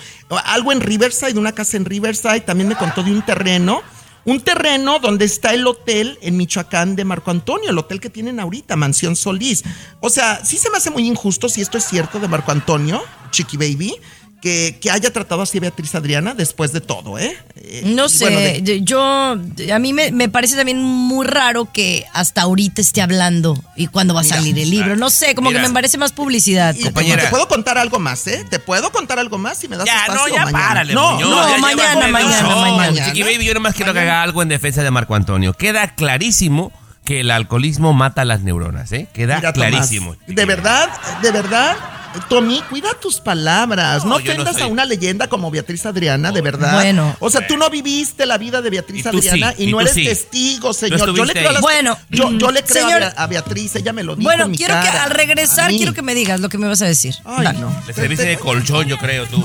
Algo 0.45 0.72
en 0.72 0.82
Riverside, 0.82 1.39
una 1.39 1.53
casa 1.53 1.78
en 1.78 1.86
Riverside 1.86 2.41
también 2.52 2.68
me 2.68 2.76
contó 2.76 3.02
de 3.02 3.12
un 3.12 3.22
terreno, 3.22 3.82
un 4.26 4.41
terreno 4.41 4.99
donde 4.99 5.24
está 5.24 5.54
el 5.54 5.66
hotel 5.66 6.20
en 6.22 6.36
Michoacán 6.36 6.97
de 6.97 7.06
Marco 7.06 7.32
Antonio, 7.32 7.70
el 7.70 7.78
hotel 7.78 8.02
que 8.02 8.10
tienen 8.10 8.41
ahorita, 8.41 8.76
Mansión 8.76 9.16
Solís. 9.16 9.64
O 10.02 10.10
sea, 10.10 10.43
sí 10.43 10.58
se 10.58 10.70
me 10.70 10.76
hace 10.76 10.89
muy 10.89 11.08
injusto 11.08 11.47
si 11.47 11.62
esto 11.62 11.78
es 11.78 11.86
cierto 11.86 12.20
de 12.20 12.28
Marco 12.28 12.52
Antonio, 12.52 13.02
Chiqui 13.30 13.56
Baby, 13.56 13.95
que, 14.42 14.78
que, 14.82 14.89
haya 14.89 15.14
tratado 15.14 15.44
así 15.44 15.60
Beatriz 15.60 15.94
Adriana 15.94 16.34
después 16.34 16.74
de 16.74 16.82
todo, 16.82 17.20
¿eh? 17.20 17.38
eh 17.56 17.84
no 17.86 18.10
sé, 18.10 18.26
bueno, 18.26 18.39
de... 18.39 18.82
yo, 18.82 19.02
a 19.04 19.80
mí 19.80 19.94
me, 19.94 20.12
me, 20.12 20.30
parece 20.30 20.56
también 20.56 20.82
muy 20.82 21.28
raro 21.28 21.72
que 21.72 22.06
hasta 22.12 22.42
ahorita 22.42 22.82
esté 22.82 23.02
hablando 23.02 23.62
y 23.76 23.88
cuando 23.88 24.16
va 24.16 24.22
a 24.22 24.24
salir 24.24 24.58
el 24.58 24.70
libro. 24.70 24.96
No 24.96 25.10
sé, 25.10 25.36
como 25.36 25.50
mira, 25.50 25.62
que 25.62 25.68
me 25.68 25.74
parece 25.74 25.98
más 25.98 26.12
publicidad. 26.12 26.76
Y, 26.76 26.84
compañera. 26.84 27.24
Te 27.24 27.30
puedo 27.30 27.48
contar 27.48 27.78
algo 27.78 28.00
más, 28.00 28.26
¿eh? 28.28 28.44
Te 28.50 28.60
puedo 28.60 28.92
contar 28.92 29.20
algo 29.20 29.38
más 29.38 29.60
si 29.60 29.68
me 29.68 29.78
das 29.78 29.86
ya, 29.86 30.06
espacio 30.06 30.28
no, 30.28 30.36
ya 30.36 30.46
mañana. 30.46 30.68
Párale, 30.68 30.94
no, 30.94 31.14
Muñoz, 31.14 31.30
no, 31.30 31.50
ya 31.50 31.58
mañana, 31.58 32.08
mañana, 32.08 32.56
mañana. 32.56 33.06
Chiqui 33.06 33.24
Baby, 33.24 33.46
yo 33.46 33.54
nomás 33.54 33.76
quiero 33.76 33.94
que 33.94 34.00
haga 34.00 34.24
algo 34.24 34.42
en 34.42 34.50
defensa 34.50 34.82
de 34.82 34.89
Marco 34.89 35.14
Antonio. 35.14 35.54
Queda 35.54 35.94
clarísimo 35.96 36.72
que 37.06 37.22
el 37.22 37.32
alcoholismo 37.32 37.94
mata 37.94 38.26
las 38.26 38.42
neuronas, 38.42 38.92
¿eh? 38.92 39.08
Queda 39.14 39.38
Mira, 39.38 39.54
clarísimo. 39.54 40.14
Tomás, 40.14 40.28
de 40.36 40.46
verdad, 40.46 40.89
de 41.22 41.32
verdad, 41.32 41.78
Tommy, 42.30 42.62
cuida 42.70 42.89
tus 43.01 43.20
palabras. 43.20 44.03
No, 44.03 44.12
No, 44.12 44.20
yo 44.20 44.34
no 44.36 44.41
ofendas 44.43 44.62
a 44.62 44.68
una 44.68 44.86
leyenda 44.86 45.28
como 45.28 45.49
Beatriz 45.51 45.86
Adriana, 45.86 46.32
de 46.32 46.41
verdad. 46.41 46.74
Bueno. 46.74 47.16
O 47.20 47.30
sea, 47.30 47.45
tú 47.47 47.57
no 47.57 47.70
viviste 47.70 48.26
la 48.26 48.38
vida 48.38 48.62
de 48.62 48.70
Beatriz 48.70 49.05
Y 49.05 49.07
Adriana 49.07 49.53
sí, 49.55 49.64
y 49.64 49.70
y 49.70 49.72
no 49.72 49.80
eres 49.82 49.93
sí. 49.93 50.03
testigo, 50.05 50.74
señor. 50.74 51.16
Yo 51.16 51.26
le 51.26 51.34
creo 51.34 51.49
a 51.49 51.53
las- 51.53 51.62
Bueno, 51.62 51.97
yo, 52.09 52.32
yo 52.38 52.51
le 52.51 52.64
creo 52.64 52.86
a 52.86 52.89
señor- 52.89 53.01
Bea- 53.01 53.14
a, 53.18 53.28
Beatriz, 53.28 53.76
ella 53.76 53.93
me 53.93 54.03
lo 54.03 54.16
dijo. 54.16 54.28
Bueno, 54.28 54.45
en 54.45 54.51
mi 54.51 54.57
quiero 54.57 54.74
que 54.82 54.88
cara. 54.88 55.03
al 55.03 55.12
regresar, 55.12 55.70
quiero 55.70 55.93
que 55.93 56.01
me 56.01 56.14
digas 56.16 56.39
lo 56.39 56.49
que 56.49 56.57
me 56.57 56.68
vas 56.68 56.82
a 56.82 56.86
decir. 56.86 57.16
Ay, 57.26 57.43
Dale. 57.45 57.59
no. 57.59 57.74
Le 57.88 57.93
serviste 57.93 58.26
de 58.26 58.38
colchón, 58.38 58.88
yo 58.88 58.97
creo, 58.97 59.26
tú. 59.28 59.43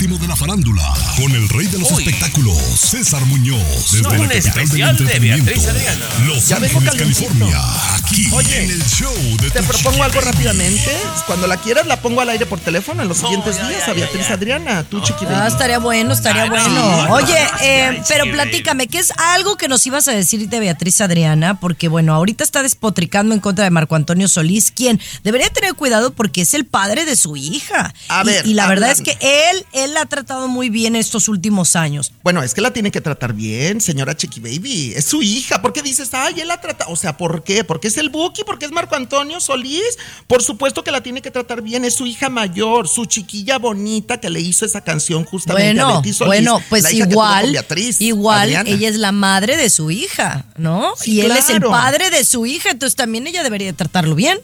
Último 0.00 0.18
de 0.18 0.28
la 0.28 0.36
farándula, 0.36 0.82
con 1.20 1.30
el 1.32 1.46
rey 1.50 1.66
de 1.66 1.78
los 1.78 1.90
Uy. 1.92 1.98
espectáculos, 2.04 2.56
César 2.56 3.22
Muñoz, 3.26 3.92
desde 3.92 4.00
No, 4.00 4.08
la 4.14 4.20
un 4.20 4.28
capital 4.28 4.28
del 4.28 4.38
especial 4.38 4.96
de 4.96 5.02
entretenimiento, 5.04 5.44
Beatriz 5.44 5.68
Adriana. 5.68 6.04
Los 6.26 6.52
Ángeles. 6.52 6.94
California, 6.96 7.60
aquí 7.96 8.28
Oye, 8.32 8.64
en 8.64 8.70
el 8.70 8.82
show 8.86 9.12
de 9.42 9.50
Te 9.50 9.62
propongo 9.62 10.02
algo 10.02 10.20
rápidamente. 10.22 10.90
Cuando 11.26 11.46
la 11.46 11.58
quieras, 11.58 11.86
la 11.86 12.00
pongo 12.00 12.22
al 12.22 12.30
aire 12.30 12.46
por 12.46 12.58
teléfono 12.60 13.02
en 13.02 13.08
los 13.08 13.18
siguientes 13.18 13.56
ya, 13.58 13.68
días 13.68 13.80
ya, 13.84 13.92
a 13.92 13.94
Beatriz 13.94 14.22
ya, 14.22 14.28
ya. 14.28 14.34
Adriana, 14.36 14.84
tú, 14.84 15.00
Chiqui 15.02 15.26
Ah, 15.28 15.46
estaría 15.46 15.78
bueno, 15.78 16.14
estaría 16.14 16.44
Ah, 16.44 16.48
bueno. 16.48 17.12
Oye, 17.12 17.36
eh, 17.62 18.02
pero 18.08 18.24
platícame, 18.32 18.86
¿qué 18.86 19.00
es 19.00 19.12
algo 19.18 19.58
que 19.58 19.68
nos 19.68 19.86
ibas 19.86 20.08
a 20.08 20.12
decir 20.12 20.48
de 20.48 20.60
Beatriz 20.60 21.02
Adriana? 21.02 21.60
Porque 21.60 21.88
bueno, 21.88 22.14
ahorita 22.14 22.42
está 22.42 22.62
despotricando 22.62 23.34
en 23.34 23.40
contra 23.40 23.64
de 23.64 23.70
Marco 23.70 23.96
Antonio 23.96 24.28
Solís, 24.28 24.70
quien 24.70 24.98
debería 25.24 25.50
tener 25.50 25.74
cuidado 25.74 26.10
porque 26.12 26.40
es 26.40 26.54
el 26.54 26.64
padre 26.64 27.04
de 27.04 27.16
su 27.16 27.36
hija. 27.36 27.92
A 28.08 28.22
Y- 28.22 28.26
ver, 28.26 28.46
y, 28.46 28.54
la 28.54 28.66
verdad 28.66 28.90
es 28.90 29.02
que 29.02 29.18
él, 29.20 29.66
él 29.72 29.89
la 29.90 30.02
ha 30.02 30.06
tratado 30.06 30.48
muy 30.48 30.70
bien 30.70 30.96
estos 30.96 31.28
últimos 31.28 31.76
años. 31.76 32.12
Bueno, 32.22 32.42
es 32.42 32.54
que 32.54 32.60
la 32.60 32.72
tiene 32.72 32.90
que 32.90 33.00
tratar 33.00 33.32
bien, 33.32 33.80
señora 33.80 34.16
Chiqui 34.16 34.40
Baby. 34.40 34.92
Es 34.96 35.04
su 35.06 35.22
hija. 35.22 35.60
¿Por 35.62 35.72
qué 35.72 35.82
dices, 35.82 36.12
ay, 36.14 36.40
él 36.40 36.48
la 36.48 36.60
trata? 36.60 36.86
O 36.88 36.96
sea, 36.96 37.16
¿por 37.16 37.42
qué? 37.44 37.64
¿Porque 37.64 37.88
es 37.88 37.96
el 37.98 38.08
Buki? 38.10 38.44
¿Porque 38.44 38.64
es 38.66 38.72
Marco 38.72 38.96
Antonio 38.96 39.40
Solís? 39.40 39.98
Por 40.26 40.42
supuesto 40.42 40.82
que 40.84 40.90
la 40.90 41.02
tiene 41.02 41.22
que 41.22 41.30
tratar 41.30 41.62
bien. 41.62 41.84
Es 41.84 41.94
su 41.94 42.06
hija 42.06 42.28
mayor, 42.28 42.88
su 42.88 43.04
chiquilla 43.06 43.58
bonita 43.58 44.18
que 44.20 44.30
le 44.30 44.40
hizo 44.40 44.64
esa 44.64 44.80
canción 44.82 45.24
justamente 45.24 45.80
a 45.80 45.84
Bueno, 45.84 45.96
Betty 46.00 46.12
Solís. 46.14 46.26
bueno, 46.28 46.62
pues 46.68 46.92
igual, 46.92 47.52
Beatriz 47.52 48.00
igual 48.00 48.40
Adriana. 48.42 48.70
ella 48.70 48.88
es 48.88 48.96
la 48.96 49.12
madre 49.12 49.56
de 49.56 49.70
su 49.70 49.90
hija, 49.90 50.44
¿no? 50.56 50.94
Sí, 50.96 51.12
y 51.12 51.20
él 51.22 51.32
es 51.32 51.50
el 51.50 51.60
padre 51.60 52.10
de 52.10 52.24
su 52.24 52.46
hija, 52.46 52.70
entonces 52.70 52.96
también 52.96 53.26
ella 53.26 53.42
debería 53.42 53.72
tratarlo 53.72 54.14
bien. 54.14 54.38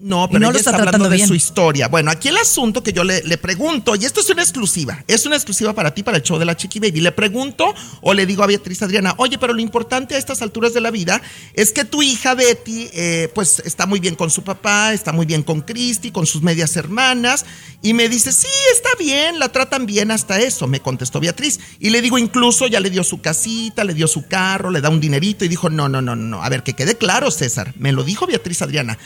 No, 0.00 0.28
pero 0.28 0.38
no 0.38 0.46
ella 0.46 0.52
lo 0.52 0.58
está, 0.58 0.70
está 0.70 0.78
hablando 0.78 0.90
tratando 0.90 1.10
de 1.10 1.16
bien. 1.16 1.26
su 1.26 1.34
historia. 1.34 1.88
Bueno, 1.88 2.12
aquí 2.12 2.28
el 2.28 2.36
asunto 2.36 2.84
que 2.84 2.92
yo 2.92 3.02
le, 3.02 3.20
le 3.24 3.36
pregunto, 3.36 3.96
y 3.96 4.04
esto 4.04 4.20
es 4.20 4.30
una 4.30 4.42
exclusiva, 4.42 5.02
es 5.08 5.26
una 5.26 5.34
exclusiva 5.34 5.72
para 5.72 5.92
ti, 5.92 6.04
para 6.04 6.18
el 6.18 6.22
show 6.22 6.38
de 6.38 6.44
la 6.44 6.56
Chiqui 6.56 6.78
Baby. 6.78 7.00
Le 7.00 7.10
pregunto 7.10 7.74
o 8.00 8.14
le 8.14 8.24
digo 8.24 8.44
a 8.44 8.46
Beatriz 8.46 8.80
Adriana, 8.82 9.14
oye, 9.16 9.38
pero 9.38 9.52
lo 9.52 9.60
importante 9.60 10.14
a 10.14 10.18
estas 10.18 10.40
alturas 10.40 10.72
de 10.72 10.80
la 10.80 10.92
vida 10.92 11.20
es 11.52 11.72
que 11.72 11.84
tu 11.84 12.00
hija 12.00 12.34
Betty, 12.34 12.88
eh, 12.92 13.32
pues 13.34 13.60
está 13.64 13.86
muy 13.86 13.98
bien 13.98 14.14
con 14.14 14.30
su 14.30 14.44
papá, 14.44 14.92
está 14.92 15.12
muy 15.12 15.26
bien 15.26 15.42
con 15.42 15.62
Christy, 15.62 16.12
con 16.12 16.26
sus 16.26 16.42
medias 16.42 16.76
hermanas, 16.76 17.44
y 17.82 17.92
me 17.92 18.08
dice, 18.08 18.30
sí, 18.30 18.46
está 18.72 18.90
bien, 19.00 19.40
la 19.40 19.50
tratan 19.50 19.84
bien 19.84 20.12
hasta 20.12 20.38
eso, 20.38 20.68
me 20.68 20.78
contestó 20.78 21.18
Beatriz. 21.18 21.58
Y 21.80 21.90
le 21.90 22.02
digo, 22.02 22.18
incluso 22.18 22.68
ya 22.68 22.78
le 22.78 22.90
dio 22.90 23.02
su 23.02 23.20
casita, 23.20 23.82
le 23.82 23.94
dio 23.94 24.06
su 24.06 24.28
carro, 24.28 24.70
le 24.70 24.80
da 24.80 24.90
un 24.90 25.00
dinerito, 25.00 25.44
y 25.44 25.48
dijo, 25.48 25.70
no, 25.70 25.88
no, 25.88 26.00
no, 26.00 26.14
no, 26.14 26.42
a 26.44 26.48
ver, 26.48 26.62
que 26.62 26.74
quede 26.74 26.96
claro, 26.96 27.32
César, 27.32 27.74
me 27.78 27.90
lo 27.90 28.04
dijo 28.04 28.28
Beatriz 28.28 28.62
Adriana. 28.62 28.96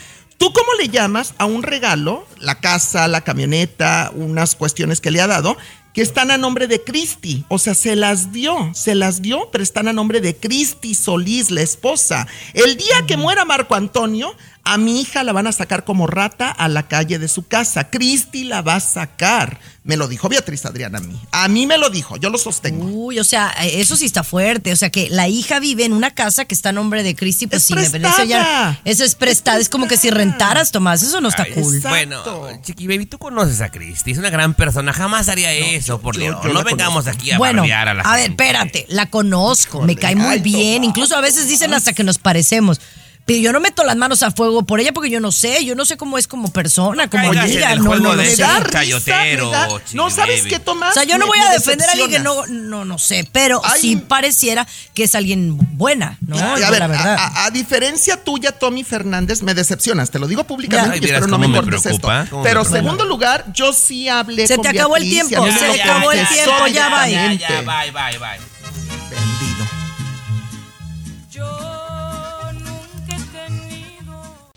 ¿Tú 0.43 0.51
cómo 0.51 0.73
le 0.73 0.89
llamas 0.89 1.35
a 1.37 1.45
un 1.45 1.63
regalo, 1.63 2.27
la 2.37 2.59
casa, 2.59 3.07
la 3.07 3.21
camioneta, 3.21 4.11
unas 4.13 4.55
cuestiones 4.55 4.99
que 4.99 5.09
le 5.09 5.21
ha 5.21 5.27
dado, 5.27 5.55
que 5.93 6.01
están 6.01 6.31
a 6.31 6.37
nombre 6.37 6.67
de 6.67 6.83
Cristi? 6.83 7.45
O 7.49 7.59
sea, 7.59 7.73
se 7.75 7.95
las 7.95 8.31
dio, 8.31 8.71
se 8.73 8.95
las 8.95 9.21
dio, 9.21 9.49
pero 9.51 9.63
están 9.63 9.87
a 9.87 9.93
nombre 9.93 10.21
de 10.21 10.35
Cristi 10.35 10.95
Solís, 10.95 11.51
la 11.51 11.61
esposa. 11.61 12.27
El 12.53 12.77
día 12.77 13.05
que 13.07 13.17
muera 13.17 13.45
Marco 13.45 13.75
Antonio, 13.75 14.35
a 14.65 14.77
mi 14.77 15.01
hija 15.01 15.23
la 15.23 15.33
van 15.33 15.45
a 15.47 15.51
sacar 15.51 15.83
como 15.83 16.07
rata 16.07 16.49
a 16.49 16.69
la 16.69 16.87
calle 16.87 17.19
de 17.19 17.27
su 17.27 17.45
casa. 17.45 17.89
Cristi 17.89 18.45
la 18.45 18.61
va 18.61 18.75
a 18.75 18.79
sacar. 18.79 19.59
Me 19.83 19.97
lo 19.97 20.07
dijo 20.07 20.29
Beatriz 20.29 20.65
Adriana 20.65 20.99
a 20.99 21.01
mí. 21.01 21.19
A 21.33 21.49
mí 21.49 21.67
me 21.67 21.77
lo 21.77 21.89
dijo, 21.89 22.15
yo 22.15 22.29
lo 22.29 22.37
sostengo. 22.37 22.85
Uy, 22.85 23.19
o 23.19 23.25
sea, 23.25 23.49
eso 23.61 23.97
sí 23.97 24.05
está 24.05 24.23
fuerte. 24.23 24.71
O 24.71 24.77
sea, 24.77 24.89
que 24.89 25.09
la 25.09 25.27
hija 25.27 25.59
vive 25.59 25.83
en 25.83 25.91
una 25.91 26.11
casa 26.11 26.45
que 26.45 26.55
está 26.55 26.69
a 26.69 26.71
nombre 26.71 27.03
de 27.03 27.13
Cristi, 27.13 27.47
pues 27.47 27.63
Es 27.63 27.67
sí, 27.67 27.75
me 27.75 27.89
prestada. 27.89 28.23
ya. 28.23 28.81
Eso 28.85 29.03
es 29.03 29.15
prestada. 29.15 29.59
Es 29.59 29.67
como 29.67 29.89
que 29.89 29.97
si 29.97 30.09
rentaras, 30.09 30.71
Tomás. 30.71 31.03
Eso 31.03 31.19
no 31.19 31.27
está 31.27 31.43
Ay, 31.43 31.51
cool. 31.55 31.75
Exacto. 31.75 32.39
Bueno, 32.39 32.61
Chiqui 32.63 32.87
Baby, 32.87 33.05
tú 33.07 33.17
conoces 33.17 33.59
a 33.59 33.69
Cristi, 33.69 34.11
es 34.11 34.17
una 34.17 34.29
gran 34.29 34.53
persona, 34.53 34.93
jamás 34.93 35.27
haría 35.27 35.51
eso, 35.51 35.82
por 35.99 36.15
yo- 36.15 36.21
Dios. 36.21 36.35
yo 36.43 36.49
no 36.49 36.59
la 36.59 36.63
vengamos 36.63 37.03
conozco. 37.03 37.21
aquí 37.21 37.31
a 37.31 37.37
Bueno, 37.37 37.63
a 37.63 37.93
la 37.93 38.01
a 38.01 38.11
ver, 38.15 38.21
gente. 38.27 38.43
espérate, 38.43 38.85
la 38.89 39.09
conozco, 39.09 39.81
me 39.81 39.95
cae 39.95 40.15
muy 40.15 40.39
bien, 40.39 40.83
incluso 40.83 41.15
a 41.15 41.21
veces 41.21 41.47
dicen 41.47 41.73
hasta 41.73 41.93
que 41.93 42.03
nos 42.03 42.17
parecemos. 42.17 42.79
Pero 43.25 43.39
yo 43.39 43.53
no 43.53 43.61
meto 43.61 43.85
las 43.85 43.95
manos 43.95 44.21
a 44.21 44.31
fuego 44.31 44.63
por 44.63 44.81
ella 44.81 44.91
porque 44.91 45.09
yo 45.09 45.21
no 45.21 45.31
sé, 45.31 45.63
yo 45.63 45.75
no 45.75 45.85
sé 45.85 45.95
cómo 45.95 46.17
es 46.17 46.27
como 46.27 46.51
persona, 46.51 47.09
como 47.09 47.31
en 47.31 47.39
ella, 47.39 47.71
el 47.71 47.79
no, 47.81 47.95
no, 47.95 47.95
de 47.95 48.01
no 48.01 48.13
Me 48.15 48.23
ese 48.27 48.35
sé. 48.35 48.41
da 48.41 48.57
un 48.57 48.63
risa, 48.65 48.71
chayotero, 48.79 49.45
me 49.45 49.51
da- 49.53 49.67
Chiqui 49.79 49.95
No, 49.95 50.09
¿sabes 50.09 50.43
qué, 50.43 50.59
Tomás? 50.59 50.91
O 50.91 50.93
sea, 50.93 51.03
yo 51.05 51.17
no 51.17 51.25
Me- 51.25 51.29
voy 51.29 51.39
a 51.39 51.49
defender 51.51 51.87
a 51.87 51.91
alguien 51.93 52.09
que 52.11 52.19
no, 52.19 52.45
no, 52.47 52.83
no 52.83 52.97
sé, 52.97 53.25
pero 53.31 53.61
Ay. 53.63 53.79
sí 53.79 53.95
pareciera 53.95 54.67
que 54.93 55.03
es 55.05 55.15
alguien 55.15 55.57
buena, 55.77 56.17
¿no? 56.27 56.35
Y 56.35 56.39
a 56.41 56.65
Yo, 56.65 56.71
ver, 56.71 56.79
la 56.79 56.87
verdad. 56.87 57.15
a, 57.17 57.23
a- 57.27 57.45
a 57.45 57.51
diferencia 57.51 58.21
tuya, 58.21 58.51
Tommy 58.51 58.83
Fernández, 58.83 59.41
me 59.41 59.53
decepcionas. 59.53 60.11
Te 60.11 60.19
lo 60.19 60.27
digo 60.27 60.43
públicamente 60.43 60.95
Ay, 60.95 60.99
y 61.01 61.05
espero 61.05 61.27
no 61.27 61.37
me 61.37 61.49
cortes 61.49 61.85
esto. 61.85 62.05
preocupa, 62.07 62.43
Pero 62.43 62.65
segundo 62.65 63.05
lugar, 63.05 63.45
yo 63.53 63.71
sí 63.71 64.09
hablé 64.09 64.47
Se 64.47 64.55
con 64.55 64.63
te 64.63 64.69
acabó 64.69 64.97
el 64.97 65.03
Beatriz 65.03 65.29
tiempo, 65.29 65.47
se 65.59 65.67
lo 65.67 65.73
acabó 65.81 66.11
el 66.11 66.27
tiempo, 66.27 66.67
ya 66.67 66.89
va. 66.89 67.07
Ya, 67.07 67.29
directamente. 67.29 67.45
ya, 67.65 67.91
bye, 68.11 68.17
bye. 68.19 68.52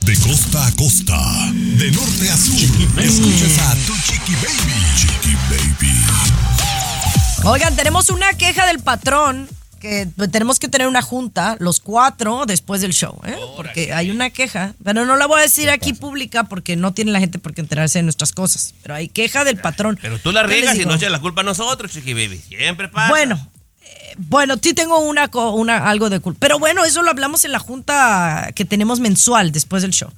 De 0.07 0.17
costa 0.21 0.65
a 0.65 0.73
costa, 0.77 1.19
de 1.53 1.91
norte 1.91 2.31
a 2.31 2.37
sur, 2.37 2.55
escuchas 3.03 3.59
a 3.59 3.75
tu 3.75 3.93
Chiqui 3.93 4.35
Baby. 4.37 4.73
Chiqui 4.95 5.35
Baby. 5.51 5.95
Oigan, 7.43 7.75
tenemos 7.75 8.09
una 8.11 8.33
queja 8.35 8.69
del 8.69 8.79
patrón 8.79 9.49
que 9.81 10.07
tenemos 10.31 10.61
que 10.61 10.69
tener 10.69 10.87
una 10.87 11.03
junta, 11.03 11.57
los 11.59 11.81
cuatro, 11.81 12.47
después 12.47 12.81
del 12.83 12.93
show, 12.93 13.21
¿eh? 13.27 13.35
Porque 13.57 13.87
que 13.87 13.93
hay 13.95 14.13
una 14.13 14.31
queja, 14.31 14.75
pero 14.85 15.05
no 15.05 15.17
la 15.17 15.27
voy 15.27 15.41
a 15.41 15.43
decir 15.43 15.71
aquí 15.71 15.93
pública 15.93 16.45
porque 16.45 16.77
no 16.77 16.95
tiene 16.95 17.11
la 17.11 17.19
gente 17.19 17.41
por 17.41 17.53
qué 17.53 17.63
enterarse 17.63 17.99
de 17.99 18.05
nuestras 18.05 18.31
cosas. 18.31 18.75
Pero 18.83 18.95
hay 18.95 19.09
queja 19.09 19.43
del 19.43 19.57
patrón. 19.57 19.99
Pero 20.01 20.21
tú 20.21 20.31
la 20.31 20.43
¿Qué 20.43 20.47
les 20.47 20.57
riegas 20.61 20.77
y 20.77 20.85
no 20.85 20.95
eches 20.95 21.11
la 21.11 21.19
culpa 21.19 21.41
a 21.41 21.45
nosotros, 21.45 21.91
Chiqui 21.91 22.15
Baby. 22.15 22.41
Siempre 22.47 22.89
pasa. 22.89 23.09
Bueno, 23.09 23.51
bueno, 24.19 24.57
sí 24.61 24.75
tengo 24.75 24.99
una, 24.99 25.31
una 25.55 25.89
algo 25.89 26.11
de 26.11 26.21
culpa. 26.21 26.41
Pero 26.41 26.59
bueno, 26.59 26.85
eso 26.85 27.03
lo 27.03 27.11
hablamos 27.11 27.45
en 27.45 27.53
la 27.53 27.59
junta 27.59 28.51
que 28.55 28.65
tenemos 28.65 29.01
mensual 29.01 29.53
después 29.53 29.83
del 29.83 29.93
show. 29.93 30.11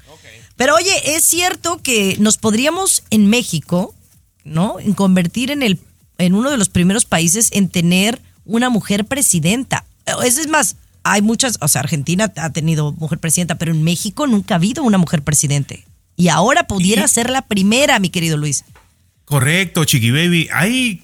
Pero 0.57 0.75
oye, 0.75 1.17
es 1.17 1.25
cierto 1.25 1.81
que 1.83 2.17
nos 2.19 2.37
podríamos 2.37 3.05
en 3.11 3.29
México, 3.29 3.95
¿no? 4.45 4.81
En 4.81 4.93
convertir 4.93 5.51
en 5.51 5.63
el 5.63 5.79
en 6.19 6.35
uno 6.35 6.51
de 6.51 6.57
los 6.57 6.69
primeros 6.69 7.05
países 7.05 7.49
en 7.53 7.69
tener 7.69 8.21
una 8.45 8.71
mujer 8.71 9.05
presidenta. 9.05 9.85
Es, 10.25 10.37
es 10.37 10.49
más, 10.49 10.77
hay 11.05 11.23
muchas, 11.23 11.59
o 11.61 11.69
sea, 11.69 11.83
Argentina 11.83 12.33
ha 12.37 12.51
tenido 12.51 12.93
mujer 12.93 13.19
presidenta, 13.19 13.55
pero 13.55 13.71
en 13.71 13.85
México 13.85 14.27
nunca 14.27 14.55
ha 14.55 14.57
habido 14.57 14.83
una 14.83 14.99
mujer 14.99 15.23
presidente. 15.23 15.85
Y 16.17 16.29
ahora 16.29 16.67
pudiera 16.67 17.07
ser 17.07 17.31
la 17.31 17.43
primera, 17.43 18.01
mi 18.01 18.11
querido 18.11 18.37
Luis. 18.37 18.65
Correcto, 19.25 19.85
Chiqui 19.85 20.11
Baby. 20.11 20.49
Hay 20.53 21.03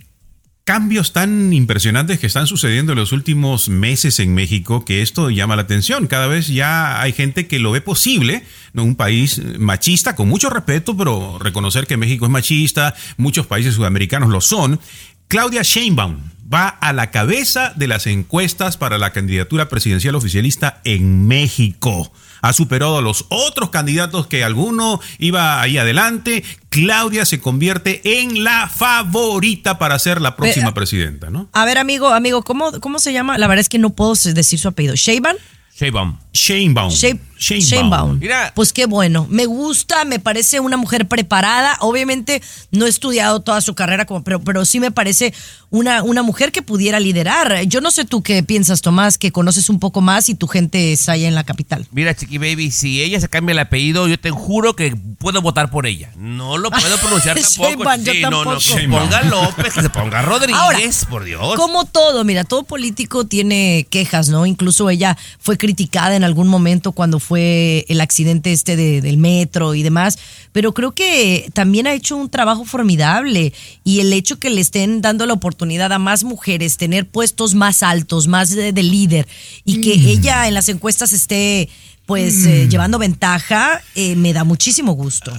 cambios 0.64 1.12
tan 1.12 1.52
impresionantes 1.52 2.18
que 2.18 2.26
están 2.26 2.46
sucediendo 2.46 2.92
en 2.92 2.98
los 2.98 3.12
últimos 3.12 3.68
meses 3.68 4.18
en 4.18 4.34
México 4.34 4.84
que 4.84 5.02
esto 5.02 5.28
llama 5.28 5.56
la 5.56 5.62
atención. 5.62 6.06
Cada 6.06 6.26
vez 6.26 6.48
ya 6.48 7.02
hay 7.02 7.12
gente 7.12 7.46
que 7.46 7.58
lo 7.58 7.70
ve 7.70 7.82
posible, 7.82 8.44
¿no? 8.72 8.82
un 8.82 8.96
país 8.96 9.42
machista, 9.58 10.16
con 10.16 10.28
mucho 10.28 10.48
respeto, 10.48 10.96
pero 10.96 11.38
reconocer 11.38 11.86
que 11.86 11.98
México 11.98 12.24
es 12.24 12.30
machista, 12.30 12.94
muchos 13.18 13.46
países 13.46 13.74
sudamericanos 13.74 14.30
lo 14.30 14.40
son. 14.40 14.80
Claudia 15.28 15.62
Sheinbaum 15.62 16.16
va 16.52 16.68
a 16.68 16.94
la 16.94 17.10
cabeza 17.10 17.74
de 17.76 17.88
las 17.88 18.06
encuestas 18.06 18.78
para 18.78 18.96
la 18.96 19.12
candidatura 19.12 19.68
presidencial 19.68 20.14
oficialista 20.14 20.80
en 20.84 21.26
México. 21.26 22.10
Ha 22.44 22.52
superado 22.52 22.98
a 22.98 23.00
los 23.00 23.24
otros 23.30 23.70
candidatos 23.70 24.26
que 24.26 24.44
alguno 24.44 25.00
iba 25.18 25.62
ahí 25.62 25.78
adelante. 25.78 26.44
Claudia 26.68 27.24
se 27.24 27.40
convierte 27.40 28.02
en 28.20 28.44
la 28.44 28.68
favorita 28.68 29.78
para 29.78 29.98
ser 29.98 30.20
la 30.20 30.36
próxima 30.36 30.66
Pero- 30.66 30.74
presidenta, 30.74 31.30
¿no? 31.30 31.48
A 31.54 31.64
ver, 31.64 31.78
amigo, 31.78 32.08
amigo, 32.08 32.42
¿cómo, 32.42 32.80
cómo 32.80 32.98
se 32.98 33.14
llama? 33.14 33.38
La 33.38 33.46
verdad 33.46 33.60
es 33.62 33.70
que 33.70 33.78
no 33.78 33.90
puedo 33.90 34.12
decir 34.12 34.58
su 34.58 34.68
apellido. 34.68 34.94
¿Sheinbaum? 34.94 35.36
Sheinbaum. 35.74 36.18
Sheinbaum. 36.34 36.90
Shei- 37.38 37.60
Sheinbaum. 37.60 37.68
Sheinbaum. 37.90 38.18
Mira. 38.18 38.52
Pues 38.54 38.72
qué 38.72 38.86
bueno. 38.86 39.26
Me 39.30 39.46
gusta, 39.46 40.04
me 40.04 40.18
parece 40.18 40.60
una 40.60 40.76
mujer 40.76 41.06
preparada. 41.08 41.76
Obviamente 41.80 42.42
no 42.70 42.86
he 42.86 42.88
estudiado 42.88 43.40
toda 43.40 43.60
su 43.60 43.74
carrera, 43.74 44.04
como, 44.04 44.22
pero, 44.24 44.40
pero 44.40 44.64
sí 44.64 44.80
me 44.80 44.90
parece 44.90 45.34
una, 45.70 46.02
una 46.02 46.22
mujer 46.22 46.52
que 46.52 46.62
pudiera 46.62 47.00
liderar. 47.00 47.62
Yo 47.64 47.80
no 47.80 47.90
sé 47.90 48.04
tú 48.04 48.22
qué 48.22 48.42
piensas, 48.42 48.80
Tomás, 48.82 49.18
que 49.18 49.32
conoces 49.32 49.68
un 49.68 49.80
poco 49.80 50.00
más 50.00 50.28
y 50.28 50.34
tu 50.34 50.46
gente 50.46 50.92
está 50.92 51.12
allá 51.12 51.28
en 51.28 51.34
la 51.34 51.44
capital. 51.44 51.86
Mira, 51.90 52.14
Chiqui 52.14 52.38
Baby, 52.38 52.70
si 52.70 53.02
ella 53.02 53.20
se 53.20 53.28
cambia 53.28 53.52
el 53.52 53.58
apellido, 53.58 54.06
yo 54.08 54.18
te 54.18 54.30
juro 54.30 54.76
que 54.76 54.96
puedo 55.18 55.42
votar 55.42 55.70
por 55.70 55.86
ella. 55.86 56.10
No 56.16 56.58
lo 56.58 56.70
puedo 56.70 56.96
pronunciar 56.98 57.36
tampoco. 57.40 57.84
Yo 57.96 58.12
Sí, 58.14 58.22
no, 58.22 58.44
no, 58.44 58.60
se 58.60 58.88
ponga 58.88 59.22
López, 59.22 59.74
que 59.74 59.82
se 59.82 59.90
ponga 59.90 60.22
Rodríguez, 60.22 60.60
Ahora, 60.60 60.78
por 61.08 61.24
Dios. 61.24 61.56
Como 61.56 61.84
todo, 61.84 62.24
mira, 62.24 62.44
todo 62.44 62.62
político 62.64 63.26
tiene 63.26 63.86
quejas, 63.90 64.28
¿no? 64.28 64.46
Incluso 64.46 64.90
ella 64.90 65.16
fue 65.38 65.58
criticada 65.58 66.16
en 66.16 66.24
algún 66.24 66.48
momento 66.48 66.92
cuando 66.92 67.18
fue 67.24 67.84
el 67.88 68.00
accidente 68.00 68.52
este 68.52 68.76
de- 68.76 69.00
del 69.00 69.16
metro 69.16 69.74
y 69.74 69.82
demás, 69.82 70.18
pero 70.52 70.72
creo 70.74 70.92
que 70.94 71.48
también 71.54 71.86
ha 71.86 71.94
hecho 71.94 72.16
un 72.16 72.28
trabajo 72.28 72.64
formidable 72.64 73.52
y 73.82 74.00
el 74.00 74.12
hecho 74.12 74.38
que 74.38 74.50
le 74.50 74.60
estén 74.60 75.00
dando 75.00 75.26
la 75.26 75.32
oportunidad 75.32 75.92
a 75.92 75.98
más 75.98 76.22
mujeres 76.22 76.76
tener 76.76 77.06
puestos 77.08 77.54
más 77.54 77.82
altos, 77.82 78.26
más 78.28 78.50
de, 78.50 78.72
de 78.72 78.82
líder 78.82 79.26
y 79.64 79.80
que 79.80 79.94
ella 79.94 80.46
en 80.46 80.54
las 80.54 80.68
encuestas 80.68 81.12
esté 81.12 81.68
pues 82.06 82.44
eh, 82.44 82.68
llevando 82.68 82.98
ventaja, 82.98 83.80
eh, 83.94 84.14
me 84.14 84.34
da 84.34 84.44
muchísimo 84.44 84.92
gusto. 84.92 85.32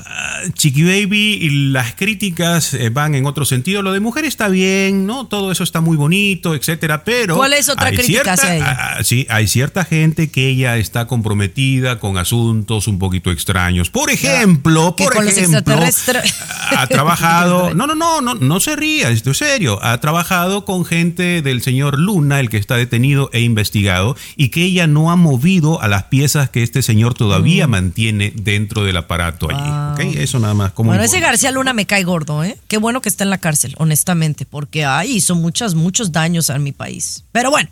Chiqui 0.53 0.83
Baby, 0.83 1.37
y 1.41 1.49
las 1.71 1.93
críticas 1.93 2.73
eh, 2.73 2.89
van 2.89 3.13
en 3.13 3.27
otro 3.27 3.45
sentido. 3.45 3.83
Lo 3.83 3.91
de 3.91 3.99
mujer 3.99 4.25
está 4.25 4.47
bien, 4.47 5.05
¿no? 5.05 5.27
Todo 5.27 5.51
eso 5.51 5.63
está 5.63 5.81
muy 5.81 5.95
bonito, 5.95 6.55
etcétera, 6.55 7.03
pero. 7.03 7.35
¿Cuál 7.35 7.53
es 7.53 7.69
otra 7.69 7.91
crítica 7.91 8.33
hacia 8.33 8.55
ella? 8.55 8.65
ah, 8.67 8.95
ah, 8.97 9.03
sí, 9.03 9.27
hay 9.29 9.47
cierta 9.47 9.85
gente 9.85 10.31
que 10.31 10.47
ella 10.47 10.77
está 10.77 11.05
comprometida 11.05 11.99
con 11.99 12.17
asuntos 12.17 12.87
un 12.87 12.97
poquito 12.97 13.29
extraños. 13.29 13.91
Por 13.91 14.09
ejemplo, 14.09 14.95
por 14.95 15.13
con 15.13 15.25
los 15.25 15.37
ejemplo, 15.37 15.59
extraterrestres. 15.59 16.35
ha 16.71 16.87
trabajado. 16.87 17.73
No, 17.75 17.87
no, 17.87 17.95
no, 17.95 18.21
no, 18.21 18.35
no 18.35 18.59
se 18.59 18.75
ría, 18.75 19.09
esto 19.09 19.31
es 19.31 19.37
serio. 19.37 19.83
Ha 19.83 19.99
trabajado 19.99 20.65
con 20.65 20.85
gente 20.85 21.41
del 21.41 21.61
señor 21.61 21.99
Luna, 21.99 22.39
el 22.39 22.49
que 22.49 22.57
está 22.57 22.77
detenido 22.77 23.29
e 23.33 23.41
investigado, 23.41 24.15
y 24.37 24.49
que 24.49 24.63
ella 24.63 24.87
no 24.87 25.11
ha 25.11 25.15
movido 25.15 25.81
a 25.81 25.87
las 25.89 26.03
piezas 26.03 26.49
que 26.55 26.63
este 26.63 26.81
señor 26.81 27.15
Mm. 27.15 27.17
todavía 27.17 27.67
mantiene 27.67 28.31
dentro 28.33 28.85
del 28.85 28.95
aparato 28.95 29.49
allí. 29.51 30.05
¿ok? 30.07 30.15
Eso 30.15 30.39
nada 30.39 30.53
más 30.53 30.71
como. 30.71 30.91
Bueno, 30.91 31.03
ese 31.03 31.19
García 31.19 31.51
Luna 31.51 31.73
me 31.73 31.85
cae 31.85 32.05
gordo, 32.05 32.45
¿eh? 32.45 32.57
Qué 32.69 32.77
bueno 32.77 33.01
que 33.01 33.09
está 33.09 33.25
en 33.25 33.29
la 33.29 33.39
cárcel, 33.39 33.75
honestamente, 33.77 34.45
porque 34.45 34.85
ay, 34.85 35.17
hizo 35.17 35.35
muchos, 35.35 35.75
muchos 35.75 36.13
daños 36.13 36.49
a 36.49 36.57
mi 36.57 36.71
país. 36.71 37.25
Pero 37.33 37.51
bueno, 37.51 37.69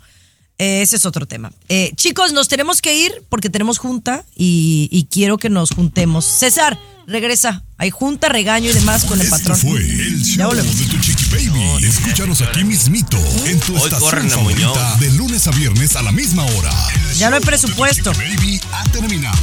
eh, 0.58 0.82
ese 0.82 0.96
es 0.96 1.06
otro 1.06 1.24
tema. 1.24 1.50
Eh, 1.70 1.92
chicos, 1.96 2.34
nos 2.34 2.48
tenemos 2.48 2.82
que 2.82 2.94
ir 2.94 3.22
porque 3.30 3.48
tenemos 3.48 3.78
junta 3.78 4.26
y, 4.36 4.90
y 4.92 5.04
quiero 5.06 5.38
que 5.38 5.48
nos 5.48 5.70
juntemos. 5.70 6.26
César, 6.26 6.78
regresa. 7.06 7.62
Hay 7.78 7.90
junta, 7.90 8.28
regaño 8.28 8.70
y 8.70 8.72
demás 8.72 9.04
con 9.04 9.20
el 9.20 9.26
Este 9.26 9.38
patrón. 9.38 9.56
fue 9.58 9.80
el 9.80 10.22
Ya 10.22 10.34
show 10.36 10.46
volvemos. 10.48 10.78
de 10.78 10.84
tu 10.86 10.98
chiqui 11.00 11.24
baby. 11.50 11.84
Escúchanos 11.84 12.40
aquí 12.42 12.64
mismito 12.64 13.18
en 13.46 13.60
tu 13.60 13.74
Hoy 13.76 13.82
estación 13.90 14.30
favorita 14.30 14.38
Muñoz. 14.68 15.00
de 15.00 15.10
lunes 15.12 15.46
a 15.46 15.50
viernes 15.52 15.96
a 15.96 16.02
la 16.02 16.12
misma 16.12 16.44
hora. 16.44 16.72
El 17.10 17.16
Ya 17.16 17.30
no 17.30 17.36
hay 17.36 17.42
show 17.42 17.50
de 17.50 17.56
tu 17.58 17.66
presupuesto. 17.66 18.12
Chiqui 18.14 18.36
Baby 18.36 18.60
ha 18.72 18.84
terminado. 18.84 19.38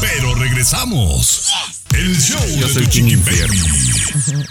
Pero 0.00 0.34
regresamos. 0.34 1.50
El 1.94 2.20
show 2.20 2.40
Yo 2.58 2.66
de 2.68 2.74
soy 2.74 2.84
tu 2.84 2.90
King 2.90 3.02
chiqui 3.04 3.12
Infierno. 3.14 3.64
baby. 3.64 4.46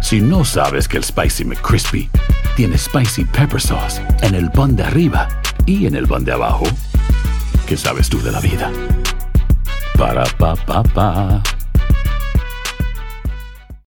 Si 0.00 0.20
no 0.20 0.44
sabes 0.44 0.88
que 0.88 0.98
el 0.98 1.04
Spicy 1.04 1.44
McCrispy 1.44 2.10
tiene 2.56 2.76
Spicy 2.76 3.24
Pepper 3.24 3.60
Sauce 3.60 4.00
en 4.22 4.34
el 4.34 4.50
pan 4.50 4.76
de 4.76 4.82
arriba 4.84 5.28
y 5.64 5.86
en 5.86 5.94
el 5.94 6.06
pan 6.06 6.24
de 6.24 6.32
abajo, 6.32 6.64
¿qué 7.66 7.76
sabes 7.76 8.08
tú 8.10 8.20
de 8.20 8.30
la 8.32 8.40
vida? 8.40 8.70
Para, 9.96 10.24
pa, 10.38 10.54
pa, 10.66 10.82
pa. 10.94 11.61